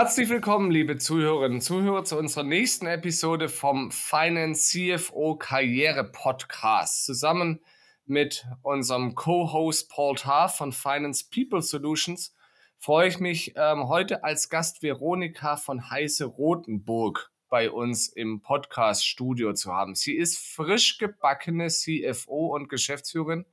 Herzlich 0.00 0.28
willkommen, 0.28 0.70
liebe 0.70 0.96
Zuhörerinnen 0.96 1.56
und 1.56 1.60
Zuhörer, 1.60 2.04
zu 2.04 2.16
unserer 2.16 2.44
nächsten 2.44 2.86
Episode 2.86 3.48
vom 3.48 3.90
Finance 3.90 4.70
CFO 4.70 5.34
Karriere 5.34 6.04
Podcast. 6.04 7.04
Zusammen 7.04 7.58
mit 8.06 8.46
unserem 8.62 9.16
Co-Host 9.16 9.90
Paul 9.90 10.14
Tarr 10.14 10.50
von 10.50 10.70
Finance 10.70 11.24
People 11.34 11.62
Solutions 11.62 12.32
freue 12.78 13.08
ich 13.08 13.18
mich 13.18 13.54
ähm, 13.56 13.88
heute 13.88 14.22
als 14.22 14.48
Gast 14.48 14.84
Veronika 14.84 15.56
von 15.56 15.90
Heiße 15.90 16.26
Rotenburg 16.26 17.32
bei 17.48 17.68
uns 17.68 18.06
im 18.06 18.40
Podcast-Studio 18.40 19.52
zu 19.54 19.72
haben. 19.74 19.96
Sie 19.96 20.14
ist 20.14 20.38
frisch 20.38 20.98
gebackene 20.98 21.66
CFO 21.66 22.54
und 22.54 22.68
Geschäftsführerin 22.68 23.46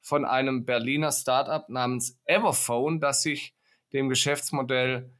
von 0.00 0.24
einem 0.24 0.64
Berliner 0.64 1.12
Startup 1.12 1.68
namens 1.68 2.18
Everphone, 2.24 2.98
das 2.98 3.22
sich 3.22 3.54
dem 3.92 4.08
Geschäftsmodell 4.08 5.12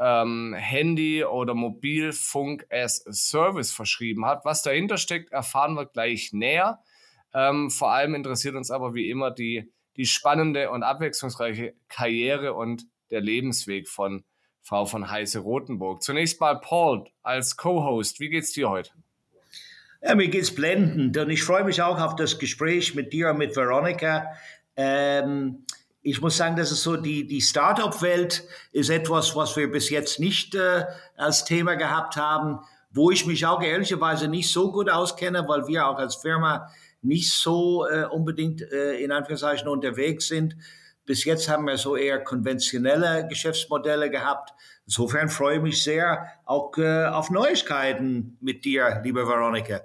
ähm, 0.00 0.54
Handy 0.58 1.24
oder 1.24 1.54
Mobilfunk 1.54 2.66
as 2.70 3.06
a 3.06 3.12
Service 3.12 3.70
verschrieben 3.70 4.24
hat. 4.24 4.44
Was 4.44 4.62
dahinter 4.62 4.96
steckt, 4.96 5.30
erfahren 5.30 5.74
wir 5.74 5.84
gleich 5.84 6.32
näher. 6.32 6.80
Ähm, 7.34 7.70
vor 7.70 7.92
allem 7.92 8.14
interessiert 8.14 8.56
uns 8.56 8.70
aber 8.70 8.94
wie 8.94 9.10
immer 9.10 9.30
die, 9.30 9.70
die 9.96 10.06
spannende 10.06 10.70
und 10.70 10.82
abwechslungsreiche 10.82 11.74
Karriere 11.88 12.54
und 12.54 12.86
der 13.10 13.20
Lebensweg 13.20 13.88
von 13.88 14.24
Frau 14.62 14.86
von 14.86 15.10
Heiße 15.10 15.40
Rotenburg. 15.40 16.02
Zunächst 16.02 16.40
mal 16.40 16.58
Paul 16.60 17.04
als 17.22 17.56
Co-Host. 17.56 18.20
Wie 18.20 18.30
geht's 18.30 18.52
dir 18.52 18.70
heute? 18.70 18.90
Ja, 20.02 20.14
mir 20.14 20.28
geht's 20.28 20.54
blendend 20.54 21.16
und 21.18 21.28
ich 21.28 21.42
freue 21.42 21.64
mich 21.64 21.82
auch 21.82 22.00
auf 22.00 22.16
das 22.16 22.38
Gespräch 22.38 22.94
mit 22.94 23.12
dir 23.12 23.30
und 23.30 23.38
mit 23.38 23.54
Veronika. 23.54 24.28
Ähm, 24.76 25.66
ich 26.02 26.20
muss 26.20 26.36
sagen, 26.36 26.56
dass 26.56 26.70
es 26.70 26.82
so 26.82 26.96
die, 26.96 27.26
die 27.26 27.40
Startup-Welt 27.40 28.44
ist 28.72 28.90
etwas, 28.90 29.36
was 29.36 29.56
wir 29.56 29.70
bis 29.70 29.90
jetzt 29.90 30.18
nicht 30.18 30.54
äh, 30.54 30.84
als 31.16 31.44
Thema 31.44 31.74
gehabt 31.74 32.16
haben, 32.16 32.60
wo 32.90 33.10
ich 33.10 33.26
mich 33.26 33.46
auch 33.46 33.62
ehrlicherweise 33.62 34.28
nicht 34.28 34.50
so 34.50 34.72
gut 34.72 34.90
auskenne, 34.90 35.46
weil 35.46 35.66
wir 35.66 35.86
auch 35.86 35.98
als 35.98 36.16
Firma 36.16 36.70
nicht 37.02 37.32
so 37.32 37.86
äh, 37.86 38.04
unbedingt 38.04 38.62
äh, 38.62 38.94
in 38.94 39.12
Anführungszeichen 39.12 39.68
unterwegs 39.68 40.28
sind. 40.28 40.56
Bis 41.04 41.24
jetzt 41.24 41.48
haben 41.48 41.66
wir 41.66 41.76
so 41.76 41.96
eher 41.96 42.22
konventionelle 42.22 43.26
Geschäftsmodelle 43.28 44.10
gehabt. 44.10 44.54
Insofern 44.86 45.28
freue 45.28 45.56
ich 45.56 45.62
mich 45.62 45.82
sehr 45.82 46.26
auch 46.44 46.76
äh, 46.78 47.06
auf 47.06 47.30
Neuigkeiten 47.30 48.38
mit 48.40 48.64
dir, 48.64 49.00
liebe 49.04 49.26
Veronika. 49.26 49.80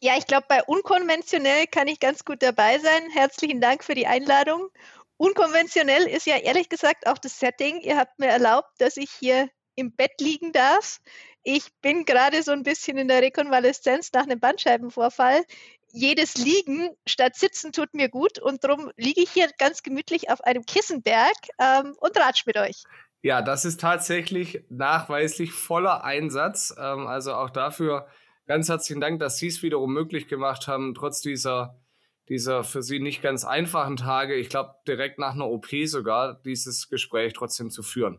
Ja, 0.00 0.16
ich 0.16 0.26
glaube, 0.26 0.46
bei 0.48 0.62
unkonventionell 0.62 1.66
kann 1.66 1.88
ich 1.88 2.00
ganz 2.00 2.24
gut 2.24 2.42
dabei 2.42 2.78
sein. 2.78 3.10
Herzlichen 3.12 3.60
Dank 3.60 3.84
für 3.84 3.94
die 3.94 4.06
Einladung. 4.06 4.68
Unkonventionell 5.16 6.06
ist 6.06 6.26
ja 6.26 6.36
ehrlich 6.36 6.68
gesagt 6.68 7.06
auch 7.06 7.18
das 7.18 7.38
Setting. 7.38 7.80
Ihr 7.80 7.96
habt 7.96 8.18
mir 8.18 8.28
erlaubt, 8.28 8.70
dass 8.78 8.96
ich 8.96 9.10
hier 9.10 9.48
im 9.76 9.94
Bett 9.94 10.20
liegen 10.20 10.52
darf. 10.52 11.00
Ich 11.42 11.66
bin 11.82 12.04
gerade 12.04 12.42
so 12.42 12.52
ein 12.52 12.62
bisschen 12.62 12.96
in 12.96 13.08
der 13.08 13.22
Rekonvaleszenz 13.22 14.12
nach 14.12 14.22
einem 14.22 14.40
Bandscheibenvorfall. 14.40 15.44
Jedes 15.92 16.36
Liegen 16.36 16.90
statt 17.06 17.36
Sitzen 17.36 17.70
tut 17.70 17.94
mir 17.94 18.08
gut 18.08 18.40
und 18.40 18.64
darum 18.64 18.90
liege 18.96 19.20
ich 19.20 19.30
hier 19.30 19.48
ganz 19.58 19.82
gemütlich 19.82 20.30
auf 20.30 20.42
einem 20.42 20.66
Kissenberg 20.66 21.36
ähm, 21.60 21.94
und 21.98 22.18
ratsch 22.18 22.46
mit 22.46 22.56
euch. 22.56 22.82
Ja, 23.22 23.42
das 23.42 23.64
ist 23.64 23.80
tatsächlich 23.80 24.64
nachweislich 24.68 25.52
voller 25.52 26.02
Einsatz. 26.02 26.74
Ähm, 26.76 27.06
also 27.06 27.34
auch 27.34 27.50
dafür 27.50 28.08
ganz 28.46 28.68
herzlichen 28.68 29.00
Dank, 29.00 29.20
dass 29.20 29.38
Sie 29.38 29.48
es 29.48 29.62
wiederum 29.62 29.92
möglich 29.92 30.28
gemacht 30.28 30.68
haben, 30.68 30.94
trotz 30.94 31.20
dieser, 31.20 31.80
dieser 32.28 32.64
für 32.64 32.82
Sie 32.82 33.00
nicht 33.00 33.22
ganz 33.22 33.44
einfachen 33.44 33.96
Tage, 33.96 34.34
ich 34.34 34.48
glaube 34.48 34.74
direkt 34.86 35.18
nach 35.18 35.34
einer 35.34 35.46
OP 35.46 35.68
sogar, 35.84 36.40
dieses 36.44 36.88
Gespräch 36.88 37.32
trotzdem 37.32 37.70
zu 37.70 37.82
führen. 37.82 38.18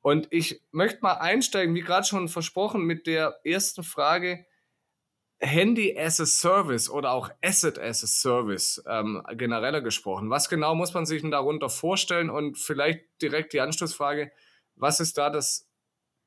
Und 0.00 0.26
ich 0.30 0.60
möchte 0.72 0.98
mal 1.02 1.14
einsteigen, 1.14 1.74
wie 1.74 1.80
gerade 1.80 2.06
schon 2.06 2.28
versprochen, 2.28 2.82
mit 2.82 3.06
der 3.06 3.38
ersten 3.44 3.84
Frage. 3.84 4.44
Handy 5.38 5.98
as 5.98 6.20
a 6.20 6.26
Service 6.26 6.88
oder 6.88 7.10
auch 7.10 7.28
Asset 7.42 7.76
as 7.78 8.04
a 8.04 8.06
Service 8.06 8.82
ähm, 8.86 9.22
genereller 9.32 9.80
gesprochen. 9.80 10.30
Was 10.30 10.48
genau 10.48 10.76
muss 10.76 10.94
man 10.94 11.04
sich 11.04 11.20
denn 11.20 11.32
darunter 11.32 11.68
vorstellen? 11.68 12.30
Und 12.30 12.58
vielleicht 12.58 13.00
direkt 13.20 13.52
die 13.52 13.60
Anschlussfrage, 13.60 14.30
was 14.76 15.00
ist 15.00 15.18
da 15.18 15.30
das 15.30 15.68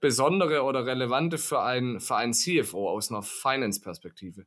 Besondere 0.05 0.61
oder 0.61 0.85
Relevante 0.85 1.39
für 1.39 1.63
einen, 1.63 1.99
für 1.99 2.15
einen 2.15 2.33
CFO 2.33 2.91
aus 2.91 3.09
einer 3.09 3.23
Finance-Perspektive? 3.23 4.45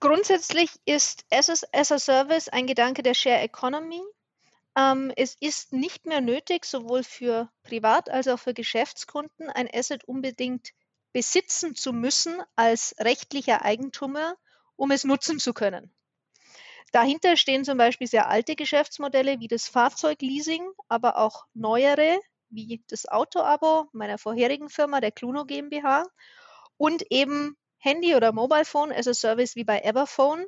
Grundsätzlich 0.00 0.70
ist 0.86 1.24
Assets 1.30 1.64
as 1.72 1.92
a 1.92 2.00
Service 2.00 2.48
ein 2.48 2.66
Gedanke 2.66 3.04
der 3.04 3.14
Share 3.14 3.38
Economy. 3.38 4.02
Ähm, 4.76 5.12
es 5.14 5.36
ist 5.38 5.72
nicht 5.72 6.04
mehr 6.04 6.20
nötig, 6.20 6.64
sowohl 6.64 7.04
für 7.04 7.48
Privat- 7.62 8.10
als 8.10 8.26
auch 8.26 8.40
für 8.40 8.54
Geschäftskunden 8.54 9.50
ein 9.50 9.70
Asset 9.72 10.02
unbedingt 10.02 10.70
besitzen 11.12 11.76
zu 11.76 11.92
müssen 11.92 12.42
als 12.56 12.96
rechtlicher 12.98 13.62
Eigentümer, 13.62 14.34
um 14.74 14.90
es 14.90 15.04
nutzen 15.04 15.38
zu 15.38 15.54
können. 15.54 15.94
Dahinter 16.90 17.36
stehen 17.36 17.64
zum 17.64 17.78
Beispiel 17.78 18.08
sehr 18.08 18.28
alte 18.28 18.56
Geschäftsmodelle 18.56 19.38
wie 19.38 19.46
das 19.46 19.68
Fahrzeugleasing, 19.68 20.68
aber 20.88 21.18
auch 21.18 21.44
neuere 21.54 22.18
wie 22.50 22.82
das 22.88 23.06
Auto-Abo 23.06 23.88
meiner 23.92 24.18
vorherigen 24.18 24.68
Firma, 24.68 25.00
der 25.00 25.12
Cluno 25.12 25.44
GmbH, 25.44 26.04
und 26.76 27.04
eben 27.10 27.56
Handy 27.78 28.14
oder 28.14 28.32
Mobile 28.32 28.64
Phone 28.64 28.92
as 28.92 29.08
a 29.08 29.14
Service 29.14 29.56
wie 29.56 29.64
bei 29.64 29.80
Everphone, 29.80 30.46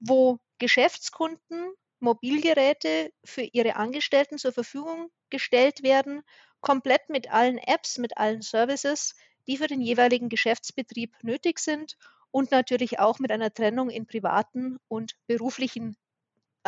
wo 0.00 0.38
Geschäftskunden 0.58 1.72
Mobilgeräte 2.00 3.12
für 3.24 3.42
ihre 3.42 3.76
Angestellten 3.76 4.38
zur 4.38 4.52
Verfügung 4.52 5.10
gestellt 5.30 5.82
werden, 5.82 6.22
komplett 6.60 7.08
mit 7.08 7.30
allen 7.32 7.58
Apps, 7.58 7.98
mit 7.98 8.16
allen 8.16 8.42
Services, 8.42 9.14
die 9.46 9.56
für 9.56 9.66
den 9.66 9.80
jeweiligen 9.80 10.28
Geschäftsbetrieb 10.28 11.12
nötig 11.22 11.58
sind 11.58 11.96
und 12.30 12.50
natürlich 12.50 12.98
auch 12.98 13.18
mit 13.18 13.32
einer 13.32 13.52
Trennung 13.52 13.90
in 13.90 14.06
privaten 14.06 14.78
und 14.88 15.16
beruflichen 15.26 15.96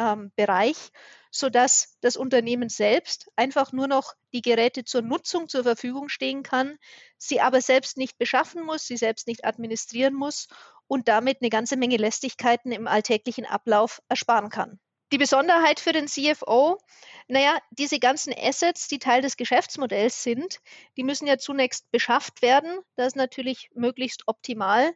ähm, 0.00 0.32
Bereich, 0.34 0.90
sodass 1.30 1.96
das 2.00 2.16
Unternehmen 2.16 2.68
selbst 2.68 3.28
einfach 3.36 3.72
nur 3.72 3.86
noch 3.86 4.14
die 4.32 4.42
Geräte 4.42 4.84
zur 4.84 5.02
Nutzung 5.02 5.48
zur 5.48 5.62
Verfügung 5.62 6.08
stehen 6.08 6.42
kann, 6.42 6.78
sie 7.18 7.40
aber 7.40 7.60
selbst 7.60 7.98
nicht 7.98 8.18
beschaffen 8.18 8.64
muss, 8.64 8.86
sie 8.86 8.96
selbst 8.96 9.28
nicht 9.28 9.44
administrieren 9.44 10.14
muss 10.14 10.48
und 10.88 11.06
damit 11.06 11.38
eine 11.40 11.50
ganze 11.50 11.76
Menge 11.76 11.98
Lästigkeiten 11.98 12.72
im 12.72 12.88
alltäglichen 12.88 13.46
Ablauf 13.46 14.02
ersparen 14.08 14.48
kann. 14.48 14.80
Die 15.12 15.18
Besonderheit 15.18 15.80
für 15.80 15.92
den 15.92 16.06
CFO, 16.06 16.78
naja, 17.26 17.58
diese 17.70 17.98
ganzen 17.98 18.32
Assets, 18.36 18.86
die 18.86 19.00
Teil 19.00 19.22
des 19.22 19.36
Geschäftsmodells 19.36 20.22
sind, 20.22 20.60
die 20.96 21.02
müssen 21.02 21.26
ja 21.26 21.36
zunächst 21.36 21.90
beschafft 21.90 22.42
werden. 22.42 22.78
Das 22.94 23.08
ist 23.08 23.16
natürlich 23.16 23.70
möglichst 23.74 24.28
optimal. 24.28 24.92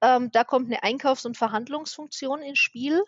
Ähm, 0.00 0.30
da 0.32 0.44
kommt 0.44 0.66
eine 0.66 0.82
Einkaufs- 0.82 1.26
und 1.26 1.36
Verhandlungsfunktion 1.36 2.40
ins 2.40 2.58
Spiel. 2.58 3.02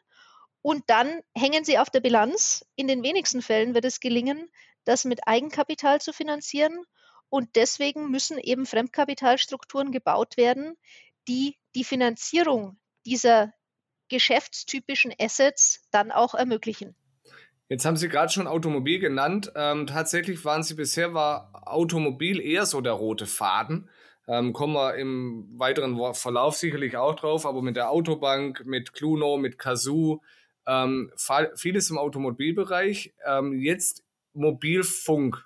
Und 0.62 0.84
dann 0.88 1.20
hängen 1.34 1.64
sie 1.64 1.78
auf 1.78 1.90
der 1.90 2.00
Bilanz. 2.00 2.66
In 2.76 2.86
den 2.86 3.02
wenigsten 3.02 3.42
Fällen 3.42 3.74
wird 3.74 3.84
es 3.84 4.00
gelingen, 4.00 4.50
das 4.84 5.04
mit 5.04 5.26
Eigenkapital 5.26 6.00
zu 6.00 6.12
finanzieren. 6.12 6.84
Und 7.28 7.56
deswegen 7.56 8.10
müssen 8.10 8.38
eben 8.38 8.66
Fremdkapitalstrukturen 8.66 9.92
gebaut 9.92 10.36
werden, 10.36 10.76
die 11.28 11.56
die 11.74 11.84
Finanzierung 11.84 12.78
dieser 13.06 13.52
geschäftstypischen 14.08 15.14
Assets 15.18 15.82
dann 15.90 16.10
auch 16.10 16.34
ermöglichen. 16.34 16.96
Jetzt 17.68 17.84
haben 17.84 17.96
Sie 17.96 18.08
gerade 18.08 18.32
schon 18.32 18.48
Automobil 18.48 18.98
genannt. 18.98 19.52
Ähm, 19.54 19.86
tatsächlich 19.86 20.44
waren 20.44 20.64
Sie 20.64 20.74
bisher 20.74 21.14
war 21.14 21.52
Automobil 21.66 22.40
eher 22.40 22.66
so 22.66 22.80
der 22.80 22.94
rote 22.94 23.26
Faden. 23.26 23.88
Ähm, 24.26 24.52
kommen 24.52 24.74
wir 24.74 24.96
im 24.96 25.48
weiteren 25.56 26.14
Verlauf 26.14 26.56
sicherlich 26.56 26.96
auch 26.96 27.14
drauf, 27.14 27.46
aber 27.46 27.62
mit 27.62 27.76
der 27.76 27.90
Autobank, 27.90 28.64
mit 28.66 28.92
Cluno, 28.92 29.36
mit 29.38 29.56
Kazoo, 29.56 30.20
ähm, 30.66 31.12
vieles 31.56 31.90
im 31.90 31.98
Automobilbereich. 31.98 33.14
Ähm, 33.24 33.60
jetzt 33.60 34.04
Mobilfunk. 34.32 35.44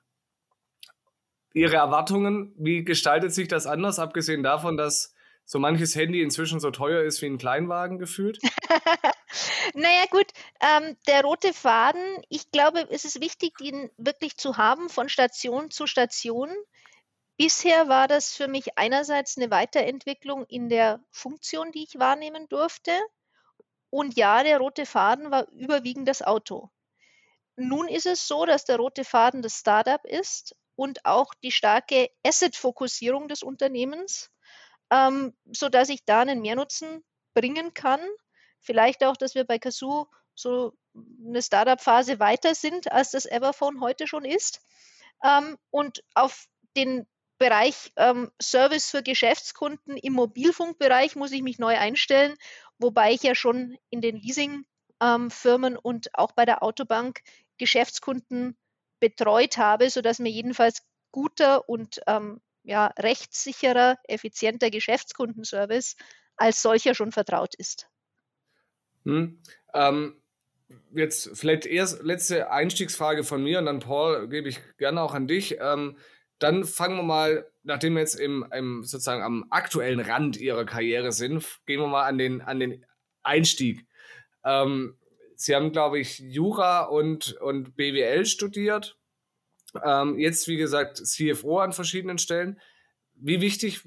Ihre 1.53 1.77
Erwartungen, 1.77 2.53
wie 2.57 2.85
gestaltet 2.85 3.33
sich 3.33 3.47
das 3.47 3.67
anders, 3.67 3.99
abgesehen 3.99 4.43
davon, 4.43 4.77
dass 4.77 5.15
so 5.45 5.59
manches 5.59 5.95
Handy 5.95 6.23
inzwischen 6.23 6.59
so 6.59 6.71
teuer 6.71 7.03
ist 7.03 7.23
wie 7.23 7.27
ein 7.27 7.39
Kleinwagen 7.39 7.99
gefühlt? 7.99 8.39
naja 9.75 10.05
gut, 10.11 10.27
ähm, 10.61 10.97
der 11.07 11.23
rote 11.23 11.53
Faden, 11.53 12.03
ich 12.29 12.51
glaube, 12.51 12.87
es 12.91 13.05
ist 13.05 13.21
wichtig, 13.21 13.61
ihn 13.61 13.91
wirklich 13.97 14.37
zu 14.37 14.57
haben 14.57 14.89
von 14.89 15.09
Station 15.09 15.71
zu 15.71 15.87
Station. 15.87 16.51
Bisher 17.37 17.89
war 17.89 18.09
das 18.09 18.33
für 18.33 18.49
mich 18.49 18.79
einerseits 18.79 19.37
eine 19.37 19.51
Weiterentwicklung 19.51 20.47
in 20.47 20.69
der 20.69 21.01
Funktion, 21.11 21.73
die 21.73 21.85
ich 21.85 21.99
wahrnehmen 21.99 22.49
durfte. 22.49 22.93
Und 23.95 24.17
ja, 24.17 24.43
der 24.43 24.59
rote 24.59 24.87
Faden 24.87 25.31
war 25.31 25.47
überwiegend 25.53 26.09
das 26.09 26.21
Auto. 26.21 26.69
Nun 27.55 27.87
ist 27.87 28.07
es 28.07 28.27
so, 28.27 28.45
dass 28.45 28.65
der 28.65 28.77
rote 28.77 29.05
Faden 29.05 29.41
das 29.41 29.61
Startup 29.61 30.05
ist 30.05 30.57
und 30.75 31.05
auch 31.05 31.33
die 31.45 31.53
starke 31.53 32.11
Asset-Fokussierung 32.27 33.29
des 33.29 33.45
Unternehmens, 33.45 34.33
ähm, 34.91 35.33
sodass 35.53 35.91
ich 35.91 36.05
da 36.05 36.23
einen 36.23 36.41
Mehrnutzen 36.41 37.05
bringen 37.35 37.73
kann. 37.73 38.01
Vielleicht 38.59 39.05
auch, 39.05 39.17
dass 39.17 39.37
wir 39.37 39.45
bei 39.45 39.61
Kazoo 39.61 40.07
so 40.35 40.73
eine 41.25 41.41
Startup-Phase 41.41 42.19
weiter 42.19 42.57
sind, 42.57 42.91
als 42.91 43.13
das 43.13 43.27
Everphone 43.27 43.81
heute 43.81 44.09
schon 44.09 44.25
ist. 44.25 44.61
ähm, 45.23 45.57
und 45.71 46.03
auf 46.15 46.47
den 46.77 47.07
Bereich 47.39 47.93
ähm, 47.97 48.31
Service 48.41 48.91
für 48.91 49.03
Geschäftskunden 49.03 49.97
im 49.97 50.13
Mobilfunkbereich 50.13 51.17
muss 51.17 51.33
ich 51.33 51.43
mich 51.43 51.59
neu 51.59 51.77
einstellen, 51.77 52.37
wobei 52.79 53.13
ich 53.13 53.23
ja 53.23 53.35
schon 53.35 53.77
in 53.91 54.01
den 54.01 54.17
Leasingfirmen 54.17 55.75
ähm, 55.75 55.79
und 55.83 56.15
auch 56.15 56.33
bei 56.33 56.45
der 56.45 56.63
Autobank 56.63 57.21
Geschäftskunden 57.59 58.57
betreut 59.01 59.59
habe, 59.59 59.91
sodass 59.91 60.19
mir 60.19 60.31
jedenfalls 60.31 60.83
guter 61.11 61.69
und 61.69 62.01
ähm, 62.07 62.41
ja, 62.63 62.87
rechtssicherer, 62.99 63.99
effizienter 64.05 64.71
Geschäftskundenservice 64.71 65.97
als 66.37 66.63
solcher 66.63 66.95
schon 66.95 67.13
vertraut 67.13 67.55
ist. 67.55 67.89
Hm. 69.05 69.41
Ähm, 69.75 70.21
jetzt 70.93 71.31
vielleicht 71.35 71.67
erst 71.67 72.03
letzte 72.03 72.51
Einstiegsfrage 72.51 73.23
von 73.23 73.43
mir 73.43 73.59
und 73.59 73.67
dann 73.67 73.81
Paul 73.81 74.29
gebe 74.29 74.49
ich 74.49 74.61
gerne 74.79 75.03
auch 75.03 75.15
an 75.15 75.29
dich. 75.29 75.59
Ähm, 75.61 75.99
dann 76.39 76.65
fangen 76.65 76.97
wir 76.97 77.03
mal, 77.03 77.51
nachdem 77.63 77.95
wir 77.95 78.01
jetzt 78.01 78.19
im, 78.19 78.45
im, 78.53 78.83
sozusagen 78.83 79.23
am 79.23 79.47
aktuellen 79.51 80.01
Rand 80.01 80.37
ihrer 80.37 80.65
Karriere 80.65 81.13
sind, 81.13 81.45
gehen 81.67 81.81
wir 81.81 81.89
mal 81.89 82.05
an 82.05 82.19
den, 82.19 82.41
an 82.43 82.61
den 82.61 82.85
Einstieg. 83.23 83.87
Ähm, 84.45 84.97
Sie 85.37 85.55
haben, 85.55 85.73
glaube 85.73 85.99
ich, 85.99 86.19
Jura 86.21 86.83
und, 86.85 87.33
und 87.41 87.77
BWL 87.77 88.25
studiert. 88.25 88.99
Ähm, 89.85 90.19
jetzt, 90.19 90.47
wie 90.47 90.57
gesagt, 90.57 90.99
CFO 90.99 91.59
an 91.59 91.73
verschiedenen 91.73 92.19
Stellen. 92.19 92.61
Wie 93.15 93.41
wichtig 93.41 93.81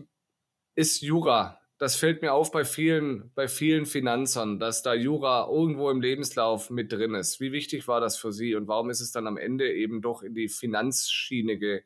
ist 0.76 1.02
Jura? 1.02 1.62
Das 1.78 1.96
fällt 1.96 2.22
mir 2.22 2.34
auf 2.34 2.52
bei 2.52 2.66
vielen, 2.66 3.32
bei 3.36 3.48
vielen 3.48 3.86
Finanzern, 3.86 4.60
dass 4.60 4.82
da 4.82 4.94
Jura 4.94 5.48
irgendwo 5.50 5.90
im 5.92 6.02
Lebenslauf 6.02 6.70
mit 6.70 6.92
drin 6.92 7.14
ist. 7.14 7.40
Wie 7.40 7.52
wichtig 7.52 7.88
war 7.88 8.02
das 8.02 8.18
für 8.18 8.32
Sie 8.34 8.56
und 8.56 8.68
warum 8.68 8.90
ist 8.90 9.00
es 9.00 9.12
dann 9.12 9.28
am 9.28 9.38
Ende 9.38 9.72
eben 9.72 10.02
doch 10.02 10.24
in 10.24 10.34
die 10.34 10.50
Finanzschiene 10.50 11.58
ge, 11.58 11.84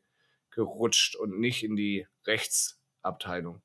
gerutscht 0.51 1.15
und 1.15 1.39
nicht 1.39 1.63
in 1.63 1.75
die 1.75 2.07
Rechtsabteilung? 2.27 3.61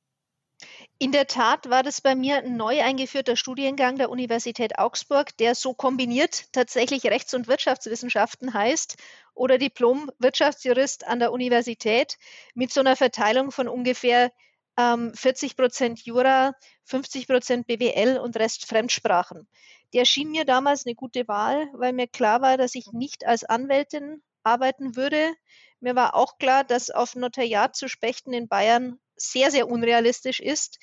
In 0.97 1.11
der 1.11 1.27
Tat 1.27 1.69
war 1.69 1.83
das 1.83 2.01
bei 2.01 2.15
mir 2.15 2.37
ein 2.37 2.57
neu 2.57 2.81
eingeführter 2.81 3.35
Studiengang 3.35 3.97
der 3.97 4.09
Universität 4.09 4.79
Augsburg, 4.79 5.37
der 5.37 5.53
so 5.53 5.75
kombiniert 5.75 6.51
tatsächlich 6.51 7.03
Rechts- 7.03 7.35
und 7.35 7.47
Wirtschaftswissenschaften 7.47 8.55
heißt 8.55 8.97
oder 9.35 9.59
Diplom-Wirtschaftsjurist 9.59 11.05
an 11.05 11.19
der 11.19 11.31
Universität 11.31 12.17
mit 12.55 12.73
so 12.73 12.79
einer 12.79 12.95
Verteilung 12.95 13.51
von 13.51 13.67
ungefähr 13.67 14.31
ähm, 14.79 15.13
40 15.13 15.55
Prozent 15.55 16.03
Jura, 16.03 16.53
50 16.85 17.27
Prozent 17.27 17.67
BWL 17.67 18.17
und 18.17 18.35
Rest 18.37 18.65
Fremdsprachen. 18.65 19.47
Der 19.93 20.05
schien 20.05 20.31
mir 20.31 20.45
damals 20.45 20.85
eine 20.85 20.95
gute 20.95 21.27
Wahl, 21.27 21.67
weil 21.73 21.93
mir 21.93 22.07
klar 22.07 22.41
war, 22.41 22.57
dass 22.57 22.73
ich 22.73 22.87
nicht 22.91 23.25
als 23.25 23.43
Anwältin 23.43 24.23
arbeiten 24.43 24.95
würde. 24.95 25.33
Mir 25.79 25.95
war 25.95 26.15
auch 26.15 26.37
klar, 26.37 26.63
dass 26.63 26.89
auf 26.89 27.15
Notariat 27.15 27.75
zu 27.75 27.87
spechten 27.87 28.33
in 28.33 28.47
Bayern 28.47 28.99
sehr, 29.15 29.51
sehr 29.51 29.67
unrealistisch 29.67 30.39
ist. 30.39 30.79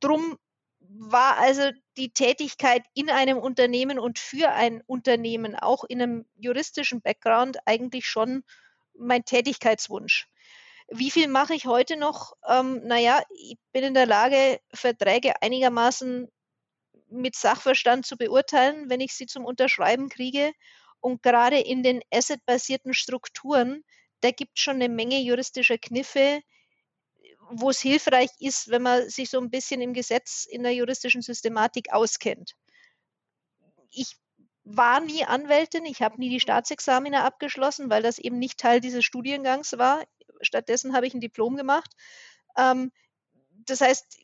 Drum 0.00 0.38
war 0.80 1.38
also 1.38 1.70
die 1.96 2.12
Tätigkeit 2.12 2.84
in 2.94 3.10
einem 3.10 3.38
Unternehmen 3.38 3.98
und 3.98 4.18
für 4.18 4.50
ein 4.50 4.82
Unternehmen, 4.86 5.56
auch 5.56 5.84
in 5.84 6.02
einem 6.02 6.26
juristischen 6.36 7.00
Background, 7.00 7.58
eigentlich 7.66 8.06
schon 8.06 8.44
mein 8.94 9.24
Tätigkeitswunsch. 9.24 10.28
Wie 10.88 11.10
viel 11.10 11.28
mache 11.28 11.54
ich 11.54 11.66
heute 11.66 11.96
noch? 11.96 12.34
Ähm, 12.46 12.82
naja, 12.84 13.22
ich 13.30 13.56
bin 13.72 13.84
in 13.84 13.94
der 13.94 14.06
Lage, 14.06 14.60
Verträge 14.74 15.40
einigermaßen 15.40 16.28
mit 17.08 17.36
Sachverstand 17.36 18.04
zu 18.06 18.16
beurteilen, 18.16 18.90
wenn 18.90 19.00
ich 19.00 19.14
sie 19.14 19.26
zum 19.26 19.44
Unterschreiben 19.44 20.08
kriege. 20.08 20.52
Und 21.02 21.22
gerade 21.22 21.58
in 21.58 21.82
den 21.82 22.00
asset-basierten 22.12 22.94
Strukturen, 22.94 23.84
da 24.20 24.30
gibt 24.30 24.52
es 24.56 24.62
schon 24.62 24.76
eine 24.76 24.88
Menge 24.88 25.20
juristischer 25.20 25.76
Kniffe, 25.76 26.40
wo 27.50 27.70
es 27.70 27.80
hilfreich 27.80 28.30
ist, 28.38 28.70
wenn 28.70 28.82
man 28.82 29.10
sich 29.10 29.28
so 29.28 29.40
ein 29.40 29.50
bisschen 29.50 29.80
im 29.80 29.94
Gesetz, 29.94 30.46
in 30.48 30.62
der 30.62 30.72
juristischen 30.72 31.20
Systematik 31.20 31.92
auskennt. 31.92 32.54
Ich 33.90 34.16
war 34.62 35.00
nie 35.00 35.24
Anwältin, 35.24 35.84
ich 35.86 36.02
habe 36.02 36.20
nie 36.20 36.30
die 36.30 36.38
Staatsexamina 36.38 37.24
abgeschlossen, 37.24 37.90
weil 37.90 38.02
das 38.02 38.18
eben 38.18 38.38
nicht 38.38 38.58
Teil 38.58 38.80
dieses 38.80 39.04
Studiengangs 39.04 39.76
war. 39.76 40.04
Stattdessen 40.40 40.94
habe 40.94 41.08
ich 41.08 41.14
ein 41.14 41.20
Diplom 41.20 41.56
gemacht. 41.56 41.90
Ähm, 42.56 42.92
das 43.66 43.80
heißt, 43.80 44.18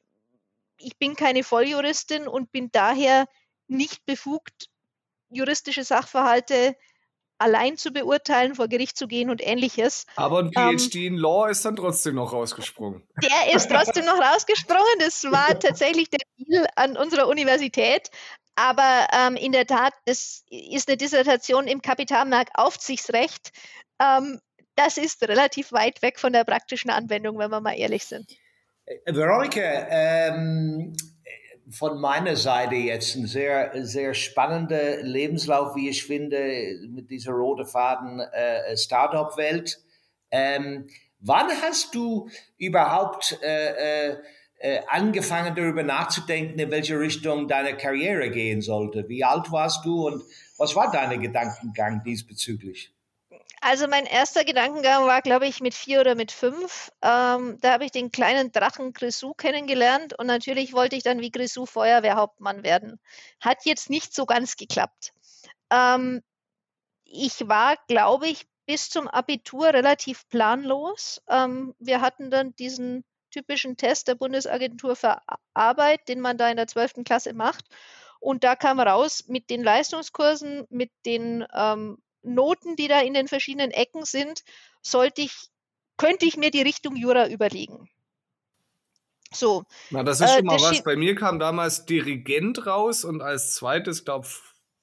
ich 0.78 0.96
bin 0.96 1.16
keine 1.16 1.42
Volljuristin 1.42 2.28
und 2.28 2.52
bin 2.52 2.70
daher 2.70 3.26
nicht 3.66 4.06
befugt, 4.06 4.70
juristische 5.30 5.84
Sachverhalte 5.84 6.76
allein 7.38 7.76
zu 7.76 7.92
beurteilen, 7.92 8.54
vor 8.54 8.68
Gericht 8.68 8.96
zu 8.96 9.06
gehen 9.06 9.30
und 9.30 9.46
ähnliches. 9.46 10.06
Aber 10.16 10.40
ein 10.40 10.50
PhD 10.52 10.96
ähm, 10.96 11.14
in 11.14 11.16
Law 11.16 11.48
ist 11.48 11.64
dann 11.64 11.76
trotzdem 11.76 12.16
noch 12.16 12.32
rausgesprungen. 12.32 13.06
Der 13.22 13.54
ist 13.54 13.70
trotzdem 13.70 14.04
noch 14.04 14.18
rausgesprungen. 14.34 14.98
Das 14.98 15.24
war 15.24 15.58
tatsächlich 15.58 16.10
der 16.10 16.20
Deal 16.36 16.66
an 16.74 16.96
unserer 16.96 17.28
Universität. 17.28 18.10
Aber 18.56 19.06
ähm, 19.12 19.36
in 19.36 19.52
der 19.52 19.66
Tat, 19.66 19.94
das 20.04 20.42
ist 20.50 20.88
eine 20.88 20.96
Dissertation 20.96 21.68
im 21.68 21.80
Kapitalmarktaufsichtsrecht. 21.80 23.52
Ähm, 24.00 24.40
das 24.74 24.96
ist 24.96 25.22
relativ 25.22 25.72
weit 25.72 26.02
weg 26.02 26.18
von 26.18 26.32
der 26.32 26.44
praktischen 26.44 26.90
Anwendung, 26.90 27.38
wenn 27.38 27.50
wir 27.50 27.60
mal 27.60 27.78
ehrlich 27.78 28.04
sind. 28.04 28.36
Äh, 28.84 29.14
Veronika, 29.14 29.60
ähm, 29.60 30.96
von 31.70 32.00
meiner 32.00 32.36
Seite 32.36 32.74
jetzt 32.74 33.14
ein 33.16 33.26
sehr, 33.26 33.72
sehr 33.84 34.14
spannender 34.14 35.02
Lebenslauf, 35.02 35.76
wie 35.76 35.88
ich 35.88 36.04
finde, 36.04 36.78
mit 36.88 37.10
dieser 37.10 37.32
roten 37.32 37.66
Faden 37.66 38.20
äh, 38.20 38.76
Startup-Welt. 38.76 39.78
Ähm, 40.30 40.88
wann 41.20 41.48
hast 41.62 41.94
du 41.94 42.28
überhaupt 42.58 43.38
äh, 43.42 44.10
äh, 44.10 44.16
äh, 44.60 44.80
angefangen, 44.88 45.54
darüber 45.54 45.82
nachzudenken, 45.82 46.58
in 46.58 46.70
welche 46.70 46.98
Richtung 46.98 47.48
deine 47.48 47.76
Karriere 47.76 48.30
gehen 48.30 48.60
sollte? 48.60 49.08
Wie 49.08 49.24
alt 49.24 49.50
warst 49.52 49.84
du 49.84 50.06
und 50.06 50.22
was 50.56 50.74
war 50.74 50.90
dein 50.90 51.20
Gedankengang 51.20 52.02
diesbezüglich? 52.02 52.92
Also 53.60 53.88
mein 53.88 54.06
erster 54.06 54.44
Gedankengang 54.44 55.06
war, 55.06 55.22
glaube 55.22 55.46
ich, 55.46 55.60
mit 55.60 55.74
vier 55.74 56.00
oder 56.00 56.14
mit 56.14 56.32
fünf. 56.32 56.90
Ähm, 57.02 57.58
da 57.60 57.72
habe 57.72 57.84
ich 57.84 57.90
den 57.90 58.12
kleinen 58.12 58.52
Drachen 58.52 58.92
Grisou 58.92 59.34
kennengelernt 59.34 60.18
und 60.18 60.26
natürlich 60.26 60.72
wollte 60.72 60.96
ich 60.96 61.02
dann 61.02 61.20
wie 61.20 61.30
Grisou 61.30 61.66
Feuerwehrhauptmann 61.66 62.62
werden. 62.62 63.00
Hat 63.40 63.64
jetzt 63.64 63.90
nicht 63.90 64.14
so 64.14 64.26
ganz 64.26 64.56
geklappt. 64.56 65.12
Ähm, 65.70 66.22
ich 67.04 67.48
war, 67.48 67.76
glaube 67.88 68.28
ich, 68.28 68.46
bis 68.66 68.90
zum 68.90 69.08
Abitur 69.08 69.68
relativ 69.68 70.28
planlos. 70.28 71.22
Ähm, 71.28 71.74
wir 71.78 72.00
hatten 72.00 72.30
dann 72.30 72.54
diesen 72.56 73.04
typischen 73.30 73.76
Test 73.76 74.08
der 74.08 74.14
Bundesagentur 74.14 74.94
für 74.94 75.20
Arbeit, 75.54 76.08
den 76.08 76.20
man 76.20 76.38
da 76.38 76.48
in 76.48 76.56
der 76.56 76.66
12. 76.66 77.04
Klasse 77.04 77.32
macht. 77.32 77.64
Und 78.20 78.44
da 78.44 78.56
kam 78.56 78.80
raus 78.80 79.24
mit 79.28 79.50
den 79.50 79.62
Leistungskursen, 79.62 80.66
mit 80.70 80.90
den 81.06 81.46
ähm, 81.54 81.98
Noten, 82.22 82.76
die 82.76 82.88
da 82.88 83.00
in 83.00 83.14
den 83.14 83.28
verschiedenen 83.28 83.70
Ecken 83.70 84.04
sind, 84.04 84.42
sollte 84.82 85.22
ich, 85.22 85.32
könnte 85.96 86.26
ich 86.26 86.36
mir 86.36 86.50
die 86.50 86.62
Richtung 86.62 86.96
Jura 86.96 87.28
überlegen. 87.28 87.88
So. 89.32 89.64
Na, 89.90 90.02
das 90.02 90.20
ist 90.20 90.30
äh, 90.30 90.36
schon 90.36 90.46
mal 90.46 90.60
was. 90.60 90.82
Bei 90.82 90.96
mir 90.96 91.14
kam 91.14 91.38
damals 91.38 91.84
Dirigent 91.84 92.66
raus 92.66 93.04
und 93.04 93.20
als 93.20 93.54
zweites, 93.54 94.04
glaube 94.04 94.26
ich, 94.26 94.34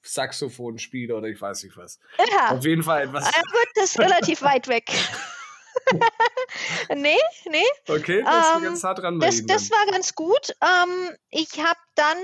Saxophonspieler 0.08 1.16
oder 1.16 1.26
ich 1.26 1.40
weiß 1.40 1.64
nicht 1.64 1.76
was. 1.76 1.98
Ja. 2.18 2.56
Auf 2.56 2.64
jeden 2.64 2.82
Fall 2.82 3.02
etwas. 3.02 3.24
Ah, 3.24 3.42
gut, 3.42 3.68
das 3.74 3.84
ist 3.86 3.98
relativ 3.98 4.42
weit 4.42 4.68
weg. 4.68 4.90
nee, 6.94 7.16
nee. 7.50 7.64
Okay, 7.88 8.22
das 8.22 8.56
ähm, 8.56 8.62
ganz 8.62 8.84
hart 8.84 8.98
dran. 9.00 9.20
Das, 9.20 9.44
das 9.46 9.70
war 9.70 9.84
ganz 9.90 10.14
gut. 10.14 10.54
Ähm, 10.62 11.16
ich 11.30 11.58
habe 11.58 11.78
dann 11.96 12.16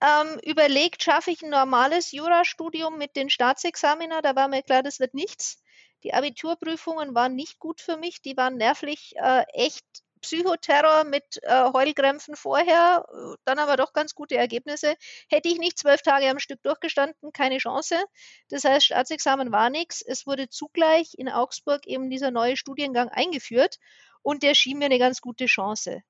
ähm, 0.00 0.38
überlegt, 0.44 1.02
schaffe 1.02 1.30
ich 1.30 1.42
ein 1.42 1.50
normales 1.50 2.12
Jurastudium 2.12 2.98
mit 2.98 3.16
den 3.16 3.30
Staatsexamina. 3.30 4.22
Da 4.22 4.36
war 4.36 4.48
mir 4.48 4.62
klar, 4.62 4.82
das 4.82 5.00
wird 5.00 5.14
nichts. 5.14 5.62
Die 6.04 6.14
Abiturprüfungen 6.14 7.14
waren 7.14 7.34
nicht 7.34 7.58
gut 7.58 7.80
für 7.80 7.96
mich. 7.96 8.22
Die 8.22 8.36
waren 8.36 8.56
nervlich 8.56 9.14
äh, 9.16 9.44
echt 9.52 9.84
Psychoterror 10.20 11.04
mit 11.04 11.40
äh, 11.42 11.72
Heulkrämpfen 11.72 12.36
vorher, 12.36 13.06
dann 13.44 13.58
aber 13.58 13.76
doch 13.76 13.92
ganz 13.92 14.14
gute 14.14 14.36
Ergebnisse. 14.36 14.96
Hätte 15.28 15.48
ich 15.48 15.58
nicht 15.58 15.78
zwölf 15.78 16.02
Tage 16.02 16.28
am 16.28 16.38
Stück 16.38 16.62
durchgestanden, 16.62 17.32
keine 17.32 17.58
Chance. 17.58 17.96
Das 18.48 18.64
heißt, 18.64 18.86
Staatsexamen 18.86 19.52
war 19.52 19.70
nichts. 19.70 20.02
Es 20.02 20.26
wurde 20.26 20.48
zugleich 20.48 21.14
in 21.16 21.28
Augsburg 21.28 21.86
eben 21.86 22.10
dieser 22.10 22.30
neue 22.30 22.56
Studiengang 22.56 23.08
eingeführt 23.08 23.78
und 24.22 24.42
der 24.42 24.54
schien 24.54 24.78
mir 24.78 24.86
eine 24.86 24.98
ganz 24.98 25.20
gute 25.20 25.46
Chance. 25.46 26.02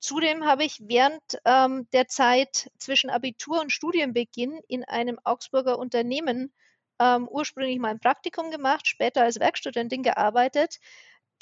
Zudem 0.00 0.46
habe 0.46 0.64
ich 0.64 0.80
während 0.80 1.22
ähm, 1.44 1.88
der 1.92 2.08
Zeit 2.08 2.70
zwischen 2.78 3.10
Abitur 3.10 3.60
und 3.60 3.70
Studienbeginn 3.70 4.60
in 4.66 4.84
einem 4.84 5.18
Augsburger 5.24 5.78
Unternehmen 5.78 6.52
ähm, 6.98 7.28
ursprünglich 7.28 7.78
mein 7.78 8.00
Praktikum 8.00 8.50
gemacht, 8.50 8.86
später 8.86 9.22
als 9.22 9.40
Werkstudentin 9.40 10.02
gearbeitet, 10.02 10.78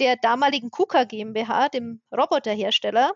der 0.00 0.16
damaligen 0.16 0.70
KUKA 0.70 1.04
GmbH, 1.04 1.68
dem 1.68 2.02
Roboterhersteller, 2.12 3.12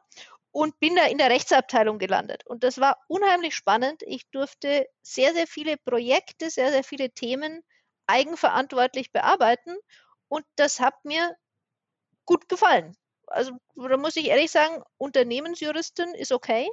und 0.53 0.79
bin 0.81 0.95
da 0.97 1.07
in 1.07 1.19
der 1.19 1.31
Rechtsabteilung 1.31 1.99
gelandet. 1.99 2.47
Und 2.47 2.63
das 2.63 2.79
war 2.79 2.99
unheimlich 3.09 3.55
spannend. 3.55 4.03
Ich 4.05 4.29
durfte 4.31 4.87
sehr, 5.01 5.33
sehr 5.33 5.47
viele 5.47 5.77
Projekte, 5.79 6.51
sehr, 6.51 6.71
sehr 6.71 6.85
viele 6.85 7.11
Themen 7.11 7.63
eigenverantwortlich 8.07 9.13
bearbeiten 9.13 9.75
und 10.29 10.45
das 10.57 10.81
hat 10.81 11.05
mir 11.05 11.37
gut 12.27 12.49
gefallen. 12.49 12.97
Also 13.33 13.53
da 13.77 13.97
muss 13.97 14.17
ich 14.17 14.27
ehrlich 14.27 14.51
sagen, 14.51 14.83
Unternehmensjuristin 14.99 16.15
ist 16.15 16.33
okay. 16.33 16.69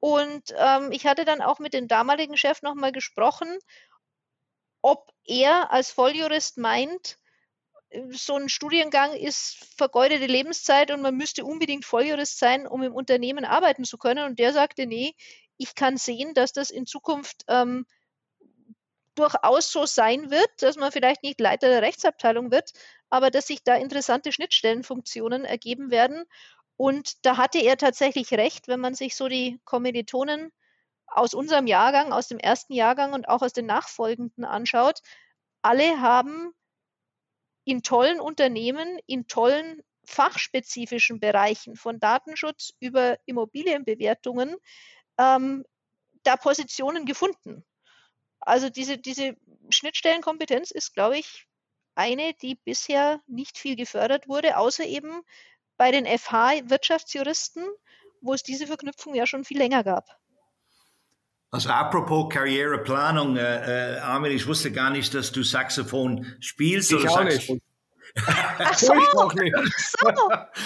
Und 0.00 0.54
ähm, 0.56 0.92
ich 0.92 1.06
hatte 1.06 1.24
dann 1.24 1.42
auch 1.42 1.58
mit 1.58 1.74
dem 1.74 1.88
damaligen 1.88 2.36
Chef 2.36 2.62
nochmal 2.62 2.92
gesprochen, 2.92 3.58
ob 4.82 5.10
er 5.24 5.72
als 5.72 5.90
Volljurist 5.90 6.56
meint, 6.56 7.18
so 8.10 8.36
ein 8.36 8.48
Studiengang 8.48 9.14
ist 9.14 9.64
vergeudete 9.76 10.26
Lebenszeit 10.26 10.90
und 10.90 11.00
man 11.00 11.16
müsste 11.16 11.44
unbedingt 11.44 11.84
Volljurist 11.84 12.38
sein, 12.38 12.66
um 12.66 12.82
im 12.82 12.94
Unternehmen 12.94 13.44
arbeiten 13.44 13.84
zu 13.84 13.96
können. 13.96 14.24
Und 14.24 14.38
der 14.38 14.52
sagte, 14.52 14.86
nee, 14.86 15.14
ich 15.56 15.74
kann 15.74 15.96
sehen, 15.96 16.34
dass 16.34 16.52
das 16.52 16.70
in 16.70 16.86
Zukunft 16.86 17.44
ähm, 17.48 17.86
durchaus 19.18 19.72
so 19.72 19.86
sein 19.86 20.30
wird, 20.30 20.50
dass 20.60 20.76
man 20.76 20.92
vielleicht 20.92 21.22
nicht 21.22 21.40
Leiter 21.40 21.68
der 21.68 21.82
Rechtsabteilung 21.82 22.50
wird, 22.50 22.72
aber 23.10 23.30
dass 23.30 23.46
sich 23.46 23.62
da 23.64 23.74
interessante 23.74 24.32
Schnittstellenfunktionen 24.32 25.44
ergeben 25.44 25.90
werden. 25.90 26.24
Und 26.76 27.24
da 27.26 27.36
hatte 27.36 27.58
er 27.58 27.76
tatsächlich 27.76 28.32
recht, 28.32 28.68
wenn 28.68 28.80
man 28.80 28.94
sich 28.94 29.16
so 29.16 29.28
die 29.28 29.60
Kommilitonen 29.64 30.52
aus 31.06 31.34
unserem 31.34 31.66
Jahrgang, 31.66 32.12
aus 32.12 32.28
dem 32.28 32.38
ersten 32.38 32.72
Jahrgang 32.72 33.12
und 33.12 33.28
auch 33.28 33.42
aus 33.42 33.52
den 33.52 33.66
nachfolgenden 33.66 34.44
anschaut. 34.44 35.00
Alle 35.62 36.00
haben 36.00 36.52
in 37.64 37.82
tollen 37.82 38.20
Unternehmen, 38.20 38.98
in 39.06 39.26
tollen 39.26 39.82
fachspezifischen 40.06 41.20
Bereichen 41.20 41.76
von 41.76 41.98
Datenschutz 42.00 42.72
über 42.80 43.18
Immobilienbewertungen 43.26 44.56
ähm, 45.18 45.64
da 46.22 46.36
Positionen 46.36 47.04
gefunden. 47.04 47.64
Also 48.40 48.70
diese, 48.70 48.98
diese 48.98 49.36
Schnittstellenkompetenz 49.70 50.70
ist, 50.70 50.94
glaube 50.94 51.18
ich, 51.18 51.46
eine, 51.94 52.32
die 52.34 52.54
bisher 52.54 53.20
nicht 53.26 53.58
viel 53.58 53.76
gefördert 53.76 54.28
wurde, 54.28 54.56
außer 54.56 54.84
eben 54.84 55.22
bei 55.76 55.90
den 55.90 56.06
FH-Wirtschaftsjuristen, 56.06 57.64
wo 58.20 58.34
es 58.34 58.42
diese 58.42 58.66
Verknüpfung 58.66 59.14
ja 59.14 59.26
schon 59.26 59.44
viel 59.44 59.58
länger 59.58 59.84
gab. 59.84 60.18
Also 61.50 61.70
apropos 61.70 62.28
Karriereplanung, 62.28 63.36
äh, 63.36 63.96
äh, 63.96 63.98
Armin, 64.00 64.32
ich 64.32 64.46
wusste 64.46 64.70
gar 64.70 64.90
nicht, 64.90 65.14
dass 65.14 65.32
du 65.32 65.42
Saxophon 65.42 66.36
spielst. 66.40 66.92
Ich 66.92 67.08
auch 67.08 67.16
Saxophon. 67.16 67.54
nicht. 67.54 67.64
So, 68.76 68.94
so. 68.94 69.30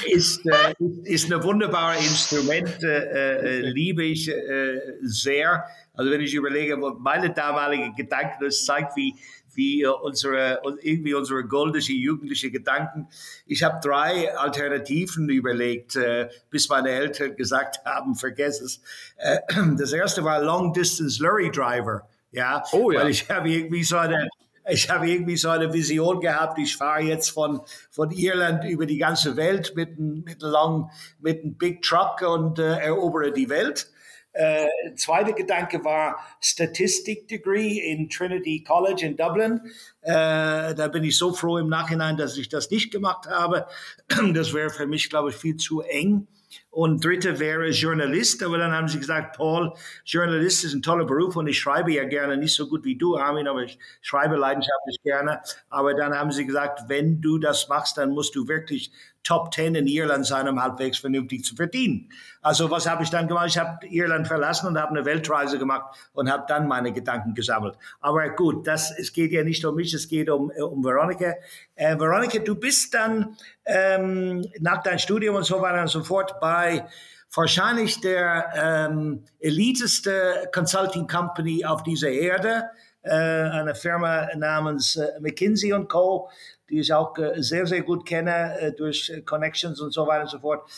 ist, 0.07 0.45
äh, 0.47 0.75
ist 1.05 1.33
ein 1.33 1.43
wunderbares 1.43 2.01
Instrument, 2.01 2.83
äh, 2.83 3.59
äh, 3.59 3.61
liebe 3.61 4.05
ich 4.05 4.29
äh, 4.29 4.81
sehr. 5.03 5.65
Also 5.95 6.11
wenn 6.11 6.21
ich 6.21 6.35
überlege, 6.35 6.77
meine 6.77 7.31
damalige 7.31 7.93
Gedanken, 7.97 8.45
das 8.45 8.65
zeigt, 8.65 8.97
wie, 8.97 9.15
wie 9.55 9.87
unsere, 9.87 10.61
irgendwie 10.81 11.15
unsere 11.15 11.45
goldische 11.45 11.93
jugendliche 11.93 12.51
Gedanken. 12.51 13.09
Ich 13.47 13.63
habe 13.63 13.81
drei 13.83 14.35
Alternativen 14.37 15.29
überlegt, 15.29 15.97
äh, 15.97 16.29
bis 16.51 16.69
meine 16.69 16.91
Eltern 16.91 17.37
gesagt 17.37 17.81
haben, 17.85 18.15
vergess 18.15 18.61
es. 18.61 18.81
Äh, 19.17 19.39
das 19.79 19.93
erste 19.93 20.25
war 20.25 20.43
Long 20.43 20.73
Distance 20.73 21.23
Lorry 21.23 21.51
Driver. 21.51 22.09
Ja, 22.31 22.63
oh, 22.73 22.91
ja. 22.91 23.01
weil 23.01 23.11
ich 23.11 23.29
habe 23.29 23.51
irgendwie 23.51 23.85
so 23.85 23.99
eine, 23.99 24.29
ich 24.69 24.89
habe 24.91 25.09
irgendwie 25.09 25.37
so 25.37 25.49
eine 25.49 25.73
Vision 25.73 26.21
gehabt, 26.21 26.59
ich 26.59 26.77
fahre 26.77 27.03
jetzt 27.03 27.31
von, 27.31 27.61
von 27.91 28.11
Irland 28.11 28.65
über 28.65 28.87
die 28.87 28.99
ganze 28.99 29.37
Welt 29.37 29.73
mit 29.75 29.99
einem, 29.99 30.23
mit 30.25 30.43
einem, 30.43 30.53
long, 30.53 30.91
mit 31.21 31.43
einem 31.43 31.55
Big 31.55 31.83
Truck 31.83 32.23
und 32.23 32.59
äh, 32.59 32.79
erobere 32.79 33.33
die 33.33 33.49
Welt. 33.49 33.91
Äh, 34.35 34.67
zweiter 34.97 35.33
Gedanke 35.33 35.85
war 35.85 36.17
Statistik 36.41 37.29
Degree 37.29 37.79
in 37.79 38.09
Trinity 38.09 38.65
College 38.67 39.05
in 39.05 39.17
Dublin. 39.17 39.61
Äh, 40.01 40.75
da 40.75 40.89
bin 40.89 41.05
ich 41.05 41.19
so 41.19 41.35
froh 41.35 41.59
im 41.59 41.69
Nachhinein, 41.69 42.17
dass 42.17 42.39
ich 42.39 42.49
das 42.49 42.71
nicht 42.71 42.91
gemacht 42.91 43.27
habe. 43.27 43.67
Das 44.33 44.55
wäre 44.55 44.71
für 44.71 44.87
mich, 44.87 45.11
glaube 45.11 45.31
ich, 45.31 45.37
viel 45.37 45.57
zu 45.57 45.83
eng. 45.83 46.27
Und 46.71 47.05
dritte 47.05 47.39
wäre 47.39 47.69
Journalist. 47.69 48.43
Aber 48.43 48.59
dann 48.59 48.73
haben 48.73 48.89
sie 48.89 48.99
gesagt, 48.99 49.37
Paul, 49.37 49.73
Journalist 50.05 50.65
ist 50.65 50.75
ein 50.75 50.83
toller 50.83 51.05
Beruf 51.05 51.37
und 51.37 51.47
ich 51.47 51.59
schreibe 51.59 51.93
ja 51.93 52.05
gerne, 52.05 52.37
nicht 52.37 52.55
so 52.55 52.69
gut 52.69 52.85
wie 52.85 52.97
du, 52.97 53.17
Armin, 53.17 53.49
aber 53.49 53.63
ich 53.63 53.79
schreibe 54.01 54.37
leidenschaftlich 54.37 55.03
gerne. 55.03 55.41
Aber 55.71 55.95
dann 55.95 56.15
haben 56.15 56.33
sie 56.33 56.47
gesagt, 56.47 56.89
wenn 56.89 57.21
du 57.21 57.39
das 57.39 57.69
machst, 57.69 57.99
dann 57.99 58.11
musst 58.11 58.35
du 58.35 58.49
wirklich 58.49 58.93
Top 59.25 59.51
Ten 59.51 59.75
in 59.75 59.87
Irland 59.87 60.27
sein, 60.27 60.49
um 60.49 60.63
halbwegs 60.63 60.99
vernünftig 60.99 61.45
zu 61.45 61.55
verdienen. 61.55 62.11
Also 62.41 62.71
was 62.71 62.89
habe 62.89 63.03
ich 63.03 63.11
dann 63.11 63.29
gemacht? 63.29 63.47
Ich 63.49 63.59
habe 63.59 63.87
Irland 63.87 64.27
verlassen 64.27 64.67
und 64.67 64.79
habe 64.79 64.91
eine 64.91 65.05
Weltreise 65.05 65.59
gemacht 65.59 65.97
und 66.13 66.31
habe 66.31 66.45
dann 66.49 66.67
meine 66.67 66.93
Gedanken 66.93 67.35
gesammelt. 67.35 67.77
Aber 68.01 68.29
gut, 68.31 68.67
das, 68.67 68.97
es 68.99 69.13
geht 69.13 69.33
ja 69.33 69.45
nicht 69.45 69.65
um 69.65 69.77
mich, 69.77 69.95
es 69.95 70.09
geht 70.09 70.29
um, 70.29 70.51
um 70.51 70.85
Veronika. 70.85 71.35
Äh, 71.77 71.99
Veronika, 71.99 72.39
du 72.39 72.55
bist 72.57 72.95
dann 72.95 73.37
ähm, 73.65 74.45
nach 74.61 74.83
deinem 74.83 74.99
Studium 74.99 75.37
und 75.37 75.45
so 75.45 75.61
weiter 75.61 75.83
und 75.83 75.89
so 75.89 76.03
fort 76.03 76.41
bei 76.41 76.87
wahrscheinlich 77.35 78.01
der 78.01 78.89
ähm, 78.91 79.25
eliteste 79.41 80.51
Consulting 80.53 81.07
Company 81.07 81.65
auf 81.65 81.83
dieser 81.83 82.11
Erde, 82.11 82.65
äh, 83.03 83.11
eine 83.11 83.75
Firma 83.75 84.29
namens 84.37 84.97
äh, 84.97 85.09
McKinsey 85.21 85.73
Co., 85.89 86.29
die 86.73 86.81
ich 86.81 86.93
auch 86.93 87.17
äh, 87.19 87.41
sehr, 87.43 87.67
sehr 87.67 87.83
gut 87.83 88.07
kenne 88.07 88.59
äh, 88.59 88.73
durch 88.73 89.13
Connections 89.27 89.81
und 89.81 89.93
so 89.93 90.07
weiter 90.07 90.23
und 90.23 90.31
so 90.31 90.41
fort. 90.41 90.69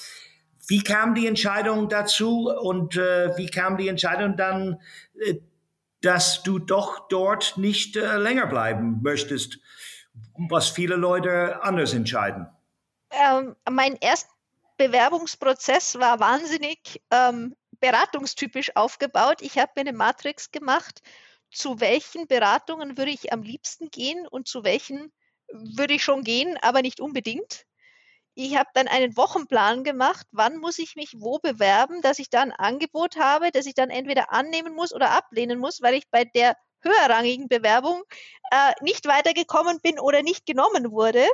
Wie 0.66 0.82
kam 0.82 1.14
die 1.14 1.26
Entscheidung 1.26 1.88
dazu 1.88 2.50
und 2.50 2.96
äh, 2.96 3.36
wie 3.36 3.46
kam 3.46 3.76
die 3.78 3.88
Entscheidung 3.88 4.36
dann, 4.36 4.80
äh, 5.20 5.36
dass 6.02 6.42
du 6.42 6.58
doch 6.58 7.08
dort 7.08 7.56
nicht 7.56 7.96
äh, 7.96 8.16
länger 8.16 8.46
bleiben 8.46 9.00
möchtest, 9.02 9.58
was 10.36 10.68
viele 10.68 10.96
Leute 10.96 11.62
anders 11.62 11.94
entscheiden? 11.94 12.48
Ähm, 13.10 13.54
mein 13.70 13.96
erster 14.00 14.30
Bewerbungsprozess 14.76 15.98
war 16.00 16.18
wahnsinnig 16.18 17.00
ähm, 17.12 17.54
beratungstypisch 17.78 18.74
aufgebaut. 18.74 19.40
Ich 19.40 19.58
habe 19.58 19.70
mir 19.76 19.82
eine 19.82 19.92
Matrix 19.92 20.50
gemacht, 20.50 21.02
zu 21.52 21.78
welchen 21.80 22.26
Beratungen 22.26 22.98
würde 22.98 23.12
ich 23.12 23.32
am 23.32 23.42
liebsten 23.42 23.90
gehen 23.90 24.26
und 24.26 24.48
zu 24.48 24.64
welchen 24.64 25.12
würde 25.52 25.94
ich 25.94 26.04
schon 26.04 26.22
gehen, 26.22 26.56
aber 26.62 26.82
nicht 26.82 27.00
unbedingt. 27.00 27.66
Ich 28.34 28.56
habe 28.56 28.68
dann 28.74 28.88
einen 28.88 29.16
Wochenplan 29.16 29.84
gemacht, 29.84 30.26
wann 30.32 30.58
muss 30.58 30.78
ich 30.78 30.96
mich 30.96 31.14
wo 31.18 31.38
bewerben, 31.38 32.02
dass 32.02 32.18
ich 32.18 32.30
da 32.30 32.42
ein 32.42 32.52
Angebot 32.52 33.16
habe, 33.16 33.52
das 33.52 33.66
ich 33.66 33.74
dann 33.74 33.90
entweder 33.90 34.32
annehmen 34.32 34.74
muss 34.74 34.92
oder 34.92 35.12
ablehnen 35.12 35.60
muss, 35.60 35.82
weil 35.82 35.94
ich 35.94 36.08
bei 36.10 36.24
der 36.24 36.56
höherrangigen 36.80 37.48
Bewerbung 37.48 38.02
äh, 38.50 38.72
nicht 38.80 39.06
weitergekommen 39.06 39.80
bin 39.80 39.98
oder 40.00 40.22
nicht 40.22 40.46
genommen 40.46 40.90
wurde. 40.90 41.24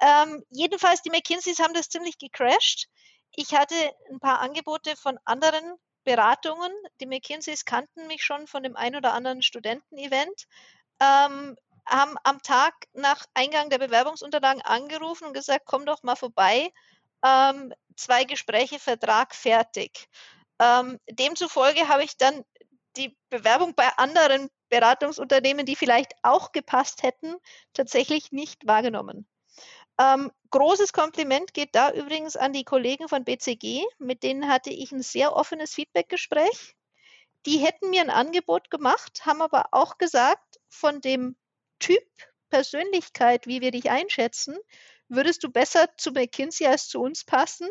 Ähm, 0.00 0.42
jedenfalls, 0.50 1.02
die 1.02 1.10
McKinseys 1.10 1.58
haben 1.58 1.74
das 1.74 1.88
ziemlich 1.88 2.18
gecrashed. 2.18 2.88
Ich 3.36 3.54
hatte 3.54 3.74
ein 4.10 4.18
paar 4.18 4.40
Angebote 4.40 4.96
von 4.96 5.18
anderen 5.24 5.76
Beratungen. 6.04 6.72
Die 7.00 7.06
McKinseys 7.06 7.64
kannten 7.64 8.06
mich 8.06 8.24
schon 8.24 8.46
von 8.46 8.62
dem 8.62 8.76
ein 8.76 8.96
oder 8.96 9.14
anderen 9.14 9.42
Studentenevent. 9.42 10.46
Ähm, 11.00 11.56
haben 11.86 12.16
am 12.24 12.42
Tag 12.42 12.74
nach 12.92 13.26
Eingang 13.34 13.70
der 13.70 13.78
Bewerbungsunterlagen 13.78 14.62
angerufen 14.62 15.26
und 15.26 15.34
gesagt, 15.34 15.64
komm 15.66 15.86
doch 15.86 16.02
mal 16.02 16.16
vorbei, 16.16 16.72
ähm, 17.24 17.72
zwei 17.96 18.24
Gespräche, 18.24 18.78
Vertrag 18.78 19.34
fertig. 19.34 20.08
Ähm, 20.58 20.98
demzufolge 21.10 21.88
habe 21.88 22.04
ich 22.04 22.16
dann 22.16 22.44
die 22.96 23.16
Bewerbung 23.30 23.74
bei 23.74 23.88
anderen 23.96 24.48
Beratungsunternehmen, 24.68 25.66
die 25.66 25.76
vielleicht 25.76 26.12
auch 26.22 26.52
gepasst 26.52 27.02
hätten, 27.02 27.34
tatsächlich 27.72 28.32
nicht 28.32 28.66
wahrgenommen. 28.66 29.26
Ähm, 29.98 30.30
großes 30.50 30.92
Kompliment 30.92 31.52
geht 31.54 31.74
da 31.74 31.90
übrigens 31.92 32.36
an 32.36 32.52
die 32.52 32.64
Kollegen 32.64 33.08
von 33.08 33.24
BCG, 33.24 33.84
mit 33.98 34.22
denen 34.22 34.48
hatte 34.48 34.70
ich 34.70 34.92
ein 34.92 35.02
sehr 35.02 35.36
offenes 35.36 35.74
Feedbackgespräch. 35.74 36.74
Die 37.46 37.58
hätten 37.58 37.90
mir 37.90 38.02
ein 38.02 38.10
Angebot 38.10 38.70
gemacht, 38.70 39.26
haben 39.26 39.42
aber 39.42 39.66
auch 39.72 39.98
gesagt, 39.98 40.60
von 40.68 41.00
dem 41.00 41.36
Typ 41.82 42.02
Persönlichkeit, 42.48 43.46
wie 43.48 43.60
wir 43.60 43.72
dich 43.72 43.90
einschätzen, 43.90 44.56
würdest 45.08 45.42
du 45.42 45.50
besser 45.50 45.88
zu 45.96 46.12
McKinsey 46.12 46.66
als 46.66 46.88
zu 46.88 47.00
uns 47.00 47.24
passen? 47.24 47.68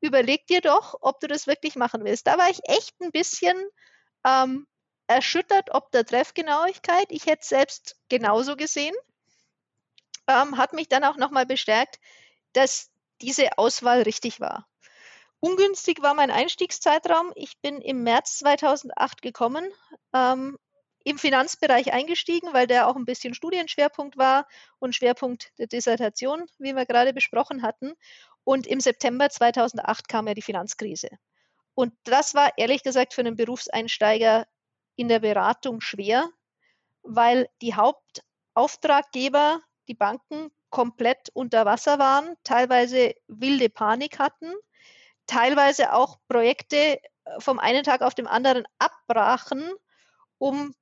Überleg 0.00 0.46
dir 0.46 0.62
doch, 0.62 0.96
ob 1.02 1.20
du 1.20 1.26
das 1.26 1.46
wirklich 1.46 1.76
machen 1.76 2.04
willst. 2.04 2.26
Da 2.26 2.38
war 2.38 2.48
ich 2.48 2.60
echt 2.64 2.98
ein 3.00 3.10
bisschen 3.10 3.56
ähm, 4.24 4.66
erschüttert, 5.06 5.68
ob 5.72 5.90
der 5.92 6.06
Treffgenauigkeit. 6.06 7.06
Ich 7.10 7.26
hätte 7.26 7.42
es 7.42 7.48
selbst 7.48 7.96
genauso 8.08 8.56
gesehen. 8.56 8.94
Ähm, 10.26 10.56
hat 10.56 10.72
mich 10.72 10.88
dann 10.88 11.04
auch 11.04 11.16
nochmal 11.16 11.44
bestärkt, 11.44 12.00
dass 12.54 12.90
diese 13.20 13.58
Auswahl 13.58 14.02
richtig 14.02 14.40
war. 14.40 14.66
Ungünstig 15.40 16.00
war 16.02 16.14
mein 16.14 16.30
Einstiegszeitraum. 16.30 17.32
Ich 17.34 17.60
bin 17.60 17.80
im 17.80 18.02
März 18.02 18.38
2008 18.38 19.20
gekommen, 19.20 19.70
ähm, 20.14 20.56
im 21.04 21.18
Finanzbereich 21.18 21.92
eingestiegen, 21.92 22.52
weil 22.52 22.66
der 22.66 22.88
auch 22.88 22.96
ein 22.96 23.04
bisschen 23.04 23.34
Studienschwerpunkt 23.34 24.16
war 24.16 24.46
und 24.78 24.94
Schwerpunkt 24.94 25.52
der 25.58 25.66
Dissertation, 25.66 26.46
wie 26.58 26.74
wir 26.74 26.86
gerade 26.86 27.12
besprochen 27.12 27.62
hatten. 27.62 27.92
Und 28.44 28.66
im 28.66 28.80
September 28.80 29.30
2008 29.30 30.08
kam 30.08 30.26
ja 30.26 30.34
die 30.34 30.42
Finanzkrise. 30.42 31.08
Und 31.74 31.94
das 32.04 32.34
war 32.34 32.52
ehrlich 32.56 32.82
gesagt 32.82 33.14
für 33.14 33.22
einen 33.22 33.36
Berufseinsteiger 33.36 34.46
in 34.96 35.08
der 35.08 35.20
Beratung 35.20 35.80
schwer, 35.80 36.28
weil 37.02 37.48
die 37.62 37.74
Hauptauftraggeber, 37.74 39.60
die 39.88 39.94
Banken, 39.94 40.50
komplett 40.70 41.28
unter 41.34 41.66
Wasser 41.66 41.98
waren, 41.98 42.34
teilweise 42.44 43.14
wilde 43.28 43.68
Panik 43.68 44.18
hatten, 44.18 44.52
teilweise 45.26 45.92
auch 45.92 46.18
Projekte 46.28 46.98
vom 47.38 47.58
einen 47.58 47.84
Tag 47.84 48.02
auf 48.02 48.14
den 48.14 48.26
anderen 48.26 48.64
abbrachen, 48.78 49.70
um 50.38 50.74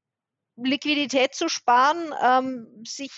Liquidität 0.63 1.35
zu 1.35 1.49
sparen, 1.49 2.13
ähm, 2.23 2.85
sich 2.85 3.13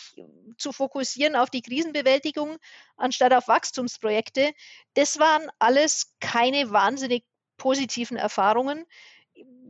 zu 0.59 0.73
fokussieren 0.73 1.37
auf 1.37 1.51
die 1.51 1.63
Krisenbewältigung 1.63 2.59
anstatt 2.97 3.33
auf 3.33 3.49
Wachstumsprojekte. 3.49 4.53
Das 4.95 5.19
waren 5.19 5.51
alles 5.59 6.15
keine 6.21 6.71
wahnsinnig 6.71 7.25
positiven 7.57 8.17
Erfahrungen. 8.17 8.85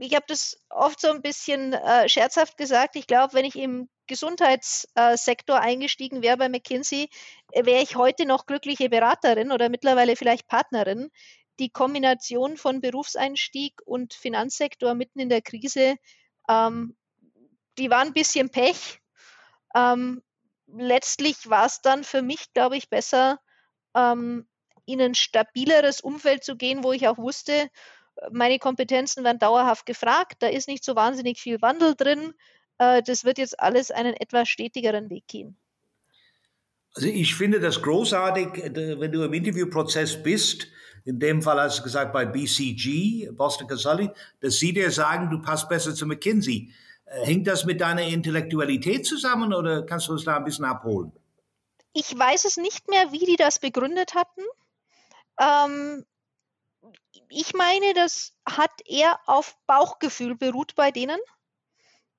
Ich 0.01 0.15
habe 0.15 0.25
das 0.29 0.61
oft 0.71 1.01
so 1.01 1.11
ein 1.11 1.23
bisschen 1.23 1.73
äh, 1.73 2.09
scherzhaft 2.09 2.57
gesagt. 2.57 2.97
Ich 2.97 3.07
glaube, 3.07 3.35
wenn 3.35 3.45
ich 3.45 3.57
im 3.57 3.89
Gesundheitssektor 4.07 5.61
eingestiegen 5.61 6.23
wäre 6.23 6.37
bei 6.37 6.49
McKinsey, 6.49 7.09
wäre 7.55 7.83
ich 7.83 7.97
heute 7.97 8.27
noch 8.27 8.47
glückliche 8.47 8.89
Beraterin 8.89 9.53
oder 9.53 9.69
mittlerweile 9.69 10.17
vielleicht 10.17 10.49
Partnerin. 10.49 11.11
Die 11.61 11.71
Kombination 11.71 12.57
von 12.57 12.81
Berufseinstieg 12.81 13.75
und 13.85 14.15
Finanzsektor 14.15 14.95
mitten 14.95 15.21
in 15.21 15.29
der 15.29 15.43
Krise 15.43 15.97
ähm, 16.49 16.97
die 17.79 17.91
waren 17.91 18.09
ein 18.09 18.13
bisschen 18.13 18.51
Pech. 18.51 19.01
Ähm, 19.75 20.23
letztlich 20.67 21.49
war 21.49 21.67
es 21.67 21.81
dann 21.81 22.05
für 22.05 22.23
mich, 22.23 22.53
glaube 22.53 22.77
ich, 22.77 22.89
besser, 22.89 23.41
ähm, 23.95 24.47
in 24.85 25.01
ein 25.01 25.15
stabileres 25.15 26.01
Umfeld 26.01 26.45
zu 26.45 26.57
gehen, 26.57 26.83
wo 26.83 26.93
ich 26.93 27.07
auch 27.09 27.19
wusste, 27.19 27.71
meine 28.31 28.59
Kompetenzen 28.59 29.25
werden 29.25 29.39
dauerhaft 29.39 29.87
gefragt, 29.87 30.37
da 30.41 30.49
ist 30.49 30.69
nicht 30.69 30.85
so 30.85 30.95
wahnsinnig 30.95 31.41
viel 31.41 31.61
Wandel 31.63 31.95
drin. 31.95 32.35
Äh, 32.79 33.03
das 33.03 33.25
wird 33.25 33.39
jetzt 33.39 33.59
alles 33.59 33.91
einen 33.91 34.15
etwas 34.15 34.49
stetigeren 34.49 35.11
Weg 35.11 35.27
gehen. 35.27 35.57
Also 36.95 37.09
ich 37.09 37.35
finde 37.35 37.59
das 37.59 37.81
großartig, 37.81 38.49
wenn 38.75 39.13
du 39.13 39.25
im 39.25 39.33
Interviewprozess 39.33 40.23
bist, 40.23 40.67
in 41.05 41.19
dem 41.19 41.41
Fall 41.41 41.59
hast 41.59 41.79
du 41.79 41.83
gesagt 41.85 42.13
bei 42.13 42.27
BCG, 42.27 43.31
Boston 43.33 43.67
Consulting, 43.67 44.11
dass 44.41 44.59
sie 44.59 44.73
dir 44.73 44.91
sagen, 44.91 45.31
du 45.31 45.41
passt 45.41 45.69
besser 45.69 45.95
zu 45.95 46.07
McKinsey. 46.07 46.71
Äh, 47.13 47.27
hängt 47.27 47.47
das 47.47 47.65
mit 47.65 47.81
deiner 47.81 48.03
Intellektualität 48.03 49.07
zusammen 49.07 49.53
oder 49.53 49.85
kannst 49.85 50.09
du 50.09 50.13
uns 50.13 50.25
da 50.25 50.37
ein 50.37 50.45
bisschen 50.45 50.65
abholen? 50.65 51.13
Ich 51.93 52.19
weiß 52.19 52.47
es 52.47 52.57
nicht 52.57 52.89
mehr, 52.89 53.13
wie 53.13 53.27
die 53.27 53.37
das 53.37 53.59
begründet 53.59 54.15
hatten. 54.15 54.43
Ähm, 55.39 56.05
ich 57.29 57.55
meine, 57.55 57.95
das 57.95 58.35
hat 58.47 58.71
eher 58.87 59.19
auf 59.27 59.57
Bauchgefühl 59.67 60.37
beruht 60.37 60.75
bei 60.75 60.91
denen. 60.91 61.19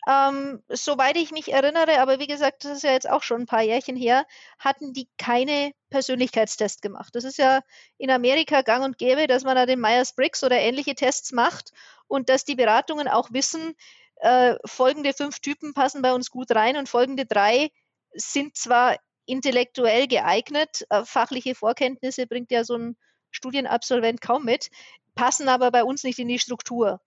Ähm, 0.05 0.61
soweit 0.67 1.15
ich 1.15 1.31
mich 1.31 1.53
erinnere, 1.53 2.01
aber 2.01 2.19
wie 2.19 2.27
gesagt, 2.27 2.65
das 2.65 2.77
ist 2.77 2.83
ja 2.83 2.91
jetzt 2.91 3.09
auch 3.09 3.23
schon 3.23 3.43
ein 3.43 3.45
paar 3.45 3.61
Jährchen 3.61 3.95
her, 3.95 4.25
hatten 4.59 4.91
die 4.91 5.07
keine 5.17 5.71
Persönlichkeitstests 5.91 6.81
gemacht. 6.81 7.15
Das 7.15 7.23
ist 7.23 7.37
ja 7.37 7.61
in 7.97 8.11
Amerika 8.11 8.63
gang 8.63 8.83
und 8.83 8.97
gäbe, 8.97 9.27
dass 9.27 9.45
man 9.45 9.55
da 9.55 9.65
den 9.65 9.79
Myers-Briggs 9.79 10.43
oder 10.43 10.57
ähnliche 10.59 10.93
Tests 10.93 11.31
macht 11.31 11.71
und 12.07 12.27
dass 12.27 12.43
die 12.43 12.55
Beratungen 12.55 13.07
auch 13.07 13.31
wissen, 13.31 13.75
äh, 14.23 14.57
folgende 14.65 15.13
fünf 15.13 15.39
Typen 15.41 15.73
passen 15.73 16.01
bei 16.01 16.13
uns 16.13 16.29
gut 16.29 16.51
rein 16.51 16.77
und 16.77 16.87
folgende 16.87 17.25
drei 17.25 17.71
sind 18.13 18.55
zwar 18.55 18.97
intellektuell 19.25 20.07
geeignet, 20.07 20.85
äh, 20.89 21.03
fachliche 21.03 21.55
Vorkenntnisse 21.55 22.25
bringt 22.25 22.49
ja 22.49 22.63
so 22.63 22.77
ein 22.77 22.97
Studienabsolvent 23.31 24.21
kaum 24.21 24.45
mit, 24.45 24.69
passen 25.13 25.49
aber 25.49 25.71
bei 25.71 25.83
uns 25.83 26.03
nicht 26.03 26.19
in 26.19 26.29
die 26.29 26.39
Struktur. 26.39 27.01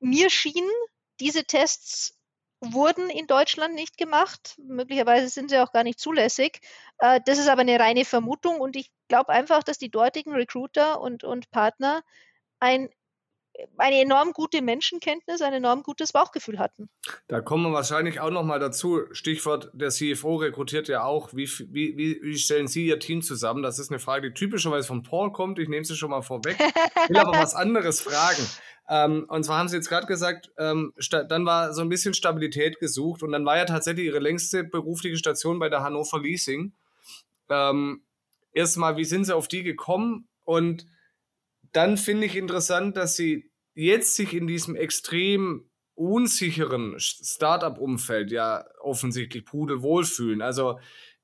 Mir 0.00 0.28
schien, 0.28 0.68
diese 1.20 1.44
Tests 1.44 2.18
wurden 2.60 3.08
in 3.08 3.26
Deutschland 3.26 3.74
nicht 3.74 3.96
gemacht. 3.96 4.54
Möglicherweise 4.58 5.28
sind 5.28 5.48
sie 5.48 5.58
auch 5.58 5.72
gar 5.72 5.84
nicht 5.84 5.98
zulässig. 5.98 6.60
Äh, 6.98 7.20
das 7.24 7.38
ist 7.38 7.48
aber 7.48 7.62
eine 7.62 7.80
reine 7.80 8.04
Vermutung 8.04 8.60
und 8.60 8.76
ich 8.76 8.90
glaube 9.08 9.30
einfach, 9.30 9.62
dass 9.62 9.78
die 9.78 9.90
dortigen 9.90 10.34
Recruiter 10.34 11.00
und, 11.00 11.24
und 11.24 11.50
Partner 11.50 12.02
ein 12.60 12.90
eine 13.76 14.00
enorm 14.00 14.32
gute 14.32 14.62
Menschenkenntnis, 14.62 15.42
ein 15.42 15.52
enorm 15.52 15.82
gutes 15.82 16.12
Bauchgefühl 16.12 16.58
hatten. 16.58 16.88
Da 17.28 17.40
kommen 17.40 17.64
wir 17.64 17.72
wahrscheinlich 17.72 18.20
auch 18.20 18.30
noch 18.30 18.44
mal 18.44 18.58
dazu. 18.58 19.02
Stichwort, 19.12 19.70
der 19.72 19.90
CFO 19.90 20.36
rekrutiert 20.36 20.88
ja 20.88 21.04
auch. 21.04 21.32
Wie, 21.32 21.48
wie, 21.70 22.18
wie 22.22 22.38
stellen 22.38 22.68
Sie 22.68 22.86
Ihr 22.86 22.98
Team 22.98 23.22
zusammen? 23.22 23.62
Das 23.62 23.78
ist 23.78 23.90
eine 23.90 23.98
Frage, 23.98 24.28
die 24.28 24.34
typischerweise 24.34 24.86
von 24.86 25.02
Paul 25.02 25.32
kommt. 25.32 25.58
Ich 25.58 25.68
nehme 25.68 25.84
sie 25.84 25.96
schon 25.96 26.10
mal 26.10 26.22
vorweg. 26.22 26.56
Ich 26.58 27.10
will 27.10 27.18
aber 27.18 27.32
was 27.32 27.54
anderes 27.54 28.00
fragen. 28.00 28.46
Ähm, 28.88 29.26
und 29.28 29.44
zwar 29.44 29.58
haben 29.58 29.68
Sie 29.68 29.76
jetzt 29.76 29.88
gerade 29.88 30.06
gesagt, 30.06 30.50
ähm, 30.58 30.92
dann 31.28 31.46
war 31.46 31.72
so 31.72 31.82
ein 31.82 31.88
bisschen 31.88 32.14
Stabilität 32.14 32.80
gesucht 32.80 33.22
und 33.22 33.32
dann 33.32 33.44
war 33.44 33.56
ja 33.56 33.64
tatsächlich 33.64 34.06
Ihre 34.06 34.18
längste 34.18 34.64
berufliche 34.64 35.16
Station 35.16 35.58
bei 35.58 35.68
der 35.68 35.82
Hannover 35.82 36.20
Leasing. 36.20 36.72
Ähm, 37.48 38.02
Erstmal, 38.52 38.96
wie 38.96 39.04
sind 39.04 39.24
Sie 39.24 39.34
auf 39.34 39.48
die 39.48 39.62
gekommen? 39.62 40.28
Und 40.44 40.86
dann 41.72 41.96
finde 41.96 42.26
ich 42.26 42.36
interessant, 42.36 42.96
dass 42.96 43.16
sie 43.16 43.50
jetzt 43.74 44.16
sich 44.16 44.34
in 44.34 44.46
diesem 44.46 44.76
extrem 44.76 45.70
unsicheren 45.94 46.96
Startup-Umfeld 46.98 48.30
ja 48.30 48.64
offensichtlich 48.80 49.44
pudelwohl 49.44 50.04
fühlen. 50.04 50.42
Also 50.42 50.78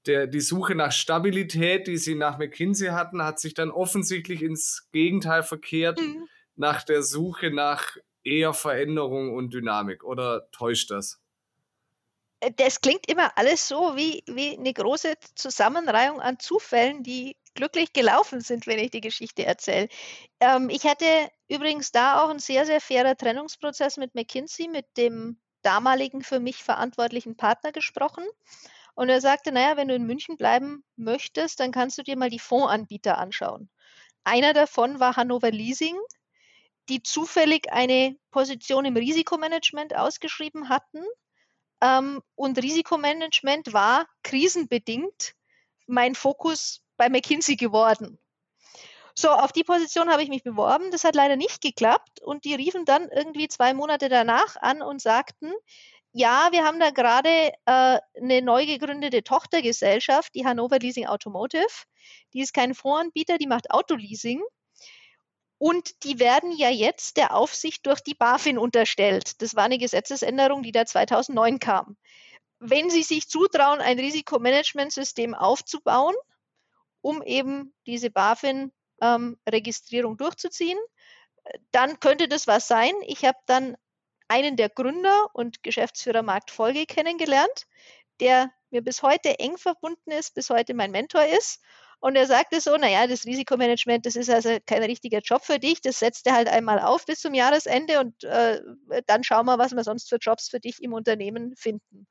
der, 0.06 0.26
die 0.26 0.40
Suche 0.40 0.74
nach 0.74 0.92
Stabilität, 0.92 1.86
die 1.86 1.98
sie 1.98 2.14
nach 2.14 2.38
McKinsey 2.38 2.88
hatten, 2.88 3.22
hat 3.22 3.40
sich 3.40 3.54
dann 3.54 3.70
offensichtlich 3.70 4.42
ins 4.42 4.88
Gegenteil 4.92 5.42
verkehrt, 5.42 6.00
mhm. 6.00 6.28
nach 6.56 6.82
der 6.82 7.02
Suche 7.02 7.50
nach 7.50 7.96
eher 8.24 8.54
Veränderung 8.54 9.34
und 9.34 9.52
Dynamik. 9.52 10.04
Oder 10.04 10.50
täuscht 10.50 10.90
das? 10.90 11.20
Äh, 12.40 12.52
das 12.56 12.80
klingt 12.80 13.08
immer 13.08 13.36
alles 13.36 13.68
so 13.68 13.96
wie, 13.96 14.22
wie 14.26 14.56
eine 14.56 14.72
große 14.72 15.14
Zusammenreihung 15.34 16.20
an 16.20 16.38
Zufällen, 16.38 17.02
die 17.02 17.36
glücklich 17.58 17.92
gelaufen 17.92 18.40
sind, 18.40 18.68
wenn 18.68 18.78
ich 18.78 18.92
die 18.92 19.00
Geschichte 19.00 19.44
erzähle. 19.44 19.88
Ähm, 20.38 20.70
ich 20.70 20.84
hatte 20.84 21.04
übrigens 21.48 21.90
da 21.90 22.22
auch 22.22 22.30
einen 22.30 22.38
sehr, 22.38 22.64
sehr 22.64 22.80
fairer 22.80 23.16
Trennungsprozess 23.16 23.96
mit 23.96 24.14
McKinsey, 24.14 24.68
mit 24.68 24.86
dem 24.96 25.40
damaligen 25.62 26.22
für 26.22 26.38
mich 26.38 26.62
verantwortlichen 26.62 27.36
Partner 27.36 27.72
gesprochen. 27.72 28.24
Und 28.94 29.08
er 29.08 29.20
sagte, 29.20 29.50
naja, 29.50 29.76
wenn 29.76 29.88
du 29.88 29.96
in 29.96 30.06
München 30.06 30.36
bleiben 30.36 30.84
möchtest, 30.94 31.58
dann 31.58 31.72
kannst 31.72 31.98
du 31.98 32.04
dir 32.04 32.16
mal 32.16 32.30
die 32.30 32.38
Fondsanbieter 32.38 33.18
anschauen. 33.18 33.68
Einer 34.22 34.52
davon 34.52 35.00
war 35.00 35.16
Hannover 35.16 35.50
Leasing, 35.50 35.98
die 36.88 37.02
zufällig 37.02 37.72
eine 37.72 38.16
Position 38.30 38.84
im 38.84 38.96
Risikomanagement 38.96 39.96
ausgeschrieben 39.96 40.68
hatten. 40.68 41.02
Ähm, 41.80 42.22
und 42.36 42.56
Risikomanagement 42.62 43.72
war 43.72 44.06
krisenbedingt 44.22 45.34
mein 45.88 46.14
Fokus 46.14 46.82
bei 46.98 47.08
McKinsey 47.08 47.56
geworden. 47.56 48.18
So, 49.14 49.30
auf 49.30 49.50
die 49.50 49.64
Position 49.64 50.10
habe 50.10 50.22
ich 50.22 50.28
mich 50.28 50.44
beworben. 50.44 50.90
Das 50.90 51.02
hat 51.02 51.14
leider 51.14 51.36
nicht 51.36 51.60
geklappt. 51.60 52.20
Und 52.22 52.44
die 52.44 52.54
riefen 52.54 52.84
dann 52.84 53.08
irgendwie 53.08 53.48
zwei 53.48 53.74
Monate 53.74 54.08
danach 54.08 54.56
an 54.60 54.82
und 54.82 55.00
sagten, 55.00 55.52
ja, 56.12 56.48
wir 56.52 56.64
haben 56.64 56.78
da 56.78 56.90
gerade 56.90 57.52
äh, 57.66 57.98
eine 58.20 58.42
neu 58.42 58.64
gegründete 58.66 59.24
Tochtergesellschaft, 59.24 60.34
die 60.34 60.44
Hannover 60.44 60.78
Leasing 60.78 61.06
Automotive. 61.06 61.66
Die 62.32 62.40
ist 62.40 62.54
kein 62.54 62.74
Fondsanbieter, 62.74 63.38
die 63.38 63.46
macht 63.46 63.70
Autoleasing. 63.70 64.42
Und 65.58 66.04
die 66.04 66.20
werden 66.20 66.52
ja 66.52 66.70
jetzt 66.70 67.16
der 67.16 67.34
Aufsicht 67.34 67.84
durch 67.86 68.00
die 68.00 68.14
BaFin 68.14 68.58
unterstellt. 68.58 69.42
Das 69.42 69.56
war 69.56 69.64
eine 69.64 69.78
Gesetzesänderung, 69.78 70.62
die 70.62 70.72
da 70.72 70.86
2009 70.86 71.58
kam. 71.58 71.96
Wenn 72.60 72.90
Sie 72.90 73.02
sich 73.02 73.28
zutrauen, 73.28 73.80
ein 73.80 73.98
Risikomanagementsystem 73.98 75.34
aufzubauen, 75.34 76.14
um 77.08 77.22
eben 77.22 77.72
diese 77.86 78.10
BaFin-Registrierung 78.10 80.12
ähm, 80.12 80.16
durchzuziehen. 80.18 80.78
Dann 81.70 82.00
könnte 82.00 82.28
das 82.28 82.46
was 82.46 82.68
sein. 82.68 82.92
Ich 83.06 83.24
habe 83.24 83.38
dann 83.46 83.78
einen 84.28 84.56
der 84.56 84.68
Gründer 84.68 85.30
und 85.32 85.62
Geschäftsführer 85.62 86.22
Markt 86.22 86.50
Folge 86.50 86.84
kennengelernt, 86.84 87.66
der 88.20 88.52
mir 88.70 88.82
bis 88.82 89.02
heute 89.02 89.38
eng 89.38 89.56
verbunden 89.56 90.10
ist, 90.10 90.34
bis 90.34 90.50
heute 90.50 90.74
mein 90.74 90.90
Mentor 90.90 91.24
ist. 91.24 91.62
Und 92.00 92.14
er 92.14 92.26
sagte 92.26 92.60
so, 92.60 92.76
naja, 92.76 93.06
das 93.06 93.24
Risikomanagement, 93.24 94.04
das 94.04 94.14
ist 94.14 94.28
also 94.28 94.58
kein 94.66 94.82
richtiger 94.82 95.20
Job 95.20 95.42
für 95.42 95.58
dich, 95.58 95.80
das 95.80 95.98
setzt 95.98 96.26
er 96.26 96.34
halt 96.34 96.48
einmal 96.48 96.78
auf 96.78 97.06
bis 97.06 97.20
zum 97.20 97.32
Jahresende 97.32 98.00
und 98.00 98.22
äh, 98.22 98.60
dann 99.06 99.24
schauen 99.24 99.46
wir, 99.46 99.58
was 99.58 99.74
wir 99.74 99.82
sonst 99.82 100.10
für 100.10 100.18
Jobs 100.20 100.48
für 100.48 100.60
dich 100.60 100.82
im 100.82 100.92
Unternehmen 100.92 101.56
finden. 101.56 102.06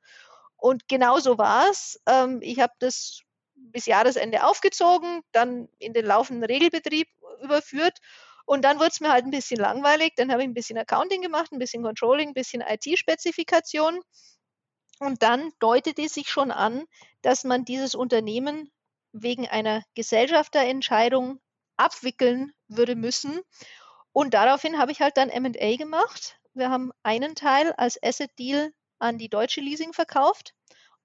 Und 0.56 0.88
genau 0.88 1.20
so 1.20 1.38
war 1.38 1.70
es. 1.70 2.00
Ähm, 2.06 2.40
ich 2.42 2.58
habe 2.58 2.72
das 2.80 3.22
bis 3.70 3.86
Jahresende 3.86 4.44
aufgezogen, 4.44 5.22
dann 5.32 5.68
in 5.78 5.92
den 5.92 6.06
laufenden 6.06 6.44
Regelbetrieb 6.44 7.08
überführt 7.42 7.98
und 8.48 8.62
dann 8.62 8.78
wurde 8.78 8.88
es 8.88 9.00
mir 9.00 9.12
halt 9.12 9.26
ein 9.26 9.30
bisschen 9.30 9.60
langweilig. 9.60 10.14
Dann 10.16 10.32
habe 10.32 10.40
ich 10.40 10.48
ein 10.48 10.54
bisschen 10.54 10.78
Accounting 10.78 11.20
gemacht, 11.20 11.52
ein 11.52 11.58
bisschen 11.58 11.82
Controlling, 11.82 12.30
ein 12.30 12.34
bisschen 12.34 12.62
IT-Spezifikation. 12.62 14.00
Und 15.00 15.22
dann 15.22 15.52
deutete 15.58 16.08
sich 16.08 16.30
schon 16.30 16.50
an, 16.50 16.86
dass 17.20 17.44
man 17.44 17.66
dieses 17.66 17.94
Unternehmen 17.94 18.72
wegen 19.12 19.46
einer 19.46 19.82
Gesellschafterentscheidung 19.94 21.40
abwickeln 21.76 22.54
würde 22.68 22.96
müssen. 22.96 23.38
Und 24.12 24.32
daraufhin 24.32 24.78
habe 24.78 24.92
ich 24.92 25.02
halt 25.02 25.18
dann 25.18 25.28
MA 25.28 25.76
gemacht. 25.76 26.40
Wir 26.54 26.70
haben 26.70 26.90
einen 27.02 27.34
Teil 27.34 27.74
als 27.74 28.02
Asset 28.02 28.30
Deal 28.38 28.72
an 28.98 29.18
die 29.18 29.28
deutsche 29.28 29.60
Leasing 29.60 29.92
verkauft 29.92 30.54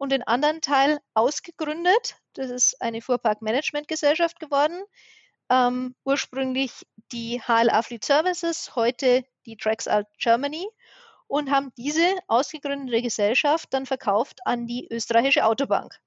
und 0.03 0.11
den 0.11 0.23
anderen 0.23 0.59
Teil 0.59 0.99
ausgegründet. 1.13 2.17
Das 2.33 2.49
ist 2.49 2.81
eine 2.81 3.01
Fuhrparkmanagementgesellschaft 3.01 4.37
geworden. 4.37 4.83
Ähm, 5.49 5.95
ursprünglich 6.03 6.73
die 7.13 7.41
HLA 7.41 7.81
Fleet 7.81 8.03
Services, 8.03 8.75
heute 8.75 9.23
die 9.45 9.55
Traxalt 9.55 10.07
Germany 10.19 10.67
und 11.27 11.49
haben 11.51 11.71
diese 11.77 12.05
ausgegründete 12.27 13.01
Gesellschaft 13.01 13.73
dann 13.73 13.85
verkauft 13.85 14.41
an 14.43 14.67
die 14.67 14.89
österreichische 14.91 15.45
Autobank. 15.45 15.97